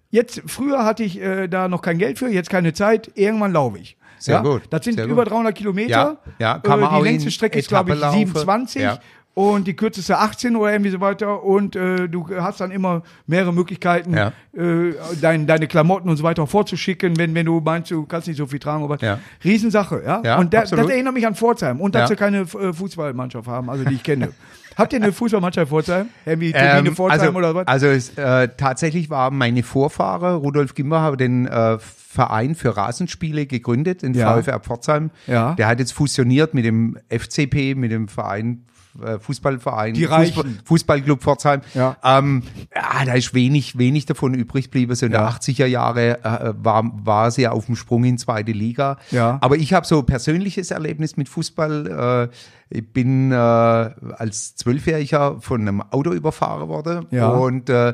Jetzt, 0.10 0.41
früher 0.48 0.84
hatte 0.84 1.04
ich 1.04 1.22
äh, 1.22 1.48
da 1.48 1.68
noch 1.68 1.82
kein 1.82 1.98
Geld 1.98 2.20
für, 2.20 2.28
jetzt 2.28 2.50
keine 2.50 2.74
Zeit. 2.74 3.12
Irgendwann 3.15 3.54
laufe 3.54 3.78
ich. 3.80 3.96
Sehr 4.17 4.36
ja? 4.36 4.41
gut, 4.41 4.63
Das 4.69 4.84
sind 4.84 4.95
sehr 4.95 5.06
über 5.06 5.23
gut. 5.23 5.32
300 5.32 5.56
Kilometer. 5.56 6.17
Ja, 6.39 6.62
ja, 6.63 6.75
äh, 6.75 6.97
die 6.99 7.04
längste 7.04 7.32
Strecke 7.32 7.60
ist, 7.60 7.67
glaube 7.69 7.91
ich, 7.91 7.97
Etappe 7.97 8.13
laufen. 8.17 8.28
27. 8.28 8.82
Ja. 8.82 8.99
Und 9.34 9.67
die 9.67 9.75
kürzeste 9.75 10.17
18 10.17 10.56
oder 10.56 10.71
irgendwie 10.71 10.91
so 10.91 11.01
weiter. 11.01 11.43
Und 11.43 11.75
äh, 11.75 12.08
du 12.08 12.25
hast 12.39 12.62
dann 12.62 12.71
immer 12.71 13.04
mehrere 13.28 13.51
Möglichkeiten, 13.54 14.15
Ja. 14.15 14.32
äh, 14.56 14.93
dein, 15.19 15.45
deine 15.45 15.67
Klamotten 15.67 16.08
und 16.08 16.15
so 16.15 16.23
weiter 16.23 16.47
vorzuschicken, 16.47 17.17
wenn, 17.17 17.36
wenn 17.36 17.45
du 17.45 17.60
meinst, 17.60 17.91
du 17.91 18.06
kannst 18.06 18.30
nicht 18.30 18.38
so 18.38 18.45
viel 18.47 18.60
tragen. 18.60 18.88
Was. 18.88 19.01
Ja. 19.01 19.19
Riesensache, 19.43 20.01
ja. 20.06 20.21
Ja, 20.23 20.38
und 20.38 20.54
da, 20.54 20.62
das 20.62 20.71
erinnert 20.71 21.13
mich 21.13 21.28
an 21.28 21.36
Pforzheim. 21.36 21.82
Und 21.82 21.95
dass 21.95 22.08
sie 22.10 22.15
keine 22.15 22.41
äh, 22.43 22.71
Fußballmannschaft 22.71 23.45
haben, 23.47 23.69
also 23.69 23.84
die 23.84 23.95
ich 23.95 24.04
kenne. 24.04 24.30
Habt 24.78 24.93
ihr 24.93 25.01
eine 25.01 25.12
Fußballmannschaft 25.12 25.65
in 25.65 25.69
Pforzheim? 25.69 26.10
Irgendwie 26.25 26.51
Turbine 26.54 26.89
Ähm, 26.89 26.95
Pforzheim 26.95 27.19
also, 27.19 27.38
oder 27.38 27.56
was? 27.56 27.67
Also 27.67 27.88
es, 27.88 28.17
äh, 28.17 28.47
tatsächlich 28.56 29.10
waren 29.10 29.38
meine 29.38 29.63
Vorfahrer, 29.63 30.36
Rudolf 30.36 30.75
Gimmer, 30.75 31.15
den 31.17 31.45
äh, 31.45 31.78
Verein 32.15 32.56
für 32.56 32.75
Rasenspiele 32.75 33.45
gegründet, 33.45 34.01
den 34.01 34.13
Ja. 34.13 34.41
VfR 34.41 34.60
Pforzheim. 34.60 35.12
Ja. 35.28 35.54
Der 35.56 35.67
hat 35.67 35.80
jetzt 35.80 35.91
fusioniert 35.93 36.54
mit 36.54 36.63
dem 36.65 36.97
FCP, 37.10 37.75
mit 37.75 37.91
dem 37.91 38.08
Verein 38.08 38.65
äh, 39.06 39.19
Fußballverein, 39.19 39.93
Die 39.93 40.06
Reichen. 40.06 40.60
Fußballclub 40.63 41.21
Pforzheim. 41.21 41.60
Ja. 41.73 41.97
Ähm, 42.01 42.43
ja, 42.73 43.04
da 43.06 43.13
ist 43.15 43.34
wenig, 43.34 43.78
wenig 43.78 44.06
davon 44.06 44.34
übrig 44.34 44.65
geblieben. 44.65 44.95
So 44.95 45.06
in 45.06 45.12
Ja. 45.12 45.19
der 45.19 45.30
80er 45.32 45.65
Jahre 45.65 46.23
äh, 46.23 46.54
war, 46.63 46.89
war 47.04 47.30
sie 47.30 47.41
ja 47.41 47.51
auf 47.51 47.65
dem 47.65 47.75
Sprung 47.75 48.06
in 48.06 48.17
zweite 48.17 48.54
Liga. 48.54 48.97
Ja. 49.12 49.38
Aber 49.41 49.58
ich 49.58 49.73
habe 49.73 49.86
so 49.86 50.01
persönliches 50.04 50.71
Erlebnis 50.71 51.17
mit 51.17 51.28
Fußball. 51.28 52.30
Äh, 52.32 52.78
ich 52.78 52.88
bin 52.93 53.34
äh, 53.34 53.36
als 53.36 54.56
Zwölfjähriger 54.56 55.41
von 55.41 55.60
einem 55.62 55.82
Auto 55.82 56.13
überfahren 56.13 56.69
worden 56.69 57.06
Ja. 57.12 57.28
und 57.32 57.69
äh, 57.69 57.93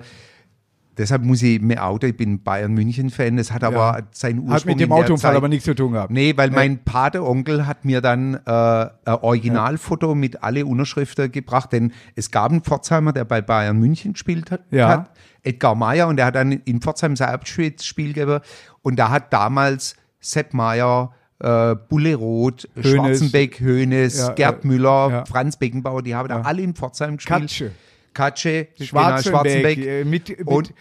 Deshalb 0.98 1.24
muss 1.24 1.42
ich 1.42 1.62
mir 1.62 1.84
Auto, 1.86 2.06
ich 2.08 2.18
bin 2.18 2.44
Bayern 2.44 2.74
München 2.74 3.10
Fan, 3.10 3.38
das 3.38 3.52
hat 3.52 3.64
aber 3.64 3.76
Ja. 4.00 4.00
seinen 4.12 4.40
Ursprung 4.40 4.54
Hat 4.56 4.66
mit 4.66 4.80
dem 4.82 4.92
Autounfall 4.92 5.36
aber 5.38 5.48
nichts 5.48 5.64
zu 5.66 5.74
tun 5.74 5.94
gehabt. 5.94 6.12
Nee, 6.12 6.34
weil 6.36 6.52
mein 6.52 6.80
Pateonkel 6.84 7.66
hat 7.66 7.86
mir 7.86 8.02
dann 8.02 8.34
äh, 8.34 8.40
ein 8.50 8.90
Originalfoto 9.06 10.16
mit 10.16 10.44
alle 10.44 10.66
Unterschriften 10.66 11.32
gebracht, 11.32 11.72
denn 11.72 11.94
es 12.16 12.30
gab 12.30 12.52
einen 12.52 12.62
Pforzheimer, 12.62 13.14
der 13.14 13.24
bei 13.26 13.42
Bayern 13.42 13.78
München 13.78 14.14
gespielt 14.14 14.52
hat, 14.52 14.62
Ja. 14.70 14.90
hat 14.90 15.12
Edgar 15.44 15.76
Meyer, 15.76 16.08
und 16.08 16.18
der 16.18 16.26
hat 16.28 16.36
dann 16.36 16.52
in 16.52 16.82
Pforzheim 16.82 17.16
sein 17.16 17.30
Abschiedsspiel 17.30 18.14
gegeben 18.14 18.40
und 18.82 18.98
da 19.00 19.10
hat 19.10 19.32
damals 19.34 19.96
Sepp 20.20 20.54
Meyer, 20.54 21.14
äh, 21.40 21.74
Bulle 21.90 22.16
Roth, 22.16 22.68
Hoeneß. 22.76 22.92
Schwarzenbeck, 22.92 23.60
Ja, 23.60 24.34
Gerd 24.34 24.64
äh, 24.64 24.68
Müller, 24.68 25.10
ja. 25.10 25.26
Franz 25.26 25.58
Beckenbauer, 25.58 26.04
die 26.04 26.14
haben 26.16 26.28
da 26.28 26.42
alle 26.42 26.62
in 26.62 26.76
Pforzheim 26.76 27.16
gespielt. 27.18 27.40
Katsche. 27.42 27.72
Katsche, 28.14 28.68
Schwarzenbeck, 28.80 29.78
äh, 29.78 30.04
mit, 30.04 30.30
mit 30.30 30.48
Und- 30.48 30.74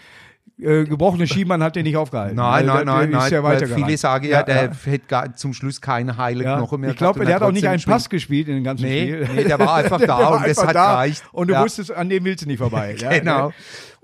äh, 0.62 0.84
gebrochene 0.84 1.26
Schienbein 1.26 1.62
hat 1.62 1.76
er 1.76 1.82
nicht 1.82 1.96
aufgehalten. 1.96 2.36
Nein, 2.36 2.46
Also, 2.46 2.66
nein, 2.66 2.76
der- 2.76 2.94
nein, 2.94 3.10
der 3.10 3.18
nein. 3.20 3.32
ja 3.32 3.42
weil 3.42 3.66
viele 3.66 3.96
sagen 3.96 4.26
ja, 4.26 4.42
der 4.42 4.64
ja. 4.64 4.70
hätte 4.84 5.06
gar 5.06 5.34
zum 5.36 5.52
Schluss 5.54 5.80
keine 5.80 6.16
heile 6.16 6.44
Ja. 6.44 6.56
Knochen 6.58 6.80
mehr 6.80 6.90
Ich 6.90 6.96
glaube, 6.96 7.24
der 7.24 7.36
hat 7.36 7.42
auch 7.42 7.52
nicht 7.52 7.66
einen. 7.66 7.82
Pass 7.82 8.08
gespielt 8.08 8.48
in 8.48 8.56
dem 8.56 8.64
ganzen 8.64 8.84
Nee, 8.86 9.24
Spiel. 9.24 9.28
nee, 9.36 9.44
der 9.44 9.58
war 9.58 9.74
einfach 9.76 10.00
da 10.06 10.18
war 10.18 10.36
und 10.38 10.46
das 10.46 10.58
hat 10.64 10.74
da 10.74 10.92
gereicht. 10.92 11.22
Und 11.32 11.48
du 11.48 11.54
Ja. 11.54 11.62
wusstest, 11.64 11.92
an 11.92 12.08
dem 12.08 12.24
willst 12.24 12.44
du 12.44 12.48
nicht 12.48 12.58
vorbei. 12.58 12.96
Genau. 13.20 13.52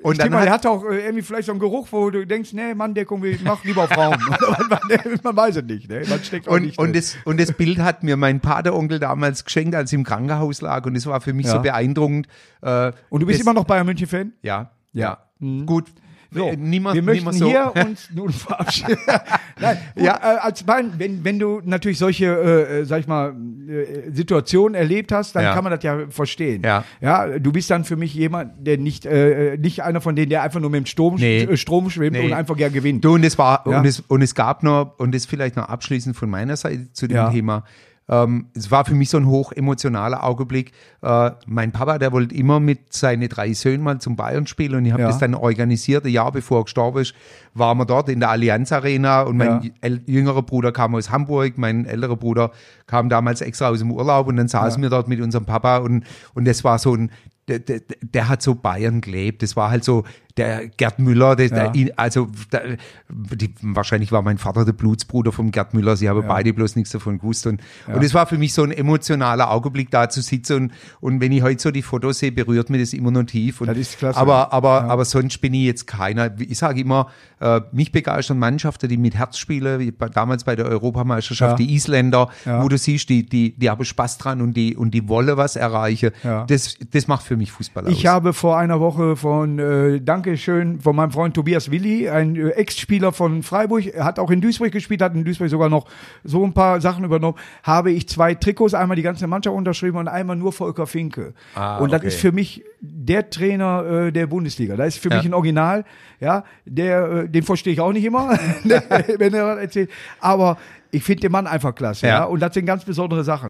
Und 0.02 0.12
ich 0.12 0.18
dann 0.18 0.30
mal, 0.30 0.42
der 0.44 0.52
hat, 0.52 0.66
hat 0.66 0.70
auch 0.70 0.84
äh, 0.84 0.98
irgendwie 1.06 1.22
vielleicht 1.22 1.46
so 1.46 1.52
einen 1.52 1.58
Geruch, 1.58 1.88
wo 1.90 2.10
du 2.10 2.26
denkst, 2.26 2.52
nee, 2.52 2.74
Manndeckung, 2.74 3.24
ich 3.24 3.42
mach 3.42 3.64
lieber 3.64 3.90
Raum. 3.90 4.14
man, 5.22 5.36
weiß 5.36 5.56
es 5.56 5.64
nicht. 5.64 5.88
Ne? 5.88 6.02
Man 6.08 6.22
steckt 6.22 6.48
auch 6.48 6.52
und, 6.52 6.62
nicht 6.66 6.78
und, 6.78 6.88
drin. 6.88 6.92
das, 6.94 7.16
und 7.24 7.40
das 7.40 7.52
Bild 7.52 7.78
hat 7.78 8.02
mir 8.02 8.16
mein 8.18 8.40
Pateronkel 8.40 8.98
damals 8.98 9.44
geschenkt, 9.44 9.74
als 9.74 9.90
ich 9.92 9.98
im 9.98 10.04
Krankenhaus 10.04 10.60
lag. 10.60 10.84
Und 10.84 10.96
es 10.96 11.06
war 11.06 11.20
für 11.22 11.32
mich 11.32 11.46
so 11.48 11.60
beeindruckend. 11.60 12.26
Äh, 12.60 12.92
Und 13.08 13.20
du 13.20 13.26
bist 13.26 13.40
das, 13.40 13.46
immer 13.46 13.54
noch 13.54 13.64
Bayern 13.64 13.86
München-Fan? 13.86 14.32
Ja, 14.42 14.70
Ja. 14.92 15.18
ja. 15.40 15.64
Gut. 15.64 15.86
So, 16.32 16.48
Äh, 16.48 16.56
niemand, 16.56 16.94
wir 16.96 17.02
möchten 17.02 17.32
so. 17.32 17.46
hier 17.48 17.72
uns 17.86 18.08
nun 18.14 18.30
verabschieden. 18.30 18.98
Nein, 19.60 19.78
Ja. 19.94 20.16
äh, 20.16 20.38
als 20.40 20.62
Bayern, 20.64 20.92
wenn, 20.98 21.24
wenn 21.24 21.38
du 21.38 21.60
natürlich 21.64 21.98
solche, 21.98 22.26
äh, 22.26 22.80
äh, 22.80 22.84
sag 22.84 23.00
ich 23.00 23.06
mal, 23.06 23.34
äh, 23.68 24.10
Situationen 24.12 24.74
erlebt 24.74 25.12
hast, 25.12 25.34
dann 25.36 25.44
Ja. 25.44 25.54
kann 25.54 25.64
man 25.64 25.72
das 25.72 25.82
ja 25.82 26.08
verstehen. 26.10 26.62
Ja. 26.64 26.84
ja, 27.00 27.38
du 27.38 27.52
bist 27.52 27.70
dann 27.70 27.84
für 27.84 27.96
mich 27.96 28.14
jemand, 28.14 28.66
der 28.66 28.78
nicht, 28.78 29.06
äh, 29.06 29.56
nicht 29.56 29.82
einer 29.82 30.00
von 30.00 30.16
denen, 30.16 30.30
der 30.30 30.42
einfach 30.42 30.60
nur 30.60 30.70
mit 30.70 30.78
dem 30.78 30.86
Sturm, 30.86 31.14
Nee. 31.16 31.42
äh, 31.42 31.56
Strom 31.56 31.88
schwimmt 31.90 32.16
Nee. 32.16 32.26
und 32.26 32.32
einfach 32.32 32.56
gern 32.56 32.72
gewinnt. 32.72 33.04
Du, 33.04 33.14
und 33.14 33.24
es 33.24 33.38
war, 33.38 33.64
Ja. 33.66 33.78
und, 33.80 33.86
es, 33.86 34.00
und 34.00 34.22
es 34.22 34.34
gab 34.34 34.62
noch, 34.62 34.98
und 34.98 35.14
das 35.14 35.26
vielleicht 35.26 35.56
noch 35.56 35.68
abschließend 35.68 36.16
von 36.16 36.28
meiner 36.28 36.56
Seite 36.56 36.92
zu 36.92 37.06
dem 37.06 37.16
Ja. 37.16 37.30
Thema. 37.30 37.64
Ähm, 38.08 38.46
es 38.54 38.70
war 38.70 38.84
für 38.84 38.94
mich 38.94 39.10
so 39.10 39.16
ein 39.16 39.26
hoch 39.26 39.50
emotionaler 39.52 40.22
Augenblick. 40.22 40.72
Äh, 41.02 41.32
mein 41.46 41.72
Papa, 41.72 41.98
der 41.98 42.12
wollte 42.12 42.34
immer 42.34 42.60
mit 42.60 42.92
seinen 42.92 43.28
drei 43.28 43.52
Söhnen 43.52 43.82
mal 43.82 43.98
zum 44.00 44.14
Bayern 44.14 44.46
spielen 44.46 44.76
und 44.76 44.84
ich 44.86 44.92
habe 44.92 45.02
Ja. 45.02 45.08
das 45.08 45.18
dann 45.18 45.34
organisiert. 45.34 46.04
Ein 46.04 46.12
Jahr 46.12 46.30
bevor 46.30 46.60
er 46.60 46.64
gestorben 46.64 47.00
ist, 47.00 47.14
waren 47.54 47.78
wir 47.78 47.84
dort 47.84 48.08
in 48.08 48.20
der 48.20 48.30
Allianz 48.30 48.70
Arena 48.70 49.22
und 49.22 49.36
mein 49.38 49.72
Ja. 49.82 49.90
jüngerer 50.06 50.42
Bruder 50.42 50.70
kam 50.72 50.94
aus 50.94 51.10
Hamburg, 51.10 51.58
mein 51.58 51.84
älterer 51.84 52.16
Bruder 52.16 52.52
kam 52.86 53.08
damals 53.08 53.40
extra 53.40 53.68
aus 53.70 53.80
dem 53.80 53.90
Urlaub 53.90 54.28
und 54.28 54.36
dann 54.36 54.48
saßen 54.48 54.80
wir 54.82 54.90
dort 54.90 55.08
mit 55.08 55.20
unserem 55.20 55.44
Papa 55.44 55.78
und, 55.78 56.04
und 56.34 56.46
das 56.46 56.62
war 56.62 56.78
so 56.78 56.94
ein, 56.94 57.10
der, 57.48 57.58
der, 57.60 57.80
der 58.00 58.28
hat 58.28 58.42
so 58.42 58.54
Bayern 58.54 59.00
gelebt. 59.00 59.42
Das 59.42 59.56
war 59.56 59.70
halt 59.70 59.84
so 59.84 60.04
der 60.36 60.68
Gerd 60.68 60.98
Müller, 60.98 61.34
der, 61.34 61.46
Ja. 61.48 61.68
der, 61.70 61.92
also 61.98 62.28
der, 62.52 62.76
die, 63.08 63.54
wahrscheinlich 63.62 64.12
war 64.12 64.20
mein 64.20 64.36
Vater 64.36 64.66
der 64.66 64.74
Blutsbruder 64.74 65.32
vom 65.32 65.50
Gerd 65.50 65.72
Müller. 65.72 65.96
Sie 65.96 66.10
haben 66.10 66.26
beide 66.28 66.52
bloß 66.52 66.76
nichts 66.76 66.90
davon 66.90 67.18
gewusst. 67.18 67.46
Und, 67.46 67.62
und 67.86 68.02
es 68.04 68.12
war 68.12 68.26
für 68.26 68.36
mich 68.36 68.52
so 68.52 68.62
ein 68.62 68.70
emotionaler 68.70 69.50
Augenblick, 69.50 69.90
da 69.90 70.10
zu 70.10 70.20
sitzen. 70.20 70.56
Und, 70.56 70.72
und 71.00 71.20
wenn 71.22 71.32
ich 71.32 71.40
heute 71.42 71.62
so 71.62 71.70
die 71.70 71.80
Fotos 71.80 72.18
sehe, 72.18 72.32
berührt 72.32 72.68
mir 72.68 72.78
das 72.78 72.92
immer 72.92 73.10
noch 73.10 73.22
tief. 73.24 73.62
Und, 73.62 73.68
Das 73.68 73.78
ist 73.78 73.96
klasse. 73.98 74.18
Aber, 74.18 74.52
aber, 74.52 74.82
aber 74.84 75.06
sonst 75.06 75.38
bin 75.40 75.54
ich 75.54 75.64
jetzt 75.64 75.86
keiner. 75.86 76.30
Ich 76.38 76.58
sage 76.58 76.80
immer, 76.82 77.08
äh, 77.40 77.62
mich 77.72 77.90
begeistern 77.90 78.38
Mannschaften, 78.38 78.88
die 78.90 78.98
mit 78.98 79.14
Herz 79.14 79.38
spielen, 79.38 79.78
wie 79.80 79.92
damals 80.12 80.44
bei 80.44 80.54
der 80.54 80.66
Europameisterschaft, 80.66 81.58
Ja. 81.58 81.66
die 81.66 81.74
Isländer, 81.74 82.28
Ja. 82.44 82.62
wo 82.62 82.68
du 82.68 82.76
siehst, 82.76 83.08
die, 83.08 83.24
die, 83.24 83.56
die 83.56 83.70
haben 83.70 83.84
Spaß 83.84 84.18
dran 84.18 84.42
und 84.42 84.54
die, 84.54 84.76
und 84.76 84.90
die 84.92 85.08
wollen 85.08 85.38
was 85.38 85.56
erreichen. 85.56 86.10
Ja. 86.22 86.44
Das, 86.44 86.76
das 86.90 87.08
macht 87.08 87.22
für 87.24 87.35
mich 87.36 87.52
Fußball 87.52 87.84
aus. 87.86 87.92
Ich 87.92 88.06
habe 88.06 88.32
vor 88.32 88.58
einer 88.58 88.80
Woche 88.80 89.16
von, 89.16 89.58
äh, 89.58 90.00
Dankeschön, 90.00 90.80
von 90.80 90.96
meinem 90.96 91.10
Freund 91.10 91.34
Tobias 91.34 91.70
Willi, 91.70 92.08
ein 92.08 92.36
äh, 92.36 92.50
Ex-Spieler 92.50 93.12
von 93.12 93.42
Freiburg, 93.42 93.84
hat 93.98 94.18
auch 94.18 94.30
in 94.30 94.40
Duisburg 94.40 94.72
gespielt, 94.72 95.02
hat 95.02 95.14
in 95.14 95.24
Duisburg 95.24 95.48
sogar 95.50 95.68
noch 95.68 95.86
so 96.24 96.44
ein 96.44 96.52
paar 96.52 96.80
Sachen 96.80 97.04
übernommen, 97.04 97.36
habe 97.62 97.90
ich 97.92 98.08
zwei 98.08 98.34
Trikots, 98.34 98.74
einmal 98.74 98.96
die 98.96 99.02
ganze 99.02 99.26
Mannschaft 99.26 99.56
unterschrieben 99.56 99.96
und 99.98 100.08
einmal 100.08 100.36
nur 100.36 100.52
Volker 100.52 100.86
Finke. 100.86 101.34
Ah, 101.54 101.78
und 101.78 101.92
das 101.92 102.00
okay. 102.00 102.08
ist 102.08 102.20
für 102.20 102.32
mich 102.32 102.64
der 102.80 103.30
Trainer 103.30 103.84
äh, 104.06 104.12
der 104.12 104.26
Bundesliga. 104.26 104.76
Das 104.76 104.88
ist 104.88 104.98
für 105.02 105.10
Ja. 105.10 105.16
mich 105.16 105.26
ein 105.26 105.34
Original, 105.34 105.84
ja, 106.20 106.44
der, 106.64 107.10
äh, 107.10 107.28
den 107.28 107.42
verstehe 107.42 107.72
ich 107.72 107.80
auch 107.80 107.92
nicht 107.92 108.04
immer, 108.04 108.30
wenn 108.64 109.34
er 109.34 109.46
was 109.46 109.58
erzählt, 109.58 109.90
aber 110.20 110.56
ich 110.90 111.02
finde 111.02 111.22
den 111.22 111.32
Mann 111.32 111.46
einfach 111.46 111.74
klasse, 111.74 112.06
ja. 112.06 112.18
Ja. 112.20 112.24
und 112.24 112.40
das 112.40 112.54
sind 112.54 112.66
ganz 112.66 112.84
besondere 112.84 113.22
Sachen. 113.24 113.48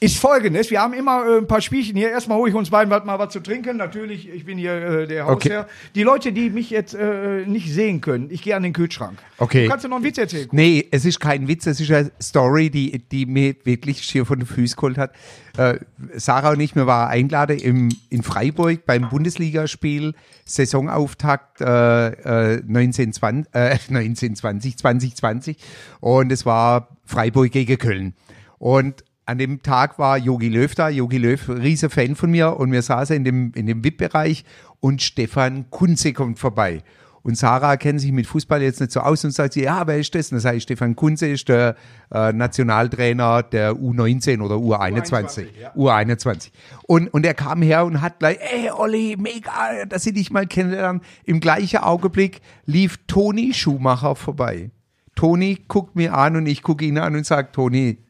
Ist 0.00 0.18
folgendes. 0.18 0.70
Wir 0.70 0.80
haben 0.80 0.92
immer 0.92 1.24
äh, 1.24 1.38
ein 1.38 1.46
paar 1.46 1.60
Spielchen 1.60 1.96
hier. 1.96 2.10
Erstmal 2.10 2.36
hole 2.36 2.50
ich 2.50 2.56
uns 2.56 2.70
beiden 2.70 2.90
mal 2.90 3.18
was 3.18 3.32
zu 3.32 3.40
trinken. 3.40 3.76
Natürlich, 3.76 4.28
ich 4.28 4.44
bin 4.44 4.58
hier 4.58 4.74
äh, 4.74 5.06
der 5.06 5.26
Hausherr. 5.26 5.60
Okay. 5.60 5.70
Die 5.94 6.02
Leute, 6.02 6.32
die 6.32 6.50
mich 6.50 6.70
jetzt 6.70 6.94
äh, 6.94 7.46
nicht 7.46 7.72
sehen 7.72 8.00
können, 8.00 8.28
ich 8.30 8.42
gehe 8.42 8.56
an 8.56 8.64
den 8.64 8.72
Kühlschrank. 8.72 9.18
Okay. 9.38 9.64
Du 9.64 9.70
kannst 9.70 9.84
dir 9.84 9.88
noch 9.88 9.96
einen 9.96 10.04
Witz 10.04 10.18
erzählen. 10.18 10.48
Nee, 10.50 10.86
es 10.90 11.04
ist 11.04 11.20
kein 11.20 11.46
Witz, 11.46 11.66
es 11.66 11.80
ist 11.80 11.90
eine 11.92 12.10
Story, 12.20 12.70
die, 12.70 12.98
die 13.08 13.24
mir 13.24 13.54
wirklich 13.64 14.02
schier 14.02 14.26
von 14.26 14.40
den 14.40 14.46
Füßen 14.46 14.76
geholt 14.76 14.98
hat. 14.98 15.12
Äh, 15.56 15.78
Sarah 16.14 16.50
und 16.50 16.60
ich, 16.60 16.74
wir 16.74 16.86
waren 16.86 17.10
eingeladen 17.10 17.58
im, 17.58 17.88
in 18.10 18.24
Freiburg 18.24 18.84
beim 18.86 19.08
Bundesligaspiel, 19.08 20.14
Saisonauftakt 20.44 21.60
äh, 21.60 22.08
äh, 22.08 22.62
1920, 22.62 23.54
äh, 23.54 23.58
1920, 23.88 24.76
2020 24.76 25.56
und 26.00 26.32
es 26.32 26.44
war 26.44 26.98
Freiburg 27.04 27.52
gegen 27.52 27.78
Köln. 27.78 28.14
Und 28.58 29.04
an 29.26 29.38
dem 29.38 29.62
Tag 29.62 29.98
war 29.98 30.18
Jogi 30.18 30.48
Löw 30.48 30.74
da, 30.74 30.88
Jogi 30.88 31.18
Löw, 31.18 31.48
riese 31.48 31.90
Fan 31.90 32.14
von 32.14 32.30
mir 32.30 32.56
und 32.56 32.72
wir 32.72 32.82
saßen 32.82 33.16
in 33.16 33.24
dem, 33.24 33.52
in 33.54 33.66
dem 33.66 33.82
VIP-Bereich 33.82 34.44
und 34.80 35.02
Stefan 35.02 35.70
Kunze 35.70 36.12
kommt 36.12 36.38
vorbei. 36.38 36.82
Und 37.22 37.38
Sarah 37.38 37.78
kennt 37.78 38.02
sich 38.02 38.12
mit 38.12 38.26
Fußball 38.26 38.60
jetzt 38.60 38.80
nicht 38.82 38.92
so 38.92 39.00
aus 39.00 39.24
und 39.24 39.30
sagt 39.30 39.54
sie, 39.54 39.62
ja, 39.62 39.86
wer 39.86 39.98
ist 39.98 40.14
das? 40.14 40.30
Und 40.30 40.36
dann 40.36 40.40
sage 40.42 40.58
ich, 40.58 40.64
Stefan 40.64 40.94
Kunze 40.94 41.26
ist 41.26 41.48
der 41.48 41.74
äh, 42.12 42.34
Nationaltrainer 42.34 43.42
der 43.42 43.72
U19 43.72 44.42
oder 44.42 44.56
U21. 44.56 45.10
U21, 45.10 45.46
ja. 45.58 45.72
U21. 45.72 46.50
Und, 46.86 47.08
und 47.14 47.24
er 47.24 47.32
kam 47.32 47.62
her 47.62 47.86
und 47.86 48.02
hat 48.02 48.18
gleich, 48.18 48.36
ey 48.40 48.70
Olli, 48.70 49.16
mega, 49.18 49.86
dass 49.88 50.04
ich 50.04 50.12
dich 50.12 50.30
mal 50.32 50.46
kennenlernen. 50.46 51.00
Im 51.24 51.40
gleichen 51.40 51.78
Augenblick 51.78 52.42
lief 52.66 52.98
Toni 53.06 53.54
Schumacher 53.54 54.16
vorbei. 54.16 54.70
Toni 55.14 55.60
guckt 55.66 55.96
mir 55.96 56.12
an 56.12 56.36
und 56.36 56.44
ich 56.44 56.62
gucke 56.62 56.84
ihn 56.84 56.98
an 56.98 57.16
und 57.16 57.24
sage, 57.24 57.52
Toni, 57.52 58.04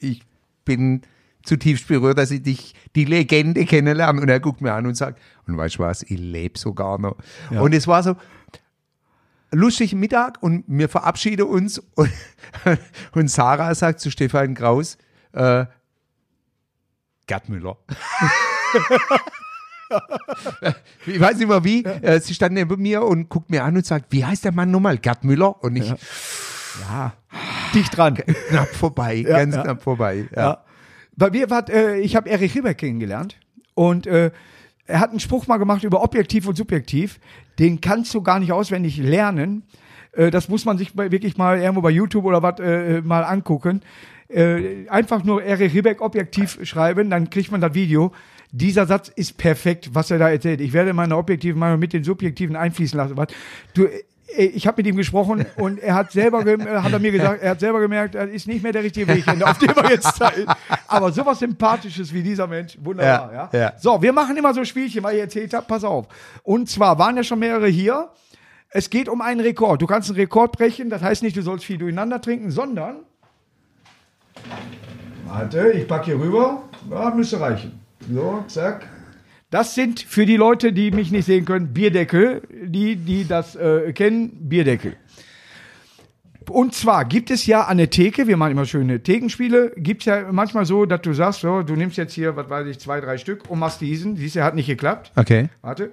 ich 0.00 0.22
bin 0.64 1.02
zutiefst 1.42 1.88
berührt, 1.88 2.18
dass 2.18 2.30
ich 2.30 2.42
dich, 2.42 2.74
die 2.94 3.04
Legende 3.04 3.64
kennenlerne. 3.64 4.20
Und 4.20 4.28
er 4.28 4.40
guckt 4.40 4.60
mir 4.60 4.74
an 4.74 4.86
und 4.86 4.94
sagt, 4.94 5.20
und 5.46 5.56
weißt 5.56 5.76
du 5.76 5.78
was, 5.80 6.02
ich 6.02 6.18
lebe 6.18 6.58
sogar 6.58 6.98
noch. 6.98 7.16
Und 7.50 7.74
es 7.74 7.86
war 7.86 8.02
so, 8.02 8.16
lustig 9.52 9.94
Mittag 9.94 10.42
und 10.42 10.64
wir 10.66 10.88
verabschieden 10.88 11.46
uns 11.46 11.78
und, 11.94 12.10
und 13.12 13.28
Sarah 13.28 13.74
sagt 13.74 14.00
zu 14.00 14.10
Stefan 14.10 14.54
Kraus, 14.54 14.96
äh, 15.32 15.66
Gerd 17.26 17.48
Müller. 17.48 17.76
ich 21.06 21.20
weiß 21.20 21.38
nicht 21.38 21.48
mehr 21.48 21.64
wie, 21.64 21.84
äh, 21.84 22.20
sie 22.20 22.34
stand 22.34 22.54
neben 22.54 22.80
mir 22.80 23.02
und 23.02 23.28
guckt 23.28 23.50
mir 23.50 23.64
an 23.64 23.76
und 23.76 23.86
sagt, 23.86 24.06
wie 24.10 24.24
heißt 24.24 24.44
der 24.44 24.52
Mann 24.52 24.70
nochmal? 24.70 24.98
Gerd 24.98 25.24
Müller? 25.24 25.62
Und 25.62 25.76
ich, 25.76 25.88
Ja. 25.88 25.96
Dicht 27.74 27.96
dran. 27.96 28.14
knapp 28.14 28.68
vorbei, 28.68 29.22
ganz 29.22 29.54
ja. 29.54 29.62
knapp 29.62 29.82
vorbei. 29.82 30.26
Ja. 30.34 30.42
Ja. 30.42 30.64
Bei 31.16 31.30
mir 31.30 31.50
war, 31.50 31.68
äh, 31.68 32.00
ich 32.00 32.16
habe 32.16 32.30
Erich 32.30 32.54
Ribbeck 32.54 32.78
kennengelernt 32.78 33.36
und 33.74 34.06
äh, 34.06 34.30
er 34.86 35.00
hat 35.00 35.10
einen 35.10 35.20
Spruch 35.20 35.46
mal 35.46 35.58
gemacht 35.58 35.84
über 35.84 36.02
objektiv 36.02 36.46
und 36.48 36.56
subjektiv. 36.56 37.20
Den 37.58 37.80
kannst 37.80 38.12
du 38.14 38.22
gar 38.22 38.40
nicht 38.40 38.52
auswendig 38.52 38.96
lernen. 38.96 39.64
Äh, 40.12 40.30
das 40.30 40.48
muss 40.48 40.64
man 40.64 40.78
sich 40.78 40.96
wirklich 40.96 41.36
mal 41.36 41.58
irgendwo 41.58 41.82
bei 41.82 41.90
YouTube 41.90 42.24
oder 42.24 42.42
was 42.42 42.58
äh, 42.60 43.00
mal 43.02 43.22
angucken. 43.22 43.82
Äh, 44.28 44.88
einfach 44.88 45.24
nur 45.24 45.42
Erich 45.42 45.74
Ribbeck 45.74 46.00
objektiv 46.00 46.58
schreiben, 46.62 47.10
dann 47.10 47.30
kriegt 47.30 47.50
man 47.50 47.60
das 47.60 47.74
Video. 47.74 48.12
Dieser 48.52 48.86
Satz 48.86 49.08
ist 49.08 49.36
perfekt, 49.38 49.90
was 49.92 50.10
er 50.10 50.18
da 50.18 50.28
erzählt. 50.28 50.60
Ich 50.60 50.72
werde 50.72 50.92
meine 50.92 51.16
objektiven 51.16 51.58
Meinung 51.58 51.78
mit 51.78 51.92
den 51.92 52.02
subjektiven 52.02 52.56
einfließen 52.56 52.96
lassen. 52.96 53.16
Du, 53.74 53.86
ich 54.36 54.66
habe 54.66 54.78
mit 54.78 54.86
ihm 54.86 54.96
gesprochen 54.96 55.44
und 55.56 55.78
er 55.78 55.94
hat 55.94 56.12
selber 56.12 56.46
äh, 56.46 56.58
hat 56.58 56.92
er 56.92 56.98
mir 56.98 57.12
gesagt, 57.12 57.42
er 57.42 57.50
hat 57.50 57.60
selber 57.60 57.80
gemerkt, 57.80 58.14
das 58.14 58.30
ist 58.30 58.46
nicht 58.46 58.62
mehr 58.62 58.72
der 58.72 58.82
richtige 58.82 59.08
Weg, 59.08 59.26
auf 59.42 59.58
dem 59.58 59.70
er 59.70 59.90
jetzt 59.90 60.20
da 60.20 60.28
ist. 60.28 60.48
Aber 60.86 61.12
sowas 61.12 61.38
sympathisches 61.38 62.12
wie 62.12 62.22
dieser 62.22 62.46
Mensch, 62.46 62.78
wunderbar, 62.80 63.32
ja. 63.32 63.50
Ja, 63.52 63.58
ja. 63.58 63.72
So, 63.78 64.00
wir 64.00 64.12
machen 64.12 64.36
immer 64.36 64.54
so 64.54 64.64
Spielchen, 64.64 65.02
weil 65.02 65.16
ich 65.16 65.20
erzählt 65.20 65.52
habe, 65.54 65.66
pass 65.66 65.84
auf. 65.84 66.06
Und 66.42 66.68
zwar 66.68 66.98
waren 66.98 67.16
ja 67.16 67.24
schon 67.24 67.38
mehrere 67.38 67.68
hier. 67.68 68.08
Es 68.70 68.88
geht 68.88 69.08
um 69.08 69.20
einen 69.20 69.40
Rekord. 69.40 69.82
Du 69.82 69.86
kannst 69.86 70.08
einen 70.10 70.18
Rekord 70.18 70.52
brechen, 70.52 70.90
das 70.90 71.02
heißt 71.02 71.22
nicht, 71.22 71.36
du 71.36 71.42
sollst 71.42 71.64
viel 71.64 71.78
durcheinander 71.78 72.20
trinken, 72.20 72.50
sondern 72.50 72.98
Warte, 75.26 75.70
ich 75.72 75.86
packe 75.86 76.06
hier 76.06 76.20
rüber. 76.20 76.62
Ja, 76.90 77.10
müsste 77.10 77.40
reichen. 77.40 77.80
So, 78.12 78.44
zack. 78.48 78.86
Das 79.50 79.74
sind 79.74 80.00
für 80.00 80.26
die 80.26 80.36
Leute, 80.36 80.72
die 80.72 80.90
mich 80.92 81.10
nicht 81.10 81.24
sehen 81.24 81.44
können, 81.44 81.72
Bierdeckel. 81.72 82.42
Die, 82.50 82.96
die 82.96 83.26
das 83.26 83.56
äh, 83.56 83.92
kennen, 83.92 84.48
Bierdeckel. 84.48 84.96
Und 86.48 86.74
zwar 86.74 87.04
gibt 87.04 87.30
es 87.30 87.46
ja 87.46 87.62
an 87.64 87.78
der 87.78 87.90
Theke, 87.90 88.26
wir 88.26 88.36
machen 88.36 88.52
immer 88.52 88.64
schöne 88.64 89.02
Thekenspiele, 89.02 89.72
gibt 89.76 90.02
es 90.02 90.06
ja 90.06 90.32
manchmal 90.32 90.64
so, 90.66 90.84
dass 90.84 91.00
du 91.02 91.12
sagst, 91.12 91.40
so, 91.40 91.62
du 91.62 91.74
nimmst 91.76 91.96
jetzt 91.96 92.12
hier, 92.14 92.34
was 92.34 92.50
weiß 92.50 92.66
ich, 92.66 92.80
zwei, 92.80 93.00
drei 93.00 93.18
Stück 93.18 93.48
und 93.48 93.58
machst 93.60 93.80
diesen. 93.80 94.16
Siehst 94.16 94.34
du, 94.36 94.42
hat 94.42 94.54
nicht 94.54 94.66
geklappt. 94.66 95.12
Okay. 95.16 95.48
Warte. 95.62 95.92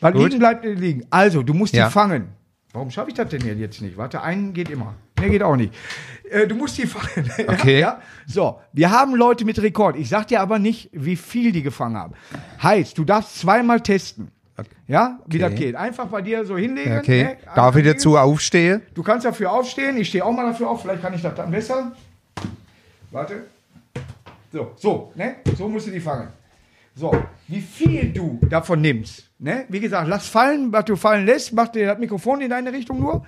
Weil 0.00 0.12
Gut. 0.12 0.24
liegen 0.24 0.38
bleibt 0.38 0.64
äh, 0.64 0.72
liegen. 0.74 1.06
Also, 1.10 1.42
du 1.42 1.54
musst 1.54 1.74
Ja. 1.74 1.86
die 1.86 1.92
fangen. 1.92 2.28
Warum 2.72 2.90
schaffe 2.90 3.10
ich 3.10 3.14
das 3.14 3.28
denn 3.28 3.58
jetzt 3.58 3.82
nicht? 3.82 3.96
Warte, 3.98 4.22
einen 4.22 4.54
geht 4.54 4.70
immer. 4.70 4.94
Der 5.20 5.28
geht 5.28 5.42
auch 5.42 5.56
nicht. 5.56 5.74
Äh, 6.30 6.46
du 6.46 6.54
musst 6.54 6.78
die 6.78 6.86
fangen. 6.86 7.30
Okay. 7.46 7.80
ja? 7.80 8.00
So, 8.26 8.60
wir 8.72 8.90
haben 8.90 9.14
Leute 9.14 9.44
mit 9.44 9.60
Rekord. 9.60 9.96
Ich 9.96 10.08
sag 10.08 10.28
dir 10.28 10.40
aber 10.40 10.58
nicht, 10.58 10.88
wie 10.92 11.16
viel 11.16 11.52
die 11.52 11.62
gefangen 11.62 11.96
haben. 11.96 12.14
Heißt, 12.62 12.96
du 12.96 13.04
darfst 13.04 13.38
zweimal 13.38 13.80
testen. 13.82 14.30
Ja, 14.86 15.18
wie 15.26 15.36
Okay. 15.42 15.50
das 15.50 15.58
geht. 15.58 15.74
Einfach 15.76 16.06
bei 16.06 16.22
dir 16.22 16.44
so 16.44 16.56
hinlegen. 16.56 16.98
Okay. 16.98 17.24
ne? 17.24 17.36
Darf 17.54 17.76
ich 17.76 17.84
dazu 17.84 18.16
aufstehen? 18.16 18.82
Du 18.94 19.02
kannst 19.02 19.26
dafür 19.26 19.50
aufstehen. 19.52 19.96
Ich 19.98 20.08
stehe 20.08 20.24
auch 20.24 20.32
mal 20.32 20.46
dafür 20.46 20.70
auf. 20.70 20.82
Vielleicht 20.82 21.02
kann 21.02 21.14
ich 21.14 21.22
das 21.22 21.34
dann 21.34 21.50
besser. 21.50 21.92
Warte. 23.10 23.44
So, 24.52 24.72
so, 24.76 25.12
ne? 25.14 25.36
So 25.56 25.68
musst 25.68 25.86
du 25.86 25.90
die 25.90 26.00
fangen. 26.00 26.28
So, 26.94 27.10
wie 27.48 27.60
viel 27.60 28.12
du 28.12 28.38
davon 28.48 28.82
nimmst, 28.82 29.30
ne? 29.42 29.66
Wie 29.68 29.80
gesagt, 29.80 30.08
lass 30.08 30.26
fallen, 30.28 30.72
was 30.72 30.86
du 30.86 30.96
fallen 30.96 31.26
lässt. 31.26 31.52
Mach 31.52 31.68
dir 31.68 31.86
das 31.86 31.98
Mikrofon 31.98 32.40
in 32.40 32.50
deine 32.50 32.72
Richtung 32.72 33.00
nur. 33.00 33.26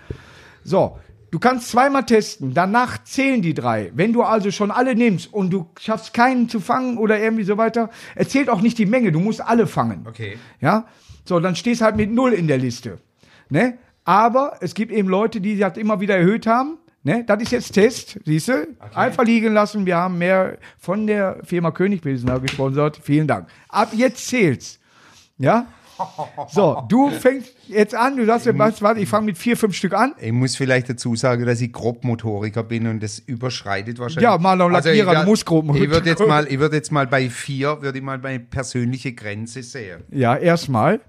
So, 0.63 0.99
du 1.31 1.39
kannst 1.39 1.69
zweimal 1.69 2.07
testen. 2.07 2.55
Danach 2.55 3.05
zählen 3.05 3.43
die 3.43 3.53
drei. 3.53 3.91
Wenn 3.95 4.13
du 4.13 4.23
also 4.23 4.51
schon 4.51 4.71
alle 4.71 4.95
nimmst 4.95 5.33
und 5.33 5.51
du 5.51 5.67
schaffst 5.79 6.15
keinen 6.15 6.49
zu 6.49 6.61
fangen 6.61 6.97
oder 6.97 7.19
irgendwie 7.19 7.45
so 7.45 7.59
weiter, 7.59 7.91
erzählt 8.15 8.49
auch 8.49 8.63
nicht 8.63 8.79
die 8.79 8.87
Menge. 8.87 9.13
Du 9.13 9.21
musst 9.21 9.41
alle 9.43 9.67
fangen. 9.67 10.07
Okay. 10.09 10.39
Ja, 10.61 10.87
so, 11.25 11.41
dann 11.41 11.57
stehst 11.57 11.83
halt 11.83 11.97
mit 11.97 12.11
null 12.11 12.33
in 12.33 12.49
der 12.49 12.59
Liste. 12.59 12.99
Ne? 13.49 13.79
Aber 14.05 14.59
es 14.61 14.75
gibt 14.75 14.93
eben 14.93 15.09
Leute, 15.09 15.41
die 15.41 15.59
das 15.59 15.77
immer 15.77 16.01
wieder 16.01 16.17
erhöht 16.17 16.47
haben. 16.47 16.79
Ne? 17.03 17.25
Das 17.27 17.43
ist 17.43 17.53
jetzt 17.53 17.73
Test, 17.73 18.19
siehst 18.25 18.49
du? 18.49 18.67
Einfach 18.95 19.25
liegen 19.25 19.53
lassen. 19.53 19.85
Wir 19.87 19.97
haben 19.97 20.19
mehr 20.19 20.59
von 20.79 21.07
der 21.07 21.41
Firma 21.45 21.71
König 21.71 22.03
Pilsner 22.03 22.41
gesponsert. 22.41 23.01
Vielen 23.03 23.27
Dank. 23.27 23.49
Ab 23.69 23.91
jetzt 23.93 24.27
zählt's. 24.27 24.79
Ja? 25.39 25.67
So, 26.51 26.83
du 26.89 27.11
fängst 27.21 27.55
jetzt 27.69 27.95
an, 27.95 28.17
du 28.17 28.27
sagst, 28.27 28.47
was, 28.59 28.83
warte, 28.83 29.01
ich 29.01 29.09
fange 29.09 29.27
mit 29.27 29.39
vier, 29.39 29.57
fünf 29.57 29.75
Stück 29.75 29.95
an. 29.95 30.15
Ich 30.21 30.33
muss 30.33 30.57
vielleicht 30.57 30.89
dazu 30.89 31.17
sagen, 31.17 31.47
dass 31.47 31.61
ich 31.61 31.73
Grobmotoriker 31.73 32.63
bin 32.63 32.87
und 32.87 33.03
das 33.03 33.19
überschreitet 33.19 33.99
wahrscheinlich. 33.99 34.25
Ja, 34.25 34.39
Maler 34.39 34.67
und 34.67 34.73
Lackierer, 34.73 35.13
ich, 35.13 35.19
du 35.21 35.25
musst 35.27 35.47
Grobmotoriker. 35.47 35.85
Ich 35.85 35.91
würde 35.91 36.11
jetzt 36.11 36.27
mal, 36.27 36.47
ich 36.49 36.59
würde 36.59 36.77
jetzt 36.77 36.93
mal 36.93 37.07
bei 37.07 37.31
vier, 37.31 37.83
würde 37.83 37.99
ich 37.99 38.05
mal 38.05 38.19
meine 38.19 38.41
persönliche 38.41 39.13
Grenze 39.13 39.63
sehen. 39.63 40.03
Ja, 40.11 40.37
erstmal. 40.37 41.01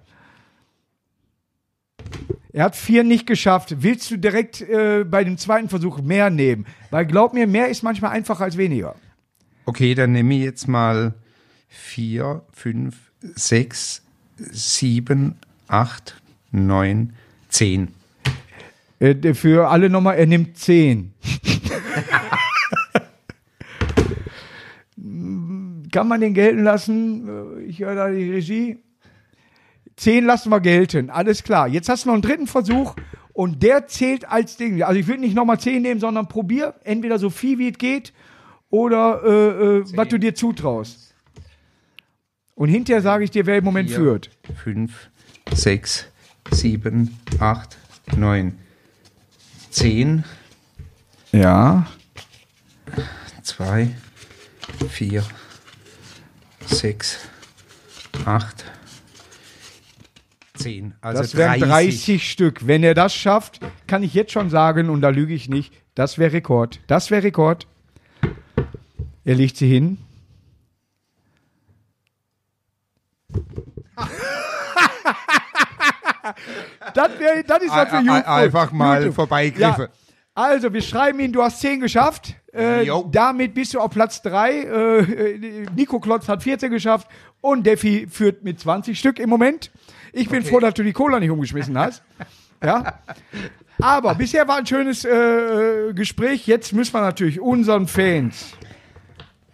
Er 2.53 2.63
hat 2.63 2.75
vier 2.77 3.03
nicht 3.03 3.27
geschafft. 3.27 3.75
Willst 3.79 4.09
du 4.11 4.17
direkt 4.17 4.61
äh, 4.61 5.03
bei 5.03 5.25
dem 5.25 5.37
zweiten 5.37 5.67
Versuch 5.67 6.01
mehr 6.01 6.29
nehmen? 6.29 6.65
Weil 6.89 7.05
glaub 7.05 7.33
mir, 7.33 7.47
mehr 7.47 7.67
ist 7.67 7.83
manchmal 7.83 8.11
einfacher 8.11 8.45
als 8.45 8.57
weniger. 8.57 8.95
Okay, 9.65 9.93
dann 9.93 10.13
nehme 10.13 10.35
ich 10.35 10.43
jetzt 10.43 10.67
mal 10.67 11.15
vier, 11.67 12.43
fünf, 12.53 12.95
sechs, 13.19 14.04
sieben, 14.37 15.35
acht, 15.67 16.21
neun, 16.51 17.13
zehn. 17.49 17.89
Äh, 18.99 19.33
für 19.33 19.69
alle 19.69 19.89
nochmal, 19.89 20.17
er 20.17 20.25
nimmt 20.25 20.57
zehn. 20.57 21.13
Kann 25.91 26.07
man 26.07 26.21
den 26.21 26.33
gelten 26.33 26.63
lassen? 26.63 27.27
Äh, 27.59 27.63
Ich 27.63 27.79
höre 27.79 27.95
da 27.95 28.09
die 28.09 28.31
Regie. 28.31 28.79
Zehn 29.95 30.25
lassen 30.25 30.49
wir 30.49 30.59
gelten, 30.59 31.09
alles 31.09 31.43
klar. 31.43 31.67
Jetzt 31.69 31.87
hast 31.87 32.03
du 32.03 32.09
noch 32.09 32.15
einen 32.15 32.21
dritten 32.21 32.47
Versuch 32.47 32.95
und 33.31 33.63
der 33.63 33.87
zählt 33.87 34.29
als 34.29 34.57
Ding. 34.57 34.83
Also 34.83 34.99
ich 34.99 35.07
würde 35.07 35.21
nicht 35.21 35.35
nochmal 35.35 35.57
zehn 35.59 35.81
nehmen, 35.83 36.01
sondern 36.01 36.27
probier 36.27 36.75
entweder 36.83 37.17
so 37.17 37.29
viel 37.29 37.59
wie 37.59 37.69
es 37.69 37.77
geht 37.77 38.11
oder 38.69 39.21
äh, 39.23 39.77
äh, 39.77 39.83
was 39.95 40.09
du 40.09 40.17
dir 40.19 40.35
zutraust. 40.35 41.14
Und 42.55 42.69
hinterher 42.69 43.01
sage 43.01 43.23
ich 43.25 43.31
dir, 43.31 43.45
wer 43.45 43.57
im 43.57 43.63
Moment 43.65 43.89
Vier. 43.89 43.97
führt. 43.97 44.29
Fünf, 44.63 45.09
sechs, 45.53 46.07
sieben, 46.51 47.19
acht, 47.39 47.77
neun, 48.15 48.57
zehn, 49.69 50.23
Ja. 51.31 51.85
zwei, 53.43 53.89
vier, 54.89 55.23
sechs, 56.65 57.19
acht, 58.25 58.63
zehn. 60.55 60.93
Also 61.01 61.21
Das 61.21 61.35
wären 61.35 61.59
30 61.59 62.31
Stück. 62.31 62.65
Wenn 62.67 62.83
er 62.83 62.93
das 62.93 63.13
schafft, 63.13 63.59
kann 63.87 64.01
ich 64.01 64.13
jetzt 64.13 64.31
schon 64.31 64.49
sagen, 64.49 64.89
und 64.89 65.01
da 65.01 65.09
lüge 65.09 65.33
ich 65.33 65.49
nicht, 65.49 65.73
das 65.93 66.17
wäre 66.17 66.31
Rekord. 66.33 66.79
Das 66.87 67.11
wäre 67.11 67.23
Rekord. 67.23 67.67
Er 69.25 69.35
legt 69.35 69.57
sie 69.57 69.67
hin. 69.67 69.97
Das, 76.93 77.19
wär, 77.19 77.43
das 77.43 77.63
ist 77.63 77.71
was 77.71 77.89
für 77.89 77.97
YouTube. 77.97 78.27
einfach 78.27 78.71
mal 78.71 78.99
YouTube. 78.99 79.15
vorbeigriffen. 79.15 79.85
Ja. 79.85 79.89
Also, 80.33 80.73
wir 80.73 80.81
schreiben 80.81 81.19
ihn, 81.21 81.31
du 81.31 81.41
hast 81.41 81.61
10 81.61 81.79
geschafft. 81.79 82.35
Äh, 82.51 82.85
damit 83.11 83.53
bist 83.53 83.73
du 83.73 83.79
auf 83.79 83.91
Platz 83.91 84.21
3. 84.21 84.51
Äh, 84.51 84.99
äh, 84.99 85.65
Nico 85.75 85.99
Klotz 85.99 86.27
hat 86.27 86.43
14 86.43 86.71
geschafft 86.71 87.07
und 87.41 87.65
Defi 87.65 88.07
führt 88.09 88.43
mit 88.43 88.59
20 88.59 88.97
Stück 88.97 89.19
im 89.19 89.29
Moment. 89.29 89.71
Ich 90.11 90.29
bin 90.29 90.43
froh, 90.43 90.59
dass 90.59 90.73
du 90.73 90.83
die 90.83 90.93
Cola 90.93 91.19
nicht 91.19 91.29
umgeschmissen 91.29 91.77
hast. 91.77 92.03
Ja. 92.63 92.99
Aber 93.81 94.15
bisher 94.15 94.47
war 94.47 94.57
ein 94.57 94.65
schönes 94.65 95.03
äh, 95.03 95.93
Gespräch. 95.93 96.47
Jetzt 96.47 96.73
müssen 96.73 96.93
wir 96.93 97.01
natürlich 97.01 97.41
unseren 97.41 97.87
Fans 97.87 98.53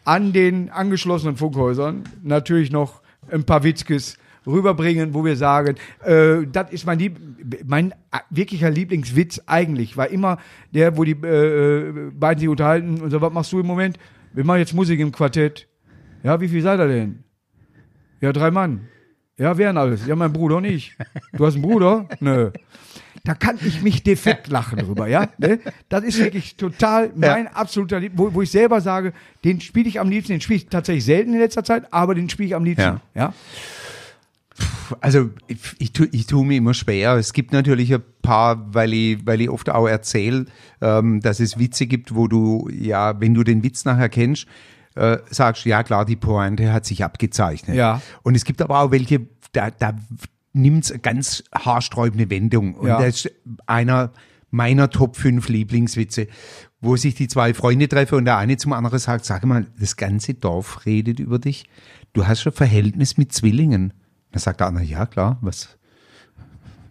an 0.03 0.33
den 0.33 0.69
angeschlossenen 0.69 1.37
Funkhäusern 1.37 2.03
natürlich 2.23 2.71
noch 2.71 3.01
ein 3.31 3.43
paar 3.43 3.63
Witzkes 3.63 4.17
rüberbringen, 4.45 5.13
wo 5.13 5.23
wir 5.23 5.35
sagen, 5.35 5.75
äh, 6.03 6.47
das 6.51 6.71
ist 6.71 6.85
mein, 6.85 6.99
Lieb 6.99 7.17
mein 7.65 7.91
äh, 8.11 8.19
wirklicher 8.29 8.69
Lieblingswitz 8.69 9.41
eigentlich, 9.45 9.97
war 9.97 10.07
immer 10.09 10.37
der, 10.73 10.97
wo 10.97 11.03
die 11.03 11.11
äh, 11.11 12.11
beiden 12.13 12.39
sich 12.39 12.49
unterhalten 12.49 13.01
und 13.01 13.11
so, 13.11 13.21
was 13.21 13.33
machst 13.33 13.51
du 13.51 13.59
im 13.59 13.67
Moment? 13.67 13.97
Wir 14.33 14.43
machen 14.45 14.59
jetzt 14.59 14.73
Musik 14.73 14.99
im 14.99 15.11
Quartett. 15.11 15.67
Ja, 16.23 16.39
wie 16.39 16.47
viel 16.47 16.61
seid 16.61 16.79
ihr 16.79 16.87
denn? 16.87 17.23
Ja, 18.21 18.31
drei 18.31 18.51
Mann. 18.51 18.87
Ja, 19.37 19.57
wer 19.57 19.67
denn 19.69 19.77
alles? 19.77 20.05
Ja, 20.05 20.15
mein 20.15 20.31
Bruder 20.31 20.57
und 20.57 20.65
ich. 20.65 20.95
Du 21.33 21.45
hast 21.45 21.55
einen 21.55 21.63
Bruder? 21.63 22.07
Nö. 22.19 22.51
Da 23.23 23.33
kann 23.35 23.57
ich 23.63 23.81
mich 23.81 24.03
defekt 24.03 24.47
lachen 24.47 24.79
drüber, 24.79 25.07
ja? 25.07 25.27
Ne? 25.37 25.59
Das 25.89 26.03
ist 26.03 26.19
wirklich 26.19 26.55
total 26.57 27.11
mein 27.15 27.47
absoluter 27.47 27.99
Lieb 27.99 28.13
wo, 28.15 28.33
wo 28.33 28.41
ich 28.41 28.49
selber 28.51 28.81
sage, 28.81 29.13
den 29.43 29.61
spiele 29.61 29.87
ich 29.89 29.99
am 29.99 30.09
liebsten, 30.09 30.33
den 30.33 30.41
spiele 30.41 30.57
ich 30.57 30.67
tatsächlich 30.67 31.05
selten 31.05 31.33
in 31.33 31.39
letzter 31.39 31.63
Zeit, 31.63 31.91
aber 31.91 32.15
den 32.15 32.29
spiele 32.29 32.47
ich 32.47 32.55
am 32.55 32.63
liebsten, 32.63 32.81
Ja. 32.83 33.01
ja? 33.15 33.33
Also 34.99 35.29
ich, 35.47 35.57
ich, 35.79 35.93
tu, 35.93 36.05
ich 36.11 36.27
tue 36.27 36.45
mir 36.45 36.57
immer 36.57 36.73
schwer. 36.73 37.13
Es 37.15 37.33
gibt 37.33 37.53
natürlich 37.53 37.93
ein 37.93 38.03
paar, 38.21 38.73
weil 38.73 38.93
ich, 38.93 39.25
weil 39.25 39.41
ich 39.41 39.49
oft 39.49 39.69
auch 39.69 39.87
erzähle, 39.87 40.45
ähm, 40.81 41.21
dass 41.21 41.39
es 41.39 41.57
Witze 41.57 41.87
gibt, 41.87 42.13
wo 42.15 42.27
du, 42.27 42.69
ja, 42.71 43.19
wenn 43.19 43.33
du 43.33 43.43
den 43.43 43.63
Witz 43.63 43.85
nachher 43.85 44.09
kennst, 44.09 44.47
äh, 44.95 45.17
sagst, 45.29 45.65
ja 45.65 45.83
klar, 45.83 46.05
die 46.05 46.17
Pointe 46.17 46.73
hat 46.73 46.85
sich 46.85 47.03
abgezeichnet. 47.03 47.77
Ja. 47.77 48.01
Und 48.23 48.35
es 48.35 48.43
gibt 48.43 48.61
aber 48.61 48.79
auch 48.81 48.91
welche, 48.91 49.21
da, 49.53 49.71
da 49.71 49.95
nimmt 50.53 50.83
es 50.83 51.01
ganz 51.01 51.43
haarsträubende 51.53 52.29
Wendung. 52.29 52.75
Und 52.75 52.87
Ja. 52.89 52.99
das 53.01 53.25
ist 53.25 53.31
einer 53.65 54.11
meiner 54.49 54.89
Top 54.89 55.15
5 55.15 55.47
Lieblingswitze, 55.47 56.27
wo 56.81 56.97
sich 56.97 57.15
die 57.15 57.29
zwei 57.29 57.53
Freunde 57.53 57.87
treffen 57.87 58.15
und 58.15 58.25
der 58.25 58.37
eine 58.37 58.57
zum 58.57 58.73
anderen 58.73 58.99
sagt, 58.99 59.23
sag 59.23 59.45
mal, 59.45 59.67
das 59.79 59.95
ganze 59.95 60.33
Dorf 60.33 60.85
redet 60.85 61.19
über 61.19 61.39
dich. 61.39 61.63
Du 62.11 62.27
hast 62.27 62.41
schon 62.41 62.51
Verhältnis 62.51 63.17
mit 63.17 63.31
Zwillingen. 63.31 63.93
Da 64.31 64.39
sagt 64.39 64.59
der 64.59 64.67
andere, 64.67 64.83
ja 64.85 65.05
klar, 65.05 65.37
was, 65.41 65.77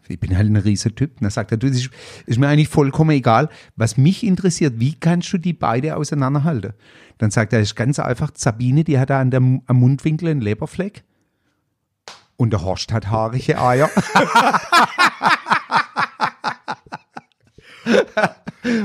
Ich 0.08 0.18
bin 0.20 0.36
halt 0.36 0.48
ein 0.50 0.56
riesiger 0.56 0.94
Typ. 0.94 1.12
Und 1.16 1.22
dann 1.22 1.30
sagt 1.30 1.52
er, 1.52 1.56
du, 1.56 1.68
das 1.68 1.78
ist, 1.78 1.90
ist 2.26 2.38
mir 2.38 2.48
eigentlich 2.48 2.68
vollkommen 2.68 3.10
egal. 3.10 3.48
Was 3.76 3.96
mich 3.96 4.24
interessiert, 4.24 4.74
wie 4.78 4.94
kannst 4.94 5.32
du 5.32 5.38
die 5.38 5.52
beide 5.52 5.96
auseinanderhalten? 5.96 6.72
Dann 7.18 7.30
sagt 7.30 7.52
er, 7.52 7.60
das 7.60 7.68
ist 7.68 7.76
ganz 7.76 7.98
einfach, 7.98 8.30
Sabine, 8.34 8.82
die 8.84 8.98
hat 8.98 9.10
da 9.10 9.20
an 9.20 9.30
der, 9.30 9.40
am 9.40 9.62
Mundwinkel 9.68 10.28
einen 10.28 10.40
Leberfleck. 10.40 11.04
Und 12.36 12.50
der 12.50 12.62
Horst 12.62 12.92
hat 12.92 13.08
haarige 13.10 13.60
Eier. 13.60 13.88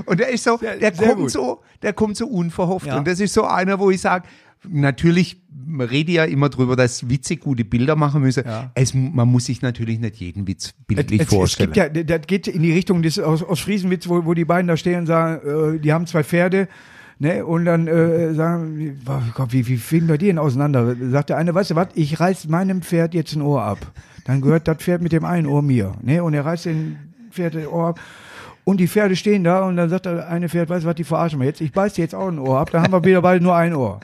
Und 0.06 0.20
der 0.20 0.30
ist 0.30 0.44
so, 0.44 0.58
Sehr- 0.58 0.78
der 0.78 0.94
sehr 0.96 1.08
kommt 1.10 1.22
gut. 1.22 1.32
so, 1.32 1.62
der 1.82 1.94
kommt 1.94 2.16
so 2.18 2.28
unverhofft. 2.28 2.88
Ja. 2.88 2.98
Und 2.98 3.08
das 3.08 3.20
ist 3.20 3.34
so 3.34 3.46
einer, 3.46 3.78
wo 3.80 3.92
ich 3.92 4.00
sage, 4.02 4.26
natürlich 4.70 5.42
man 5.68 5.88
redet 5.88 6.16
ja 6.16 6.26
immer 6.26 6.50
drüber, 6.50 6.76
dass 6.76 7.10
Witze 7.10 7.38
gute 7.38 7.66
Bilder 7.66 7.96
machen 7.96 8.22
müssen. 8.22 8.44
Ja. 8.46 8.72
Es, 8.76 8.94
man 8.94 9.28
muss 9.28 9.46
sich 9.46 9.62
natürlich 9.62 10.00
nicht 10.00 10.18
jeden 10.18 10.48
Witz 10.48 10.74
bildlich 10.88 11.22
es, 11.22 11.28
es 11.28 11.34
vorstellen. 11.34 11.72
gibt 11.72 11.96
ja, 11.96 12.04
das 12.04 12.28
geht 12.28 12.48
in 12.48 12.62
die 12.62 12.72
Richtung 12.72 13.02
des 13.02 13.20
aus, 13.20 13.44
aus 13.44 13.60
Friesenwitz, 13.60 14.08
wo, 14.08 14.26
wo 14.26 14.34
die 14.34 14.46
beiden 14.46 14.68
da 14.68 14.78
stehen 14.78 15.00
und 15.00 15.06
sagen, 15.08 15.76
äh, 15.76 15.80
die 15.80 15.92
haben 15.92 16.06
zwei 16.06 16.24
Pferde, 16.24 16.68
ne, 17.20 17.46
und 17.46 17.66
dann 17.66 17.88
äh, 17.88 18.34
sagen, 18.34 19.02
Gott, 19.34 19.54
wie, 19.54 19.68
wie 19.68 19.78
fliegen 19.78 20.08
wir 20.08 20.18
die 20.18 20.28
denn 20.28 20.38
auseinander? 20.38 20.96
Sagt 21.10 21.30
der 21.30 21.38
eine, 21.38 21.54
weißt 21.54 21.72
du 21.72 21.76
was, 21.76 21.88
ich 21.96 22.20
reiß 22.20 22.48
meinem 22.48 22.82
Pferd 22.82 23.14
jetzt 23.14 23.36
ein 23.36 23.42
Ohr 23.42 23.64
ab. 23.64 23.92
Dann 24.26 24.42
gehört 24.42 24.68
das 24.68 24.78
Pferd 24.78 25.02
mit 25.02 25.12
dem 25.12 25.26
einen 25.26 25.48
Ohr 25.48 25.62
mir, 25.62 25.94
ne, 26.02 26.24
und 26.24 26.34
er 26.34 26.46
reißt 26.46 26.66
den 26.66 26.98
Pferd 27.32 27.56
ein 27.56 27.68
Ohr 27.68 27.90
ab. 27.90 28.00
Und 28.64 28.80
die 28.80 28.88
Pferde 28.88 29.16
stehen 29.16 29.44
da 29.44 29.64
und 29.68 29.78
dann 29.78 29.90
sagt 29.90 30.08
der 30.08 30.28
eine 30.28 30.50
Pferd, 30.50 30.70
weißt 30.70 30.86
du 30.86 30.90
was, 30.90 30.96
die 30.96 31.04
verarschen 31.04 31.40
wir 31.40 31.46
jetzt, 31.46 31.62
ich 31.62 31.72
beiß 31.72 31.94
dir 31.94 32.02
jetzt 32.02 32.16
auch 32.16 32.28
ein 32.28 32.40
Ohr 32.40 32.60
ab, 32.60 32.72
dann 32.72 32.82
haben 32.82 32.94
wir 32.94 33.04
wieder 33.04 33.22
beide 33.22 33.44
nur 33.44 33.56
ein 33.56 33.76
Ohr. 33.76 34.00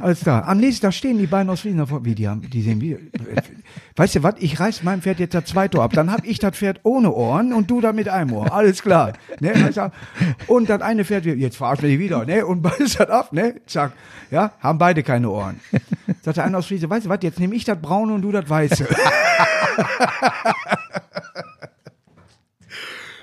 Alles 0.00 0.20
klar. 0.20 0.46
Am 0.48 0.58
nächsten 0.58 0.82
Tag 0.86 0.94
stehen 0.94 1.18
die 1.18 1.26
beiden 1.26 1.50
aus 1.50 1.60
Friesen 1.60 1.78
davor. 1.78 2.04
Wie, 2.04 2.14
die 2.14 2.28
haben, 2.28 2.42
die 2.42 2.62
sehen 2.62 2.80
wie, 2.80 2.96
weißt 3.96 4.14
du 4.16 4.22
was, 4.22 4.34
ich 4.38 4.58
reiß 4.58 4.82
meinem 4.82 5.02
Pferd 5.02 5.18
jetzt 5.20 5.34
das 5.34 5.44
zweite 5.46 5.78
Ohr 5.78 5.84
ab. 5.84 5.92
Dann 5.92 6.10
hab 6.10 6.24
ich 6.24 6.38
das 6.38 6.56
Pferd 6.56 6.80
ohne 6.82 7.12
Ohren 7.12 7.52
und 7.52 7.70
du 7.70 7.80
da 7.80 7.92
mit 7.92 8.08
einem 8.08 8.32
Ohr. 8.32 8.52
Alles 8.52 8.82
klar. 8.82 9.12
Ne, 9.40 9.52
und 10.46 10.70
das 10.70 10.80
eine 10.80 11.04
Pferd, 11.04 11.26
jetzt 11.26 11.56
verarschen 11.56 11.82
wir 11.82 11.90
die 11.90 11.98
wieder, 11.98 12.24
ne, 12.24 12.46
und 12.46 12.62
beißt 12.70 13.00
das 13.00 13.10
ab, 13.10 13.32
ne, 13.32 13.56
zack. 13.66 13.92
Ja, 14.30 14.52
haben 14.60 14.78
beide 14.78 15.02
keine 15.02 15.28
Ohren. 15.28 15.60
Sagt 16.22 16.36
der 16.36 16.44
eine 16.44 16.56
aus 16.58 16.66
Friese, 16.66 16.88
weißt 16.88 17.06
du 17.06 17.10
was, 17.10 17.18
jetzt 17.22 17.40
nehme 17.40 17.54
ich 17.54 17.64
das 17.64 17.80
braune 17.80 18.14
und 18.14 18.22
du 18.22 18.32
das 18.32 18.48
weiße. 18.48 18.86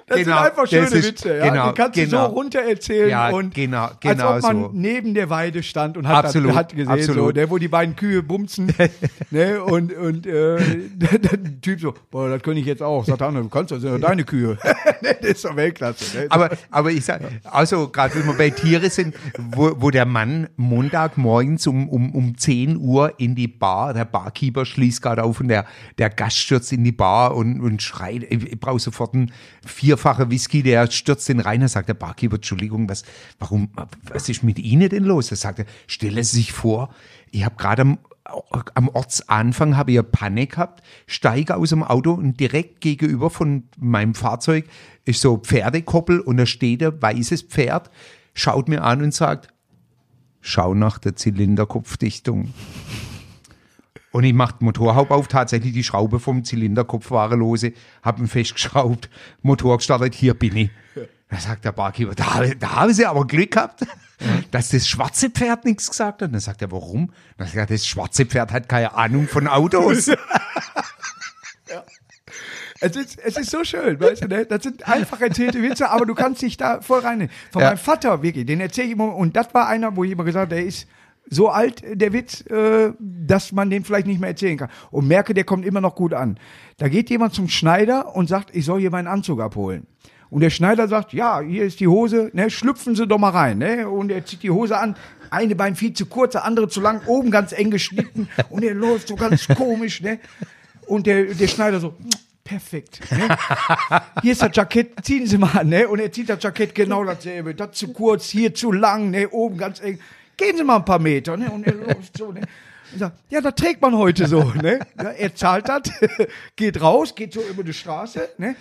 Das 0.09 0.19
Genau, 0.19 0.37
sind 0.37 0.45
einfach 0.45 0.67
schöne 0.67 0.85
ist- 0.85 1.05
Witze, 1.05 1.37
ja. 1.37 1.49
genau, 1.49 1.67
die 1.71 1.75
kannst 1.75 1.97
du 1.97 2.05
genau. 2.05 2.29
so 2.29 2.33
runter 2.33 2.61
erzählen 2.61 3.09
Ja, 3.09 3.29
und 3.29 3.53
genau, 3.53 3.87
als 3.87 3.99
genau 3.99 4.35
ob 4.37 4.41
man 4.41 4.61
so. 4.61 4.69
neben 4.73 5.13
der 5.13 5.29
Weide 5.29 5.61
stand 5.63 5.97
und 5.97 6.07
hat, 6.07 6.23
Absolut, 6.23 6.55
hat 6.55 6.73
gesehen, 6.73 7.01
so, 7.13 7.29
ne, 7.29 7.49
wo 7.49 7.57
die 7.57 7.67
beiden 7.67 7.93
Kühe 7.97 8.23
bumsen, 8.23 8.73
ne, 9.31 9.61
und, 9.61 9.91
und 9.91 10.25
äh, 10.25 10.57
der, 10.95 11.19
der 11.19 11.61
Typ 11.61 11.81
so, 11.81 11.93
boah, 12.09 12.29
das 12.29 12.41
könnte 12.41 12.61
ich 12.61 12.65
jetzt 12.65 12.81
auch. 12.81 13.03
Sagt 13.03 13.19
der 13.19 13.27
andere, 13.27 13.43
du 13.43 13.49
kannst 13.49 13.71
das, 13.71 13.81
sind 13.81 13.91
doch 14.01 14.07
deine 14.07 14.23
Kühe. 14.23 14.57
ne, 15.01 15.17
das 15.19 15.29
ist 15.29 15.43
doch 15.43 15.57
Weltklasse. 15.57 16.19
Ne? 16.19 16.25
Aber, 16.29 16.51
aber 16.71 16.89
ich 16.89 17.03
sag, 17.03 17.19
also 17.43 17.89
gerade 17.89 18.15
wenn 18.15 18.27
wir 18.27 18.33
bei 18.37 18.49
Tiere 18.49 18.89
sind, 18.89 19.13
wo, 19.37 19.73
wo 19.75 19.91
der 19.91 20.05
Mann 20.05 20.47
Montagmorgens 20.55 21.67
um, 21.67 21.89
um, 21.89 22.15
um 22.15 22.37
10 22.37 22.77
Uhr 22.77 23.13
in 23.17 23.35
die 23.35 23.49
Bar, 23.49 23.93
der 23.93 24.05
Barkeeper 24.05 24.65
schließt 24.65 25.01
gerade 25.01 25.23
auf 25.25 25.41
und 25.41 25.49
der, 25.49 25.65
der 25.97 26.09
Gast 26.09 26.37
stürzt 26.37 26.71
in 26.71 26.85
die 26.85 26.93
Bar 26.93 27.35
und, 27.35 27.59
und 27.59 27.81
schreit, 27.81 28.23
ich, 28.29 28.57
brauche 28.57 28.79
sofort 28.79 29.13
einen 29.13 29.33
vierfachen 29.97 30.31
Whisky, 30.31 30.63
der 30.63 30.89
stürzt 30.89 31.27
den 31.27 31.39
rein, 31.39 31.61
da 31.61 31.67
sagt 31.67 31.89
der 31.89 31.93
Barkeeper, 31.93 32.35
Entschuldigung, 32.35 32.87
was, 32.89 33.03
warum, 33.39 33.69
was 34.03 34.29
ist 34.29 34.43
mit 34.43 34.59
Ihnen 34.59 34.89
denn 34.89 35.03
los? 35.03 35.27
Da 35.27 35.35
sagt 35.35 35.59
er, 35.59 35.65
stelle 35.87 36.23
sich 36.23 36.53
vor, 36.53 36.89
ich 37.31 37.43
habe 37.43 37.55
gerade 37.55 37.81
am 37.81 37.97
am 38.73 38.89
Ortsanfang 38.89 39.77
habe 39.77 39.93
ich 39.93 40.11
Panne 40.11 40.47
gehabt, 40.47 40.83
steige 41.05 41.55
aus 41.55 41.69
dem 41.69 41.81
Auto 41.81 42.11
und 42.11 42.37
direkt 42.39 42.81
gegenüber 42.81 43.29
von 43.29 43.63
meinem 43.77 44.15
Fahrzeug 44.15 44.65
ist 45.05 45.21
so 45.21 45.37
Pferdekoppel 45.37 46.19
und 46.19 46.35
da 46.35 46.45
steht 46.45 46.83
ein 46.83 47.01
weißes 47.01 47.43
Pferd, 47.43 47.89
schaut 48.33 48.67
mir 48.67 48.83
an 48.83 49.01
und 49.01 49.13
sagt, 49.13 49.53
schau 50.41 50.73
nach 50.73 50.97
der 50.97 51.15
Zylinderkopfdichtung. 51.15 52.53
Und 54.11 54.23
ich 54.23 54.33
mache 54.33 54.55
Motorhaube 54.59 55.13
auf, 55.13 55.27
tatsächlich 55.27 55.73
die 55.73 55.83
Schraube 55.83 56.19
vom 56.19 56.43
Zylinderkopf 56.43 57.11
war 57.11 57.35
lose, 57.35 57.73
habe 58.01 58.21
ihn 58.21 58.27
festgeschraubt, 58.27 59.09
Motor 59.41 59.77
gestartet, 59.77 60.15
hier 60.15 60.33
bin 60.33 60.55
ich. 60.55 60.69
Da 61.29 61.37
sagt 61.39 61.65
der 61.65 61.73
Barkeeper, 61.73 62.15
da, 62.15 62.41
da 62.57 62.75
haben 62.77 62.93
Sie 62.93 63.05
aber 63.05 63.27
Glück 63.27 63.51
gehabt, 63.51 63.85
dass 64.51 64.69
das 64.69 64.87
schwarze 64.87 65.29
Pferd 65.29 65.65
nichts 65.65 65.89
gesagt 65.89 66.21
hat. 66.21 66.33
Dann 66.33 66.39
sagt 66.39 66.61
er, 66.61 66.71
warum? 66.71 67.11
Dann 67.37 67.47
sagt 67.47 67.57
er, 67.57 67.65
das 67.65 67.85
schwarze 67.85 68.25
Pferd 68.25 68.53
hat 68.53 68.69
keine 68.69 68.95
Ahnung 68.95 69.27
von 69.27 69.47
Autos. 69.47 70.09
Es 72.79 72.95
ist, 72.95 73.17
es 73.19 73.37
ist 73.37 73.49
so 73.49 73.63
schön, 73.63 73.99
weißt 73.99 74.23
du, 74.23 74.27
ne? 74.27 74.45
Das 74.45 74.61
sind 74.61 74.87
einfach 74.87 75.19
erzählte 75.19 75.63
Witze, 75.63 75.89
aber 75.89 76.05
du 76.05 76.13
kannst 76.13 76.43
dich 76.43 76.57
da 76.57 76.79
voll 76.81 76.99
rein. 76.99 77.27
Von 77.51 77.63
Ja. 77.63 77.69
meinem 77.69 77.79
Vater, 77.79 78.21
wirklich, 78.21 78.45
den 78.45 78.61
erzähle 78.61 78.87
ich 78.87 78.93
immer, 78.93 79.15
und 79.15 79.35
das 79.35 79.51
war 79.55 79.67
einer, 79.67 79.95
wo 79.95 80.03
ich 80.03 80.11
immer 80.11 80.23
gesagt 80.23 80.51
habe, 80.51 80.55
der 80.55 80.65
ist 80.65 80.87
so 81.29 81.49
alt, 81.49 81.83
der 81.89 82.13
Witz, 82.13 82.41
äh, 82.47 82.93
dass 82.99 83.51
man 83.51 83.69
den 83.69 83.83
vielleicht 83.83 84.07
nicht 84.07 84.19
mehr 84.19 84.29
erzählen 84.29 84.57
kann. 84.57 84.69
Und 84.91 85.07
merke, 85.07 85.33
der 85.33 85.43
kommt 85.43 85.65
immer 85.65 85.81
noch 85.81 85.95
gut 85.95 86.13
an. 86.13 86.39
Da 86.77 86.87
geht 86.87 87.09
jemand 87.09 87.33
zum 87.33 87.47
Schneider 87.49 88.15
und 88.15 88.27
sagt, 88.27 88.55
ich 88.55 88.65
soll 88.65 88.79
hier 88.79 88.91
meinen 88.91 89.07
Anzug 89.07 89.41
abholen. 89.41 89.87
Und 90.29 90.41
der 90.41 90.49
Schneider 90.49 90.87
sagt, 90.87 91.13
ja, 91.13 91.39
hier 91.39 91.63
ist 91.63 91.79
die 91.79 91.87
Hose, 91.87 92.29
ne, 92.33 92.49
schlüpfen 92.49 92.95
Sie 92.95 93.07
doch 93.07 93.17
mal 93.17 93.29
rein, 93.29 93.59
ne? 93.59 93.89
Und 93.89 94.11
er 94.11 94.25
zieht 94.25 94.43
die 94.43 94.51
Hose 94.51 94.77
an, 94.77 94.95
eine 95.29 95.55
Bein 95.55 95.75
viel 95.75 95.93
zu 95.93 96.05
kurz, 96.05 96.33
der 96.33 96.43
andere 96.43 96.67
zu 96.67 96.81
lang, 96.81 97.01
oben 97.07 97.31
ganz 97.31 97.51
eng 97.53 97.71
geschnitten 97.71 98.27
und 98.49 98.63
er 98.63 98.73
läuft 98.73 99.07
so 99.07 99.15
ganz 99.15 99.47
komisch, 99.47 100.01
ne? 100.01 100.19
Und 100.85 101.07
der, 101.07 101.25
der 101.25 101.47
Schneider 101.47 101.79
so, 101.79 101.95
perfekt. 102.43 102.99
Ne? 103.11 103.37
Hier 104.21 104.31
ist 104.31 104.41
das 104.41 104.51
Jackett, 104.53 105.03
ziehen 105.03 105.27
Sie 105.27 105.37
mal 105.37 105.51
an, 105.59 105.69
ne? 105.69 105.87
Und 105.87 105.99
er 105.99 106.11
zieht 106.11 106.29
das 106.29 106.41
Jackett 106.41 106.73
genau 106.75 107.03
dasselbe. 107.03 107.53
Das 107.53 107.73
zu 107.73 107.91
kurz, 107.91 108.29
hier 108.29 108.53
zu 108.53 108.71
lang, 108.71 109.11
ne? 109.11 109.29
Oben 109.29 109.57
ganz 109.57 109.81
eng. 109.81 109.99
Gehen 110.37 110.55
Sie 110.55 110.63
mal 110.63 110.77
ein 110.77 110.85
paar 110.85 110.99
Meter, 110.99 111.35
ne? 111.35 111.49
Und 111.49 111.65
er 111.65 111.73
läuft 111.73 112.15
so, 112.17 112.31
ne? 112.31 112.41
Und 112.93 112.99
sagt, 112.99 113.17
ja, 113.29 113.41
das 113.41 113.55
trägt 113.55 113.81
man 113.81 113.95
heute 113.97 114.27
so, 114.27 114.43
ne? 114.61 114.79
Ja, 114.97 115.09
er 115.09 115.35
zahlt 115.35 115.67
das, 115.67 115.81
geht 116.55 116.79
raus, 116.79 117.15
geht 117.15 117.33
so 117.33 117.41
über 117.41 117.63
die 117.63 117.73
Straße, 117.73 118.29
ne? 118.37 118.55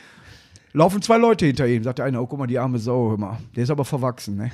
Laufen 0.72 1.00
zwei 1.00 1.16
Leute 1.16 1.46
hinter 1.46 1.66
ihm. 1.66 1.82
Sagt 1.84 1.98
der 2.00 2.04
eine, 2.06 2.20
oh, 2.20 2.26
guck 2.26 2.38
mal, 2.38 2.46
die 2.46 2.58
arme 2.58 2.78
Sau, 2.78 3.10
hör 3.10 3.16
mal. 3.18 3.38
Der 3.54 3.62
ist 3.64 3.70
aber 3.70 3.84
verwachsen, 3.84 4.36
ne? 4.36 4.50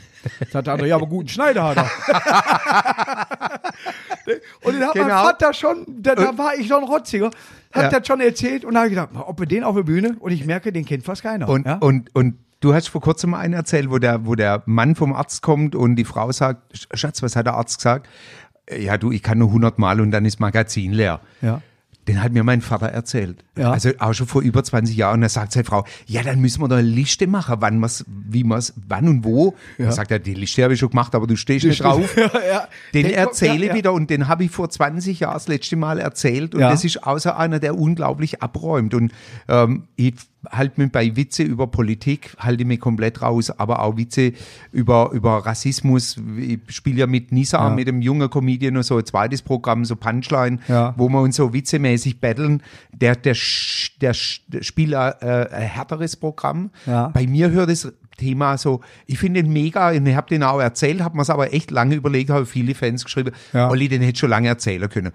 Sagt 0.53 0.67
der 0.69 0.75
andere, 0.75 0.89
ja, 0.89 0.95
aber 0.97 1.07
guten 1.07 1.29
Schneider 1.29 1.65
hat 1.65 1.77
er. 1.79 1.91
und 4.65 4.75
den 4.75 4.83
hat 4.87 4.95
mein 4.95 5.05
Genau. 5.05 5.23
Vater 5.25 5.53
schon, 5.53 5.85
da, 5.89 6.15
da 6.15 6.37
war 6.39 6.55
ich 6.57 6.69
schon 6.69 6.85
Rotziger, 6.85 7.31
hat 7.73 7.93
Ja. 7.93 7.99
das 7.99 8.07
schon 8.07 8.21
erzählt 8.21 8.65
und 8.65 8.75
da 8.75 8.81
habe 8.81 8.89
ich 8.89 8.95
gedacht, 8.95 9.09
ob 9.15 9.39
wir 9.41 9.47
den 9.47 9.65
auf 9.65 9.75
der 9.75 9.83
Bühne 9.83 10.17
und 10.21 10.31
ich 10.33 10.45
merke, 10.45 10.73
den 10.73 10.85
kennt 10.85 11.05
fast 11.05 11.23
keiner. 11.23 11.49
Und, 11.49 11.67
ja? 11.67 11.77
und, 11.79 12.15
und 12.15 12.39
du 12.63 12.73
hast 12.73 12.89
vor 12.89 13.03
kurzem 13.03 13.31
mal 13.31 13.41
einen 13.41 13.53
erzählt, 13.55 13.91
wo 13.91 13.99
der, 13.99 14.25
wo 14.25 14.35
der 14.35 14.63
Mann 14.65 14.95
vom 14.97 15.13
Arzt 15.13 15.43
kommt 15.43 15.75
und 15.75 15.97
die 15.97 16.05
Frau 16.07 16.33
sagt, 16.33 16.75
"Sch- 16.75 16.97
Schatz, 16.97 17.23
was 17.23 17.37
hat 17.37 17.45
der 17.47 17.55
Arzt 17.55 17.77
gesagt? 17.77 18.09
Ja, 18.75 18.97
du, 18.97 19.13
ich 19.13 19.23
kann 19.23 19.37
nur 19.39 19.49
100 19.49 19.79
Mal 19.79 20.01
und 20.01 20.11
dann 20.13 20.25
ist 20.25 20.41
Magazin 20.41 20.93
leer. 20.93 21.21
Ja. 21.43 21.61
Den 22.09 22.21
hat 22.21 22.33
mir 22.33 22.43
mein 22.43 22.63
Vater 22.63 22.87
erzählt. 22.87 23.45
Ja. 23.57 23.71
Also 23.71 23.91
auch 24.01 24.13
schon 24.13 24.27
vor 24.27 24.43
über 24.43 24.65
20 24.65 24.97
Jahren. 24.97 25.15
Und 25.17 25.21
da 25.21 25.29
sagt 25.29 25.53
seine 25.53 25.63
Frau, 25.65 25.85
ja, 26.07 26.23
dann 26.25 26.41
müssen 26.41 26.61
wir 26.61 26.67
doch 26.67 26.77
eine 26.79 26.89
Liste 26.89 27.29
machen, 27.29 27.57
wann 27.61 27.79
wir's, 27.79 28.05
wie 28.09 28.43
wir's, 28.43 28.73
wann 28.89 29.07
und 29.07 29.25
wo. 29.25 29.55
Ja. 29.79 29.87
Da 29.87 29.93
sagt 29.93 30.11
er, 30.11 30.19
die 30.19 30.35
Liste 30.35 30.65
habe 30.65 30.75
ich 30.75 30.81
schon 30.81 30.91
gemacht, 30.91 31.15
aber 31.15 31.29
du 31.29 31.37
stehst 31.37 31.65
nicht 31.65 31.81
drauf. 31.83 32.17
ja, 32.17 32.31
ja. 32.51 32.69
Den 32.93 33.07
Der- 33.07 33.19
erzähle 33.19 33.67
ja, 33.67 33.75
wieder 33.77 33.93
und 33.93 34.11
den 34.11 34.27
habe 34.27 34.43
ich 34.43 34.51
vor 34.51 34.69
20 34.69 35.21
Jahren 35.21 35.35
das 35.35 35.47
letzte 35.47 35.77
Mal 35.77 36.01
erzählt 36.01 36.57
und 36.57 36.61
das 36.63 36.85
ist 36.85 37.05
außer 37.07 37.37
einer, 37.39 37.61
der 37.61 37.79
unglaublich 37.79 38.43
abräumt 38.43 38.95
und 38.95 39.13
ähm, 39.49 39.85
ich 39.95 40.15
halte 40.51 40.81
mich 40.81 40.91
bei 40.93 41.15
Witze 41.17 41.43
über 41.43 41.67
Politik, 41.69 42.35
halte 42.39 42.65
mich 42.65 42.81
komplett 42.81 43.23
raus, 43.23 43.51
aber 43.51 43.83
auch 43.83 43.97
Witze 43.97 44.33
über, 44.73 45.11
über 45.13 45.39
Rassismus. 45.47 46.17
Ich 46.39 46.59
spiele 46.69 47.01
ja 47.01 47.07
mit 47.07 47.33
Nisa, 47.33 47.69
Ja. 47.69 47.75
mit 47.75 47.87
dem 47.87 48.03
jungen 48.03 48.29
Comedian, 48.29 48.75
noch 48.75 48.83
so 48.83 48.97
ein 48.99 49.07
zweites 49.07 49.43
Programm, 49.43 49.85
so 49.85 49.97
Punchline, 49.97 50.59
Ja. 50.69 50.95
wo 50.97 51.09
wir 51.09 51.21
uns 51.21 51.37
so 51.37 51.53
witzemäßig 51.53 52.21
battlen. 52.21 52.63
Der, 52.93 53.15
der, 53.17 53.37
der, 54.01 54.15
der 54.49 54.63
spielt 54.63 54.95
ein, 54.95 55.13
äh, 55.21 55.49
ein 55.51 55.63
härteres 55.69 56.17
Programm. 56.17 56.71
Ja. 56.87 57.09
Bei 57.09 57.27
mir 57.27 57.51
hört 57.51 57.71
das 57.71 57.93
Thema 58.19 58.59
so, 58.59 58.81
ich 59.07 59.19
finde 59.19 59.43
den 59.43 59.53
mega, 59.53 59.91
und 59.91 60.07
ich 60.07 60.15
habe 60.15 60.29
den 60.29 60.43
auch 60.43 60.61
erzählt, 60.61 61.01
habe 61.03 61.17
mir 61.17 61.23
es 61.23 61.31
aber 61.31 61.53
echt 61.55 61.71
lange 61.71 61.95
überlegt, 61.95 62.31
habe 62.31 62.47
viele 62.47 62.75
Fans 62.75 63.05
geschrieben, 63.05 63.31
Ja. 63.53 63.71
Olli, 63.71 63.89
den 63.89 64.01
hätte 64.03 64.13
ich 64.13 64.19
schon 64.19 64.31
lange 64.31 64.49
erzählen 64.49 64.89
können. 64.89 65.13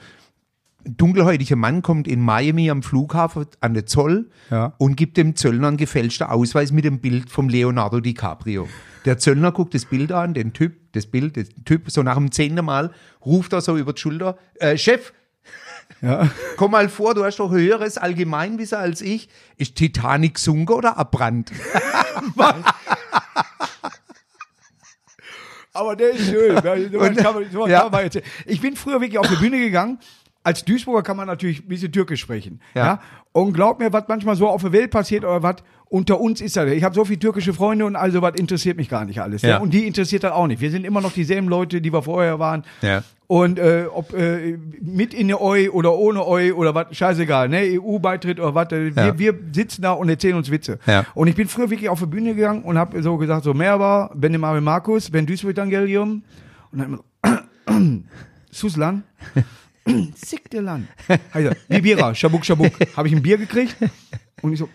Ein 0.88 0.96
dunkelhäutiger 0.96 1.58
Mann 1.58 1.82
kommt 1.82 2.08
in 2.08 2.22
Miami 2.22 2.70
am 2.72 2.82
Flughafen 2.82 3.46
an 3.60 3.74
den 3.74 3.86
Zoll 3.88 4.30
Ja. 4.50 4.74
und 4.78 4.96
gibt 4.96 5.18
dem 5.18 5.36
Zöllner 5.36 5.68
einen 5.68 5.76
gefälschten 5.76 6.28
Ausweis 6.28 6.72
mit 6.72 6.86
dem 6.86 7.00
Bild 7.02 7.30
vom 7.30 7.50
Leonardo 7.50 8.00
DiCaprio. 8.00 8.70
Der 9.04 9.18
Zöllner 9.18 9.52
guckt 9.52 9.74
das 9.74 9.84
Bild 9.84 10.14
an, 10.14 10.34
den 10.34 10.54
Typ, 10.54 10.78
das 10.94 11.06
Bild, 11.08 11.36
den 11.36 11.50
Typ, 11.66 11.92
so 11.92 12.04
nach 12.04 12.16
dem 12.16 12.32
zehnten 12.32 12.64
Mal 12.64 12.92
ruft 13.26 13.52
er 13.52 13.60
so 13.60 13.76
über 13.78 13.92
die 13.92 14.00
Schulter, 14.00 14.38
äh, 14.56 14.78
Chef, 14.78 15.12
Ja. 16.02 16.30
komm 16.58 16.72
mal 16.72 16.88
vor, 16.88 17.14
du 17.16 17.26
hast 17.26 17.38
doch 17.40 17.52
höheres 17.52 17.98
Allgemeinwissen 17.98 18.78
als 18.78 19.02
ich. 19.02 19.28
Ist 19.58 19.76
Titanic 19.76 20.36
gesunken 20.36 20.72
oder 20.72 20.98
abbrannt? 20.98 21.52
Aber 25.74 25.96
der 25.98 26.12
ist 26.12 26.28
schön. 26.28 26.56
ja. 27.68 27.92
Ich 28.46 28.62
bin 28.62 28.76
früher 28.78 29.02
wirklich 29.02 29.20
auf 29.20 29.28
die 29.28 29.36
Bühne 29.36 29.60
gegangen 29.60 30.00
als 30.48 30.64
Duisburger 30.64 31.04
kann 31.04 31.18
man 31.18 31.28
natürlich 31.28 31.60
ein 31.64 31.68
bisschen 31.68 31.92
Türkisch 31.92 32.22
sprechen. 32.22 32.62
Ja. 32.74 32.86
Ja. 32.86 33.00
Und 33.34 33.52
glaub 33.52 33.80
mir, 33.80 33.92
was 33.92 34.06
manchmal 34.08 34.38
so 34.38 34.48
auf 34.48 34.62
der 34.62 34.72
Welt 34.72 34.92
passiert 34.92 35.26
oder 35.26 35.44
was, 35.44 35.58
unter 35.90 36.20
uns 36.22 36.40
ist 36.40 36.56
das. 36.56 36.72
Ich 36.72 36.84
habe 36.86 36.96
so 36.96 37.04
viele 37.04 37.20
türkische 37.20 37.54
Freunde 37.54 37.86
und 37.86 37.96
also 37.98 38.22
was 38.22 38.36
interessiert 38.36 38.78
mich 38.78 38.88
gar 38.88 39.04
nicht 39.04 39.20
alles. 39.22 39.42
Ja. 39.42 39.50
Ja. 39.50 39.58
Und 39.58 39.74
die 39.74 39.86
interessiert 39.86 40.24
das 40.24 40.32
auch 40.32 40.48
nicht. 40.48 40.62
Wir 40.62 40.72
sind 40.72 40.86
immer 40.86 41.02
noch 41.02 41.12
dieselben 41.12 41.50
Leute, 41.50 41.82
die 41.82 41.92
wir 41.92 42.02
vorher 42.02 42.40
waren. 42.40 42.64
Ja. 42.82 43.04
Und 43.28 43.60
äh, 43.60 43.88
ob 43.94 44.14
äh, 44.14 44.58
mit 44.82 45.14
in 45.14 45.28
der 45.28 45.42
Eu 45.42 45.70
oder 45.72 45.94
ohne 45.96 46.26
Eu 46.26 46.54
oder 46.56 46.74
was, 46.74 46.96
scheißegal, 46.96 47.50
ne? 47.50 47.60
EU-Beitritt 47.82 48.40
oder 48.40 48.56
was, 48.56 48.72
äh, 48.72 48.96
wir, 48.96 49.06
Ja. 49.06 49.20
wir 49.20 49.34
sitzen 49.52 49.82
da 49.82 49.92
und 49.92 50.08
erzählen 50.08 50.36
uns 50.38 50.50
Witze. 50.50 50.80
Ja. 50.88 51.06
Und 51.14 51.28
ich 51.28 51.36
bin 51.36 51.50
früher 51.50 51.70
wirklich 51.70 51.90
auf 51.90 52.00
die 52.00 52.06
Bühne 52.06 52.36
gegangen 52.36 52.64
und 52.64 52.78
habe 52.78 53.04
so 53.04 53.18
gesagt, 53.18 53.44
so 53.44 53.54
Merba, 53.54 54.12
Benemare 54.16 54.62
Markus, 54.62 55.10
Ben 55.12 55.26
Duisburg 55.26 55.58
Evangelium. 55.58 56.24
Und 56.72 56.80
dann 56.80 56.88
immer 56.88 56.98
so, 57.68 58.04
Suslan, 58.52 59.04
sick 60.16 60.54
Land. 60.54 60.88
Also, 61.32 61.52
Bibira, 61.68 62.14
Schabuk, 62.16 62.46
Schabuk. 62.46 62.74
Habe 62.96 63.08
ich 63.08 63.16
ein 63.16 63.22
Bier 63.22 63.38
gekriegt 63.38 63.76
und 64.42 64.54
ich 64.54 64.60
so, 64.60 64.70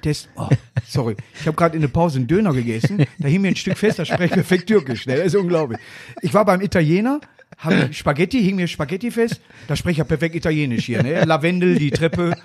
Test, 0.00 0.28
oh, 0.36 0.48
sorry, 0.88 1.16
ich 1.38 1.46
habe 1.46 1.56
gerade 1.56 1.76
in 1.76 1.80
der 1.80 1.88
Pause 1.88 2.18
einen 2.18 2.26
Döner 2.26 2.52
gegessen, 2.52 3.04
da 3.18 3.28
hing 3.28 3.42
mir 3.42 3.48
ein 3.48 3.56
Stück 3.56 3.78
fest, 3.78 4.00
das 4.00 4.08
spreche 4.08 4.34
perfekt 4.34 4.66
Türkisch, 4.66 5.06
ne? 5.06 5.16
das 5.16 5.26
ist 5.26 5.36
unglaublich. 5.36 5.78
Ich 6.22 6.34
war 6.34 6.44
beim 6.44 6.60
Italiener, 6.60 7.20
habe 7.58 7.92
Spaghetti, 7.92 8.42
hing 8.42 8.56
mir 8.56 8.66
Spaghetti 8.66 9.10
fest, 9.10 9.40
da 9.68 9.76
spreche 9.76 9.92
ich 9.92 9.98
ja 9.98 10.04
perfekt 10.04 10.34
Italienisch 10.34 10.86
hier, 10.86 11.02
ne? 11.02 11.24
Lavendel, 11.24 11.78
die 11.78 11.90
Treppe, 11.90 12.36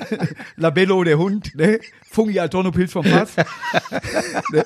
Labello, 0.56 1.02
der 1.04 1.16
Hund, 1.16 1.54
ne? 1.54 1.80
Fungi 2.10 2.38
Altonopilz 2.38 2.92
vom 2.92 3.04
Fass. 3.04 3.36
ne? 4.52 4.64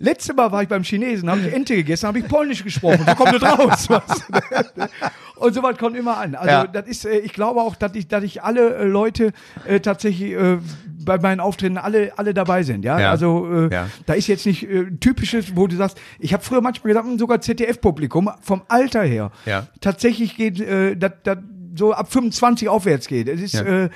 Letztes 0.00 0.34
Mal 0.36 0.52
war 0.52 0.62
ich 0.62 0.68
beim 0.68 0.84
Chinesen, 0.84 1.28
habe 1.28 1.40
ich 1.40 1.52
Ente 1.52 1.74
gegessen, 1.74 2.06
habe 2.06 2.20
ich 2.20 2.28
Polnisch 2.28 2.62
gesprochen, 2.62 3.04
so 3.06 3.14
kommt 3.16 3.34
das 3.34 3.42
raus. 3.42 3.88
Was? 3.90 4.22
Und 5.36 5.54
sowas 5.54 5.76
kommt 5.76 5.96
immer 5.96 6.16
an. 6.18 6.34
Also 6.36 6.48
Ja. 6.50 6.66
das 6.68 6.86
ist, 6.86 7.04
äh, 7.04 7.18
ich 7.18 7.32
glaube 7.32 7.60
auch, 7.60 7.74
dass 7.76 7.94
ich, 7.94 8.06
dass 8.06 8.22
ich 8.22 8.42
alle 8.42 8.74
äh, 8.76 8.84
Leute 8.84 9.32
äh, 9.66 9.80
tatsächlich 9.80 10.32
äh, 10.32 10.58
bei 11.04 11.18
meinen 11.18 11.40
Auftritten 11.40 11.78
alle, 11.78 12.12
alle 12.16 12.32
dabei 12.34 12.62
sind. 12.62 12.84
Ja, 12.84 12.98
Ja. 13.00 13.10
also 13.10 13.48
äh, 13.68 13.72
Ja. 13.74 13.88
da 14.06 14.12
ist 14.14 14.28
jetzt 14.28 14.46
nicht 14.46 14.68
äh, 14.68 14.84
typisches, 15.00 15.56
wo 15.56 15.66
du 15.66 15.74
sagst, 15.76 15.98
ich 16.20 16.32
habe 16.32 16.44
früher 16.44 16.60
manchmal 16.60 16.88
gesagt, 16.92 17.06
hm, 17.06 17.18
sogar 17.18 17.40
ZDF-Publikum 17.40 18.30
vom 18.40 18.62
Alter 18.68 19.02
her. 19.02 19.32
Ja. 19.46 19.66
Tatsächlich 19.80 20.36
geht, 20.36 20.60
äh, 20.60 20.96
das, 20.96 21.12
so 21.76 21.92
ab 21.92 22.12
25 22.12 22.68
aufwärts 22.68 23.06
geht. 23.08 23.28
Es 23.28 23.40
ist 23.40 23.54
äh, 23.54 23.88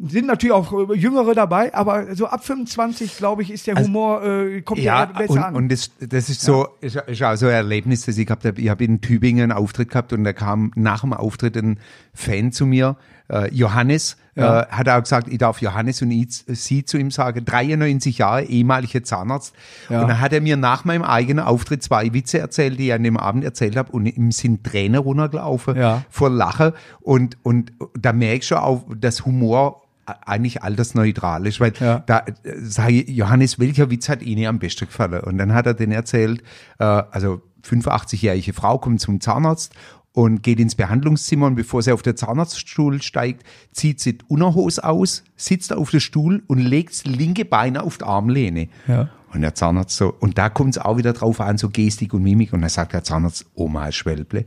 sind 0.00 0.26
natürlich 0.26 0.52
auch 0.52 0.90
äh, 0.90 0.94
Jüngere 0.94 1.34
dabei, 1.34 1.74
aber 1.74 2.14
so 2.14 2.26
ab 2.26 2.44
25, 2.44 3.16
glaube 3.16 3.42
ich, 3.42 3.50
ist 3.50 3.66
der 3.66 3.76
Humor, 3.76 4.22
äh, 4.24 4.62
kommt 4.62 4.80
Ja, 4.80 5.00
ja 5.00 5.04
besser 5.06 5.32
und, 5.32 5.38
an. 5.38 5.54
und 5.56 5.72
das, 5.72 5.90
das 6.00 6.28
ist 6.28 6.40
so, 6.42 6.68
ist, 6.80 6.96
ist 6.96 7.22
auch 7.22 7.34
so 7.36 7.46
ein 7.46 7.52
Erlebnis, 7.52 8.02
das 8.06 8.16
ich 8.18 8.26
gehabt 8.26 8.44
habe. 8.44 8.60
Ich 8.60 8.68
habe 8.68 8.84
in 8.84 9.00
Tübingen 9.00 9.42
einen 9.50 9.52
Auftritt 9.52 9.88
gehabt 9.90 10.12
und 10.12 10.24
da 10.24 10.32
kam 10.32 10.70
nach 10.76 11.00
dem 11.00 11.12
Auftritt 11.12 11.56
ein 11.56 11.80
Fan 12.14 12.52
zu 12.52 12.66
mir, 12.66 12.96
äh, 13.28 13.52
Johannes, 13.54 14.16
Ja. 14.36 14.62
äh, 14.62 14.66
hat 14.68 14.88
auch 14.88 15.00
gesagt, 15.02 15.28
ich 15.28 15.38
darf 15.38 15.60
Johannes 15.60 16.00
und 16.00 16.10
ich, 16.12 16.28
sie 16.46 16.84
zu 16.84 16.96
ihm 16.96 17.10
sagen, 17.10 17.44
93 17.44 18.18
Jahre, 18.18 18.44
ehemaliger 18.44 19.02
Zahnarzt. 19.02 19.54
Ja. 19.90 20.02
Und 20.02 20.08
dann 20.08 20.20
hat 20.20 20.32
er 20.32 20.40
mir 20.40 20.56
nach 20.56 20.84
meinem 20.84 21.02
eigenen 21.02 21.44
Auftritt 21.44 21.82
zwei 21.82 22.12
Witze 22.14 22.38
erzählt, 22.38 22.78
die 22.78 22.86
ich 22.86 22.92
an 22.92 23.02
dem 23.02 23.16
Abend 23.16 23.42
erzählt 23.44 23.76
habe 23.76 23.90
und 23.92 24.06
ihm 24.06 24.30
sind 24.30 24.62
Tränen 24.64 25.00
runtergelaufen 25.00 25.76
Ja. 25.76 26.02
vor 26.08 26.30
Lachen 26.30 26.72
und, 27.00 27.36
und 27.42 27.72
da 27.98 28.12
merke 28.12 28.36
ich 28.38 28.46
schon 28.46 28.58
auch, 28.58 28.84
dass 28.96 29.26
Humor 29.26 29.82
eigentlich 30.26 30.62
altersneutral 30.62 31.46
ist, 31.46 31.60
weil 31.60 31.72
Ja. 31.80 32.00
da 32.06 32.18
äh, 32.20 32.32
sage 32.60 32.92
ich, 33.02 33.08
Johannes, 33.16 33.58
welcher 33.58 33.90
Witz 33.90 34.08
hat 34.08 34.22
Ihnen 34.22 34.46
am 34.46 34.58
besten 34.58 34.86
gefallen? 34.86 35.20
Und 35.24 35.38
dann 35.38 35.52
hat 35.54 35.66
er 35.66 35.74
den 35.74 35.92
erzählt, 35.92 36.42
äh, 36.78 36.84
also 36.84 37.40
85-jährige 37.64 38.52
Frau 38.52 38.78
kommt 38.78 39.00
zum 39.00 39.20
Zahnarzt 39.20 39.74
und 40.12 40.42
geht 40.42 40.58
ins 40.58 40.74
Behandlungszimmer 40.74 41.46
und 41.46 41.54
bevor 41.54 41.82
sie 41.82 41.92
auf 41.92 42.02
den 42.02 42.16
Zahnarztstuhl 42.16 43.02
steigt, 43.02 43.44
zieht 43.72 44.00
sie 44.00 44.18
die 44.18 44.24
Unterhose 44.28 44.82
aus, 44.84 45.22
sitzt 45.36 45.72
auf 45.72 45.90
dem 45.90 46.00
Stuhl 46.00 46.42
und 46.46 46.58
legt 46.58 46.90
das 46.90 47.04
linke 47.04 47.44
Bein 47.44 47.76
auf 47.76 47.98
die 47.98 48.04
Armlehne. 48.04 48.68
Ja. 48.86 49.10
Und 49.34 49.42
der 49.42 49.54
Zahnarzt 49.54 49.96
so, 49.96 50.14
und 50.18 50.38
da 50.38 50.48
kommt 50.48 50.70
es 50.76 50.78
auch 50.82 50.96
wieder 50.96 51.12
drauf 51.12 51.40
an, 51.40 51.58
so 51.58 51.68
Gestik 51.68 52.14
und 52.14 52.22
Mimik. 52.22 52.52
Und 52.54 52.62
dann 52.62 52.70
sagt 52.70 52.94
der 52.94 53.04
Zahnarzt, 53.04 53.44
Oma, 53.54 53.92
Schwelble, 53.92 54.46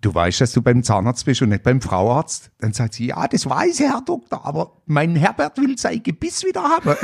du 0.00 0.14
weißt, 0.14 0.40
dass 0.40 0.52
du 0.52 0.62
beim 0.62 0.82
Zahnarzt 0.82 1.24
bist 1.24 1.42
und 1.42 1.50
nicht 1.50 1.62
beim 1.62 1.80
Frauarzt? 1.80 2.50
Dann 2.58 2.72
sagt 2.72 2.94
sie, 2.94 3.06
ja, 3.06 3.26
das 3.28 3.48
weiß 3.48 3.80
ich, 3.80 3.86
Herr 3.86 4.02
Doktor, 4.04 4.44
aber 4.44 4.72
mein 4.86 5.16
Herbert 5.16 5.58
will 5.58 5.78
sein 5.78 6.02
Gebiss 6.02 6.44
wieder 6.44 6.62
haben. 6.62 6.90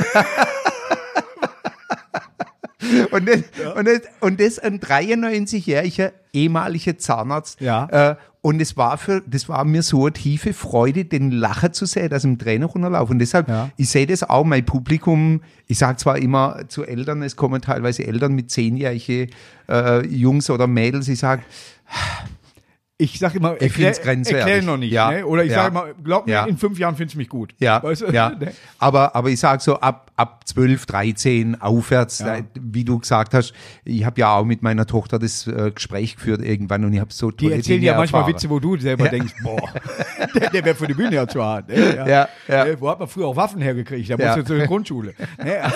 und, 3.11 3.27
das, 3.27 3.41
und, 3.75 3.87
das, 3.87 4.01
und 4.21 4.39
das 4.39 4.59
ein 4.59 4.79
93-jähriger 4.79 6.11
ehemaliger 6.33 6.97
Zahnarzt. 6.97 7.59
Ja. 7.61 8.11
Äh, 8.11 8.15
und 8.41 8.61
es 8.61 8.77
war 8.77 8.97
für, 8.97 9.21
das 9.25 9.49
war 9.49 9.65
mir 9.65 9.81
so 9.81 10.05
eine 10.05 10.13
tiefe 10.13 10.53
Freude, 10.53 11.03
den 11.03 11.31
Lachen 11.31 11.73
zu 11.73 11.85
sehen, 11.85 12.09
dass 12.09 12.23
im 12.23 12.37
Trainer 12.37 12.67
runterlaufen. 12.67 13.13
Und 13.15 13.19
deshalb, 13.19 13.49
Ja. 13.49 13.71
ich 13.75 13.89
sehe 13.89 14.07
das 14.07 14.23
auch, 14.23 14.45
mein 14.45 14.63
Publikum, 14.63 15.41
ich 15.65 15.79
sage 15.79 15.97
zwar 15.97 16.17
immer 16.17 16.69
zu 16.69 16.85
Eltern, 16.85 17.23
es 17.23 17.35
kommen 17.35 17.61
teilweise 17.61 18.07
Eltern 18.07 18.33
mit 18.33 18.51
zehnjährige 18.51 19.27
äh, 19.67 20.05
Jungs 20.07 20.49
oder 20.49 20.67
Mädels, 20.67 21.09
ich 21.09 21.19
sage, 21.19 21.41
ich 22.99 23.19
sag 23.19 23.35
immer, 23.35 23.55
Ich 23.57 23.61
erklär, 23.61 23.95
erklär 24.05 24.63
noch 24.63 24.77
nicht. 24.77 24.91
Ja. 24.91 25.11
Ne? 25.11 25.25
Oder 25.25 25.43
ich 25.43 25.51
Ja. 25.51 25.57
sage 25.57 25.69
immer, 25.69 25.85
glaub 26.03 26.25
mir, 26.25 26.31
Ja. 26.33 26.45
in 26.45 26.57
fünf 26.57 26.79
Jahren 26.79 26.95
findest 26.95 27.13
du 27.13 27.19
mich 27.19 27.29
gut. 27.29 27.53
Ja, 27.59 27.81
Weißt 27.83 28.01
du? 28.01 28.07
ja. 28.07 28.29
Ne? 28.39 28.51
Aber, 28.79 29.15
aber 29.15 29.29
ich 29.29 29.39
sage 29.39 29.61
so 29.61 29.79
ab, 29.79 30.11
ab 30.15 30.41
12, 30.45 30.87
13 30.87 31.61
aufwärts, 31.61 32.19
Ja. 32.19 32.37
da, 32.39 32.43
wie 32.59 32.83
du 32.83 32.97
gesagt 32.97 33.35
hast, 33.35 33.53
ich 33.85 34.03
habe 34.03 34.19
ja 34.19 34.33
auch 34.35 34.45
mit 34.45 34.63
meiner 34.63 34.87
Tochter 34.87 35.19
das 35.19 35.45
äh, 35.45 35.71
Gespräch 35.75 36.15
geführt 36.15 36.41
irgendwann 36.41 36.83
und 36.85 36.93
ich 36.93 36.99
habe 36.99 37.13
so 37.13 37.29
Die 37.29 37.45
tolle 37.45 37.57
erzählen 37.57 37.81
Dinge 37.81 37.91
ja 37.91 37.97
manchmal 37.97 38.21
erfahren. 38.21 38.33
Witze, 38.35 38.49
wo 38.49 38.59
du 38.59 38.77
selber 38.77 39.09
denkst, 39.09 39.33
boah, 39.43 39.61
der, 40.35 40.49
der 40.49 40.65
wäre 40.65 40.75
für 40.75 40.87
die 40.87 40.93
Bühne 40.95 41.13
ja 41.15 41.27
zu 41.27 41.43
hart. 41.43 41.69
Ne? 41.69 42.27
Ne? 42.47 42.77
Wo 42.79 42.89
hat 42.89 42.97
man 42.99 43.07
früher 43.07 43.27
auch 43.27 43.35
Waffen 43.35 43.61
hergekriegt? 43.61 44.09
Der 44.09 44.17
Ja. 44.17 44.35
musste 44.35 44.43
zur 44.45 44.65
Grundschule. 44.65 45.13
Ne? 45.43 45.61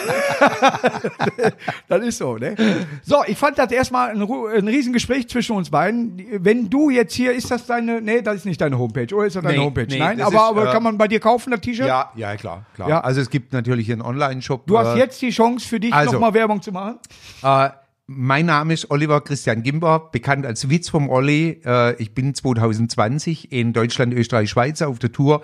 das 1.88 2.04
ist 2.04 2.18
so. 2.18 2.38
Ne? 2.38 2.56
So, 3.04 3.18
ich 3.28 3.38
fand 3.38 3.58
das 3.60 3.72
erstmal 3.72 4.10
ein, 4.12 4.22
ein 4.22 4.68
Riesengespräch 4.68 5.28
zwischen 5.30 5.56
uns 5.56 5.70
beiden. 5.70 6.20
Wenn 6.40 6.70
du 6.70 6.90
jetzt 6.90 7.11
hier, 7.14 7.34
ist 7.34 7.50
das 7.52 7.66
deine, 7.66 8.02
nee, 8.02 8.22
das 8.22 8.36
ist 8.38 8.46
nicht 8.46 8.60
deine 8.62 8.78
Homepage, 8.78 9.14
oder 9.16 9.26
ist 9.28 9.36
das 9.36 9.44
deine 9.44 9.58
Nee, 9.58 9.64
Homepage? 9.64 9.88
nee, 9.90 10.00
Nein, 10.00 10.18
das 10.18 10.28
aber, 10.28 10.36
ist, 10.38 10.42
aber 10.42 10.70
äh, 10.70 10.74
kann 10.74 10.84
man 10.84 10.98
bei 10.98 11.08
dir 11.08 11.20
kaufen, 11.20 11.52
das 11.52 11.62
T-Shirt? 11.62 11.88
Ja, 11.88 12.12
ja, 12.16 12.36
klar, 12.36 12.66
klar. 12.76 12.90
Ja. 12.90 13.02
Also 13.02 13.22
es 13.22 13.30
gibt 13.30 13.54
natürlich 13.54 13.92
einen 13.92 14.02
Online-Shop. 14.02 14.68
Du 14.68 14.78
hast 14.78 14.96
äh, 14.96 15.00
jetzt 15.00 15.22
die 15.22 15.30
Chance 15.32 15.68
für 15.68 15.80
dich, 15.80 15.94
also- 15.94 16.14
nochmal 16.14 16.34
Werbung 16.34 16.62
zu 16.62 16.72
machen. 16.72 17.00
Äh, 17.44 17.70
mein 18.08 18.46
Name 18.46 18.74
ist 18.74 18.92
Oliver 18.92 19.22
Christian 19.22 19.64
Gimber, 19.64 20.10
bekannt 20.12 20.46
als 20.46 20.70
Witz 20.70 20.90
vom 20.90 21.10
Olli. 21.10 21.62
Äh, 21.66 21.96
ich 22.02 22.14
bin 22.14 22.34
2020 22.34 23.52
in 23.54 23.72
Deutschland, 23.74 24.14
Österreich, 24.14 24.50
Schweiz 24.50 24.82
auf 24.82 25.00
der 25.00 25.12
Tour. 25.14 25.42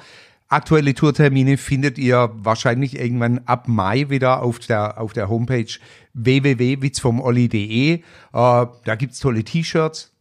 Aktuelle 0.49 0.93
Tourtermine 0.93 1.57
findet 1.57 1.97
ihr 1.97 2.29
wahrscheinlich 2.35 2.97
irgendwann 2.99 3.39
ab 3.45 3.67
Mai 3.67 4.09
wieder 4.09 4.41
auf 4.43 4.59
der, 4.59 4.99
auf 4.99 5.11
der 5.13 5.27
Homepage 5.29 5.67
www.witzvomolli.de. 6.13 7.93
Äh, 7.93 8.01
da 8.31 8.95
gibt's 8.97 9.19
tolle 9.19 9.43
T-Shirts. 9.43 10.13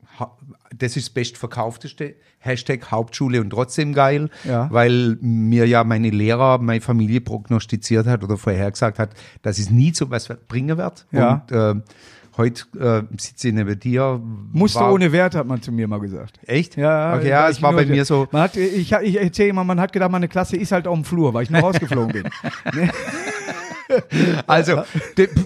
Das 0.76 0.96
ist 0.96 1.08
das 1.08 1.14
bestverkaufteste. 1.14 2.14
Hashtag 2.38 2.90
Hauptschule 2.90 3.40
und 3.40 3.50
trotzdem 3.50 3.92
geil, 3.92 4.30
Ja. 4.44 4.68
weil 4.70 5.16
mir 5.20 5.66
ja 5.66 5.84
meine 5.84 6.10
Lehrer, 6.10 6.58
meine 6.58 6.80
Familie 6.80 7.20
prognostiziert 7.20 8.06
hat 8.06 8.22
oder 8.22 8.36
vorhergesagt 8.36 8.98
hat, 8.98 9.10
dass 9.42 9.58
es 9.58 9.70
nie 9.70 9.92
zu 9.92 10.10
was 10.10 10.28
bringen 10.48 10.76
wird. 10.78 11.06
Ja. 11.12 11.44
Und 11.48 11.52
äh, 11.52 11.74
heute 12.36 12.64
äh, 12.78 13.02
sitze 13.20 13.48
ich 13.48 13.54
neben 13.54 13.80
dir. 13.80 14.20
Musste 14.52 14.80
war- 14.80 14.92
ohne 14.92 15.10
Wert, 15.10 15.34
hat 15.34 15.46
man 15.46 15.60
zu 15.62 15.72
mir 15.72 15.88
mal 15.88 15.98
gesagt. 16.00 16.38
Echt? 16.46 16.76
Ja, 16.76 17.16
Okay, 17.16 17.28
ja, 17.30 17.48
es 17.48 17.60
war 17.62 17.72
bei 17.72 17.86
mir 17.86 18.04
so. 18.04 18.28
Man 18.30 18.42
hat, 18.42 18.56
ich 18.56 18.92
ich 18.92 19.20
erzähle 19.20 19.48
immer, 19.48 19.64
man 19.64 19.80
hat 19.80 19.92
gedacht, 19.92 20.10
meine 20.12 20.28
Klasse 20.28 20.56
ist 20.56 20.70
halt 20.72 20.86
auf 20.86 20.94
dem 20.94 21.04
Flur, 21.04 21.34
weil 21.34 21.42
ich 21.44 21.50
nur 21.50 21.60
rausgeflogen 21.62 22.12
bin. 22.12 22.24
Also, 24.46 24.82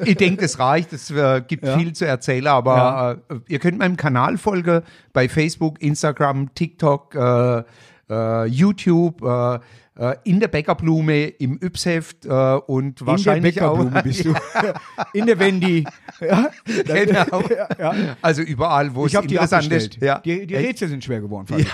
ich 0.04 0.16
denke, 0.16 0.42
das 0.42 0.58
reicht. 0.58 0.92
Es 0.92 1.10
äh, 1.10 1.42
gibt 1.46 1.64
Ja. 1.64 1.76
viel 1.78 1.92
zu 1.92 2.06
erzählen, 2.06 2.46
aber 2.46 3.18
äh, 3.28 3.34
ihr 3.48 3.58
könnt 3.58 3.78
meinem 3.78 3.96
Kanal 3.96 4.38
folgen 4.38 4.82
bei 5.12 5.28
Facebook, 5.28 5.80
Instagram, 5.82 6.54
TikTok, 6.54 7.14
äh, 7.14 7.62
äh, 8.08 8.44
YouTube, 8.46 9.22
äh, 9.22 9.58
äh, 9.96 10.16
in 10.24 10.40
der 10.40 10.48
Bäckerblume, 10.48 11.26
im 11.26 11.58
Yps-Heft 11.62 12.24
und 12.26 13.04
wahrscheinlich 13.06 13.56
in 13.56 13.60
der 13.62 13.70
auch. 13.70 13.76
Bäckerblume 13.78 14.02
bist 14.02 14.24
du. 14.24 14.34
In 15.12 15.26
der 15.26 15.38
Wendy. 15.38 15.84
Ja, 16.20 16.50
Genau. 16.84 17.42
ja, 17.48 17.68
ja. 17.78 17.94
Also 18.22 18.42
überall, 18.42 18.94
wo 18.94 19.06
Ich 19.06 19.14
es 19.14 19.20
interessant 19.22 19.70
ist. 19.72 19.96
Ja. 20.00 20.18
Die, 20.20 20.46
die? 20.46 20.54
Rätsel 20.54 20.88
sind 20.88 21.04
schwer 21.04 21.20
geworden. 21.20 21.46
Ich. 21.58 21.66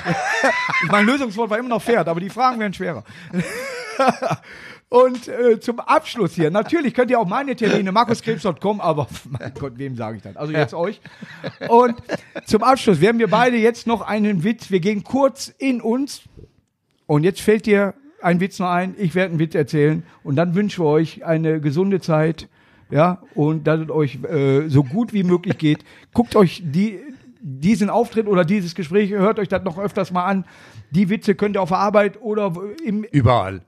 mein 0.90 1.04
Lösungswort 1.06 1.50
war 1.50 1.58
immer 1.58 1.68
noch 1.68 1.82
Pferd, 1.82 2.08
aber 2.08 2.18
die 2.20 2.30
Fragen 2.30 2.58
werden 2.58 2.72
schwerer. 2.74 3.04
Und 4.88 5.26
äh, 5.26 5.58
zum 5.58 5.80
Abschluss 5.80 6.34
hier, 6.34 6.50
natürlich 6.50 6.94
könnt 6.94 7.10
ihr 7.10 7.18
auch 7.18 7.26
meine 7.26 7.56
Termine, 7.56 7.90
markuskrebs.com, 7.90 8.80
aber 8.80 9.08
mein 9.30 9.52
Gott, 9.58 9.72
wem 9.76 9.96
sage 9.96 10.18
ich 10.18 10.22
das? 10.22 10.36
Also 10.36 10.52
jetzt 10.52 10.74
euch. 10.74 11.00
Und 11.68 11.96
zum 12.46 12.62
Abschluss 12.62 13.00
werden 13.00 13.18
wir 13.18 13.28
beide 13.28 13.56
jetzt 13.56 13.88
noch 13.88 14.00
einen 14.00 14.44
Witz, 14.44 14.70
wir 14.70 14.78
gehen 14.80 15.02
kurz 15.02 15.48
in 15.58 15.80
uns 15.80 16.22
und 17.06 17.24
jetzt 17.24 17.40
fällt 17.40 17.66
dir 17.66 17.94
ein 18.22 18.38
Witz 18.38 18.60
noch 18.60 18.70
ein, 18.70 18.94
ich 18.96 19.14
werde 19.16 19.30
einen 19.30 19.38
Witz 19.40 19.56
erzählen 19.56 20.04
und 20.22 20.36
dann 20.36 20.54
wünschen 20.54 20.84
wir 20.84 20.88
euch 20.88 21.24
eine 21.24 21.60
gesunde 21.60 22.00
Zeit, 22.00 22.48
ja, 22.88 23.22
und 23.34 23.66
dass 23.66 23.80
es 23.80 23.90
euch 23.90 24.22
äh, 24.22 24.68
so 24.68 24.84
gut 24.84 25.12
wie 25.12 25.24
möglich 25.24 25.58
geht. 25.58 25.84
Guckt 26.12 26.36
euch 26.36 26.62
die 26.64 27.00
diesen 27.48 27.90
Auftritt 27.90 28.26
oder 28.26 28.44
dieses 28.44 28.74
Gespräch, 28.74 29.12
hört 29.12 29.38
euch 29.38 29.46
das 29.46 29.62
noch 29.62 29.78
öfters 29.78 30.10
mal 30.10 30.24
an. 30.24 30.44
Die 30.90 31.08
Witze 31.10 31.36
könnt 31.36 31.56
ihr 31.56 31.62
auf 31.62 31.68
der 31.68 31.78
Arbeit 31.78 32.20
oder 32.20 32.52
im 32.84 33.04
Überall. 33.04 33.62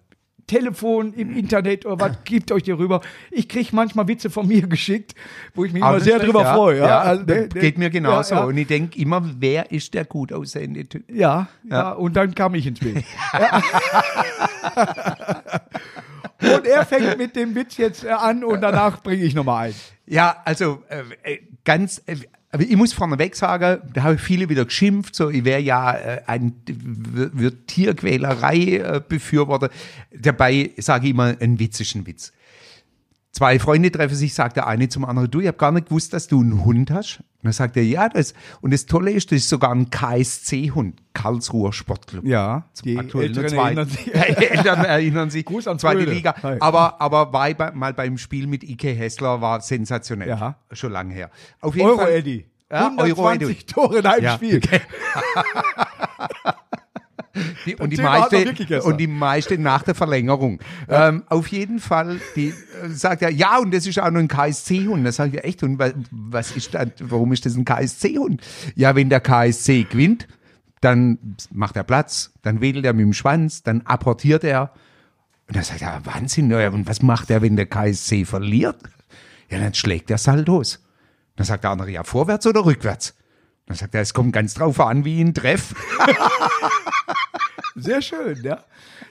Telefon, 0.48 1.12
im 1.14 1.36
Internet 1.36 1.86
oder 1.86 2.00
was, 2.00 2.16
gebt 2.24 2.50
euch 2.50 2.64
die 2.64 2.72
rüber. 2.72 3.00
Ich 3.30 3.48
kriege 3.48 3.68
manchmal 3.72 4.08
Witze 4.08 4.28
von 4.30 4.48
mir 4.48 4.66
geschickt, 4.66 5.14
wo 5.54 5.64
ich 5.64 5.72
mich 5.72 5.82
Aber 5.84 5.96
immer 5.98 6.04
sehr 6.04 6.18
drüber 6.18 6.42
ja, 6.42 6.54
freue. 6.54 6.78
Ja, 6.78 6.86
Ja, 6.88 6.98
Also, 7.02 7.22
der- 7.22 7.46
der- 7.46 7.62
geht 7.62 7.78
mir 7.78 7.90
genauso. 7.90 8.34
Ja. 8.34 8.42
Und 8.44 8.56
ich 8.58 8.66
denke 8.66 8.98
immer, 9.00 9.22
wer 9.38 9.70
ist 9.70 9.94
der 9.94 10.04
gut 10.04 10.32
aussehende 10.32 10.84
Typ? 10.88 11.04
Ja, 11.08 11.46
ja, 11.70 11.92
und 11.92 12.16
dann 12.16 12.34
kam 12.34 12.54
ich 12.56 12.66
ins 12.66 12.80
Bild. 12.80 13.04
Und 16.40 16.66
er 16.66 16.86
fängt 16.86 17.18
mit 17.18 17.34
dem 17.34 17.54
Witz 17.54 17.76
jetzt 17.78 18.04
äh, 18.04 18.10
an 18.10 18.44
und 18.44 18.60
danach 18.60 19.02
bringe 19.02 19.24
ich 19.24 19.34
nochmal 19.34 19.68
ein. 19.70 19.74
Ja, 20.06 20.36
also 20.44 20.82
äh, 20.88 21.02
äh, 21.34 21.38
ganz, 21.64 22.00
äh, 22.06 22.14
aber 22.50 22.62
ich 22.62 22.76
muss 22.76 22.94
vorneweg 22.94 23.36
sagen, 23.36 23.82
da 23.92 24.02
habe 24.04 24.14
ich 24.14 24.20
viele 24.20 24.48
wieder 24.48 24.64
geschimpft, 24.64 25.14
so 25.14 25.28
ich 25.28 25.44
wäre 25.44 25.60
ja 25.60 25.92
äh, 25.92 26.22
ein 26.26 26.54
wird 26.66 27.66
Tierquälerei 27.66 28.76
äh, 28.76 29.02
befürworter. 29.06 29.68
Dabei 30.12 30.70
sage 30.78 31.06
ich 31.06 31.10
immer 31.10 31.36
einen 31.38 31.58
witzischen 31.58 32.06
Witz. 32.06 32.32
Zwei 33.38 33.60
Freunde 33.60 33.92
treffen 33.92 34.16
sich, 34.16 34.34
sagt 34.34 34.56
der 34.56 34.66
eine 34.66 34.88
zum 34.88 35.04
anderen, 35.04 35.30
du, 35.30 35.38
ich 35.38 35.46
habe 35.46 35.56
gar 35.56 35.70
nicht 35.70 35.86
gewusst, 35.90 36.12
dass 36.12 36.26
du 36.26 36.40
einen 36.40 36.64
Hund 36.64 36.90
hast. 36.90 37.20
Und 37.20 37.44
dann 37.44 37.52
sagt 37.52 37.76
er, 37.76 37.84
ja, 37.84 38.08
das. 38.08 38.34
Und 38.62 38.72
das 38.72 38.86
Tolle 38.86 39.12
ist, 39.12 39.30
das 39.30 39.36
ist 39.38 39.48
sogar 39.48 39.70
ein 39.70 39.90
KSC-Hund, 39.90 41.00
Karlsruher 41.14 41.72
Sportclub. 41.72 42.24
Ja, 42.26 42.64
die 42.84 42.98
Aktuell 42.98 43.30
nur 43.30 43.44
Älteren 43.44 43.48
zwei. 43.48 43.64
erinnern 43.66 43.88
sich. 43.88 44.12
Eltern 44.50 44.84
erinnern 44.84 45.30
sich. 45.30 45.44
Gruß 45.44 45.68
an 45.68 45.78
zweite. 45.78 46.00
Liga. 46.00 46.34
Hi. 46.42 46.56
Aber, 46.58 47.00
aber 47.00 47.32
war 47.32 47.54
bei, 47.54 47.70
mal 47.70 47.94
beim 47.94 48.18
Spiel 48.18 48.48
mit 48.48 48.64
Ike 48.64 48.88
Hessler 48.88 49.40
war 49.40 49.60
sensationell. 49.60 50.30
Ja. 50.30 50.56
Schon 50.72 50.90
lange 50.90 51.14
her. 51.14 51.30
Auf 51.60 51.76
jeden 51.76 51.86
Euro 51.86 51.98
Fall. 51.98 52.14
Eddie. 52.14 52.44
Ja, 52.68 52.88
Euro 52.96 53.24
120 53.28 53.50
Eddie. 53.50 53.66
Tore 53.72 53.98
in 54.00 54.06
einem 54.06 54.24
Ja. 54.24 54.34
Spiel. 54.34 54.60
Die, 57.66 57.76
und, 57.76 57.90
die 57.90 57.96
meiste, 58.02 58.36
und 58.84 58.96
die 58.98 59.06
meiste 59.06 59.58
nach 59.58 59.82
der 59.82 59.94
Verlängerung. 59.94 60.60
Ähm, 60.88 61.22
auf 61.28 61.48
jeden 61.48 61.78
Fall, 61.80 62.20
die 62.36 62.48
äh, 62.48 62.88
sagt 62.88 63.22
er, 63.22 63.30
ja, 63.30 63.58
und 63.58 63.72
das 63.74 63.86
ist 63.86 63.98
auch 64.00 64.10
noch 64.10 64.20
ein 64.20 64.28
KSC-Hund. 64.28 65.04
Da 65.06 65.12
sage 65.12 65.30
ich, 65.30 65.36
ja, 65.36 65.40
echt, 65.42 65.62
und 65.62 65.78
wa- 65.78 65.92
was 66.10 66.52
ist 66.56 66.74
da, 66.74 66.84
warum 67.00 67.32
ist 67.32 67.46
das 67.46 67.56
ein 67.56 67.64
KSC-Hund? 67.64 68.40
Ja, 68.74 68.94
wenn 68.96 69.08
der 69.08 69.20
KSC 69.20 69.84
gewinnt, 69.84 70.28
dann 70.80 71.18
macht 71.50 71.76
er 71.76 71.82
Platz, 71.84 72.32
dann 72.42 72.60
wedelt 72.60 72.84
er 72.84 72.92
mit 72.92 73.04
dem 73.04 73.12
Schwanz, 73.12 73.62
dann 73.62 73.82
apportiert 73.82 74.44
er. 74.44 74.72
Und 75.48 75.56
dann 75.56 75.64
sagt 75.64 75.82
er, 75.82 76.00
Wahnsinn, 76.04 76.50
ja, 76.50 76.68
und 76.70 76.86
was 76.86 77.02
macht 77.02 77.30
er, 77.30 77.42
wenn 77.42 77.56
der 77.56 77.66
KSC 77.66 78.24
verliert? 78.24 78.76
Ja, 79.50 79.58
dann 79.58 79.74
schlägt 79.74 80.10
er 80.10 80.18
Saldos. 80.18 80.84
Dann 81.36 81.46
sagt 81.46 81.64
der 81.64 81.70
andere, 81.70 81.90
ja, 81.90 82.04
vorwärts 82.04 82.46
oder 82.46 82.64
rückwärts? 82.64 83.14
Dann 83.68 83.76
sagt 83.76 83.94
er, 83.94 84.00
es 84.00 84.14
kommt 84.14 84.32
ganz 84.32 84.54
drauf 84.54 84.80
an, 84.80 85.04
wie 85.04 85.18
ihn 85.18 85.34
treffe. 85.34 85.76
Sehr 87.76 88.00
schön, 88.00 88.40
ja. 88.42 88.60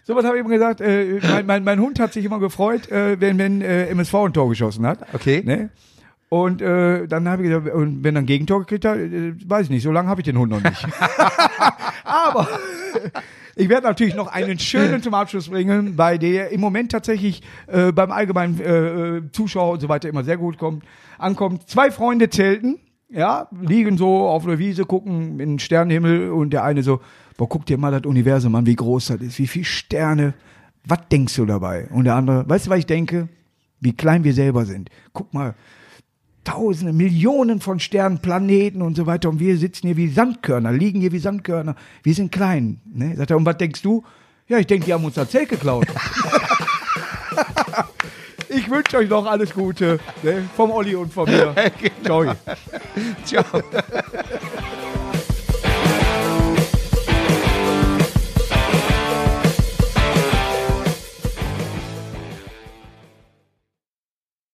So 0.03 0.15
was 0.15 0.25
habe 0.25 0.37
ich 0.37 0.39
eben 0.39 0.49
gesagt. 0.49 0.81
Äh, 0.81 1.19
mein, 1.21 1.45
mein, 1.45 1.63
mein 1.63 1.79
Hund 1.79 1.99
hat 1.99 2.11
sich 2.11 2.25
immer 2.25 2.39
gefreut, 2.39 2.89
äh, 2.91 3.21
wenn, 3.21 3.37
wenn 3.37 3.61
äh, 3.61 3.85
MSV 3.87 4.15
ein 4.15 4.33
Tor 4.33 4.49
geschossen 4.49 4.85
hat. 4.87 4.99
Okay. 5.13 5.43
Ne? 5.45 5.69
Und 6.29 6.61
äh, 6.61 7.07
dann 7.07 7.29
habe 7.29 7.43
ich 7.43 7.49
gesagt, 7.49 7.73
und 7.73 8.03
wenn 8.03 8.15
er 8.15 8.23
ein 8.23 8.25
Gegentor 8.25 8.61
gekriegt 8.61 8.85
hat, 8.85 8.97
äh, 8.97 9.33
weiß 9.47 9.65
ich 9.65 9.69
nicht, 9.69 9.83
so 9.83 9.91
lange 9.91 10.09
habe 10.09 10.21
ich 10.21 10.25
den 10.25 10.39
Hund 10.39 10.51
noch 10.51 10.63
nicht. 10.63 10.87
Aber 12.03 12.47
ich 13.55 13.69
werde 13.69 13.85
natürlich 13.85 14.15
noch 14.15 14.27
einen 14.27 14.57
schönen 14.57 15.03
zum 15.03 15.13
Abschluss 15.13 15.49
bringen, 15.49 15.95
bei 15.95 16.17
der 16.17 16.49
im 16.49 16.61
Moment 16.61 16.91
tatsächlich 16.91 17.43
äh, 17.67 17.91
beim 17.91 18.11
allgemeinen 18.11 19.29
Zuschauer 19.33 19.73
und 19.73 19.81
so 19.81 19.87
weiter 19.87 20.09
immer 20.09 20.23
sehr 20.23 20.37
gut 20.37 20.57
kommt, 20.57 20.83
ankommt. 21.17 21.69
Zwei 21.69 21.91
Freunde 21.91 22.29
zelten, 22.29 22.79
ja, 23.09 23.47
liegen 23.61 23.97
so 23.97 24.27
auf 24.27 24.45
der 24.45 24.59
Wiese, 24.59 24.85
gucken 24.85 25.39
in 25.39 25.51
den 25.51 25.59
Sternenhimmel 25.59 26.31
und 26.31 26.51
der 26.51 26.63
eine 26.63 26.83
so, 26.83 26.99
boah, 27.37 27.47
guck 27.47 27.65
dir 27.65 27.77
mal 27.77 27.91
das 27.91 28.05
Universum 28.05 28.55
an, 28.55 28.65
wie 28.65 28.75
groß 28.75 29.07
das 29.07 29.21
ist, 29.21 29.39
wie 29.39 29.47
viele 29.47 29.65
Sterne, 29.65 30.33
was 30.85 30.99
denkst 31.11 31.35
du 31.35 31.45
dabei? 31.45 31.87
Und 31.91 32.05
der 32.05 32.15
andere, 32.15 32.47
weißt 32.47 32.67
du, 32.67 32.69
was 32.71 32.79
ich 32.79 32.85
denke? 32.85 33.29
Wie 33.79 33.93
klein 33.93 34.23
wir 34.23 34.33
selber 34.33 34.65
sind. 34.65 34.89
Guck 35.13 35.33
mal, 35.33 35.55
Tausende, 36.47 36.93
Millionen 36.93 37.59
von 37.59 37.77
Sternen, 37.81 38.19
Planeten 38.19 38.81
und 38.81 38.95
so 38.95 39.05
weiter. 39.05 39.27
Und 39.27 39.41
wir 39.41 39.57
sitzen 39.57 39.87
hier 39.87 39.97
wie 39.97 40.07
Sandkörner, 40.07 40.71
liegen 40.71 41.01
hier 41.01 41.11
wie 41.11 41.19
Sandkörner. 41.19 41.75
Wir 42.03 42.13
sind 42.13 42.31
klein. 42.31 42.79
Ne? 42.85 43.17
Sagt 43.17 43.31
er, 43.31 43.37
und 43.37 43.45
was 43.45 43.57
denkst 43.57 43.81
du? 43.81 44.01
Ja, 44.47 44.57
ich 44.57 44.65
denke, 44.65 44.85
die 44.85 44.93
haben 44.93 45.03
uns 45.03 45.15
das 45.15 45.29
Zelt 45.29 45.49
geklaut. 45.49 45.87
ich 48.57 48.69
wünsche 48.69 48.97
euch 48.97 49.09
noch 49.09 49.25
alles 49.25 49.53
Gute. 49.53 49.99
Ne? 50.23 50.49
Vom 50.55 50.71
Olli 50.71 50.95
und 50.95 51.13
von 51.13 51.29
mir. 51.29 51.53
Ciao. 52.03 52.35
Ciao. 53.23 53.43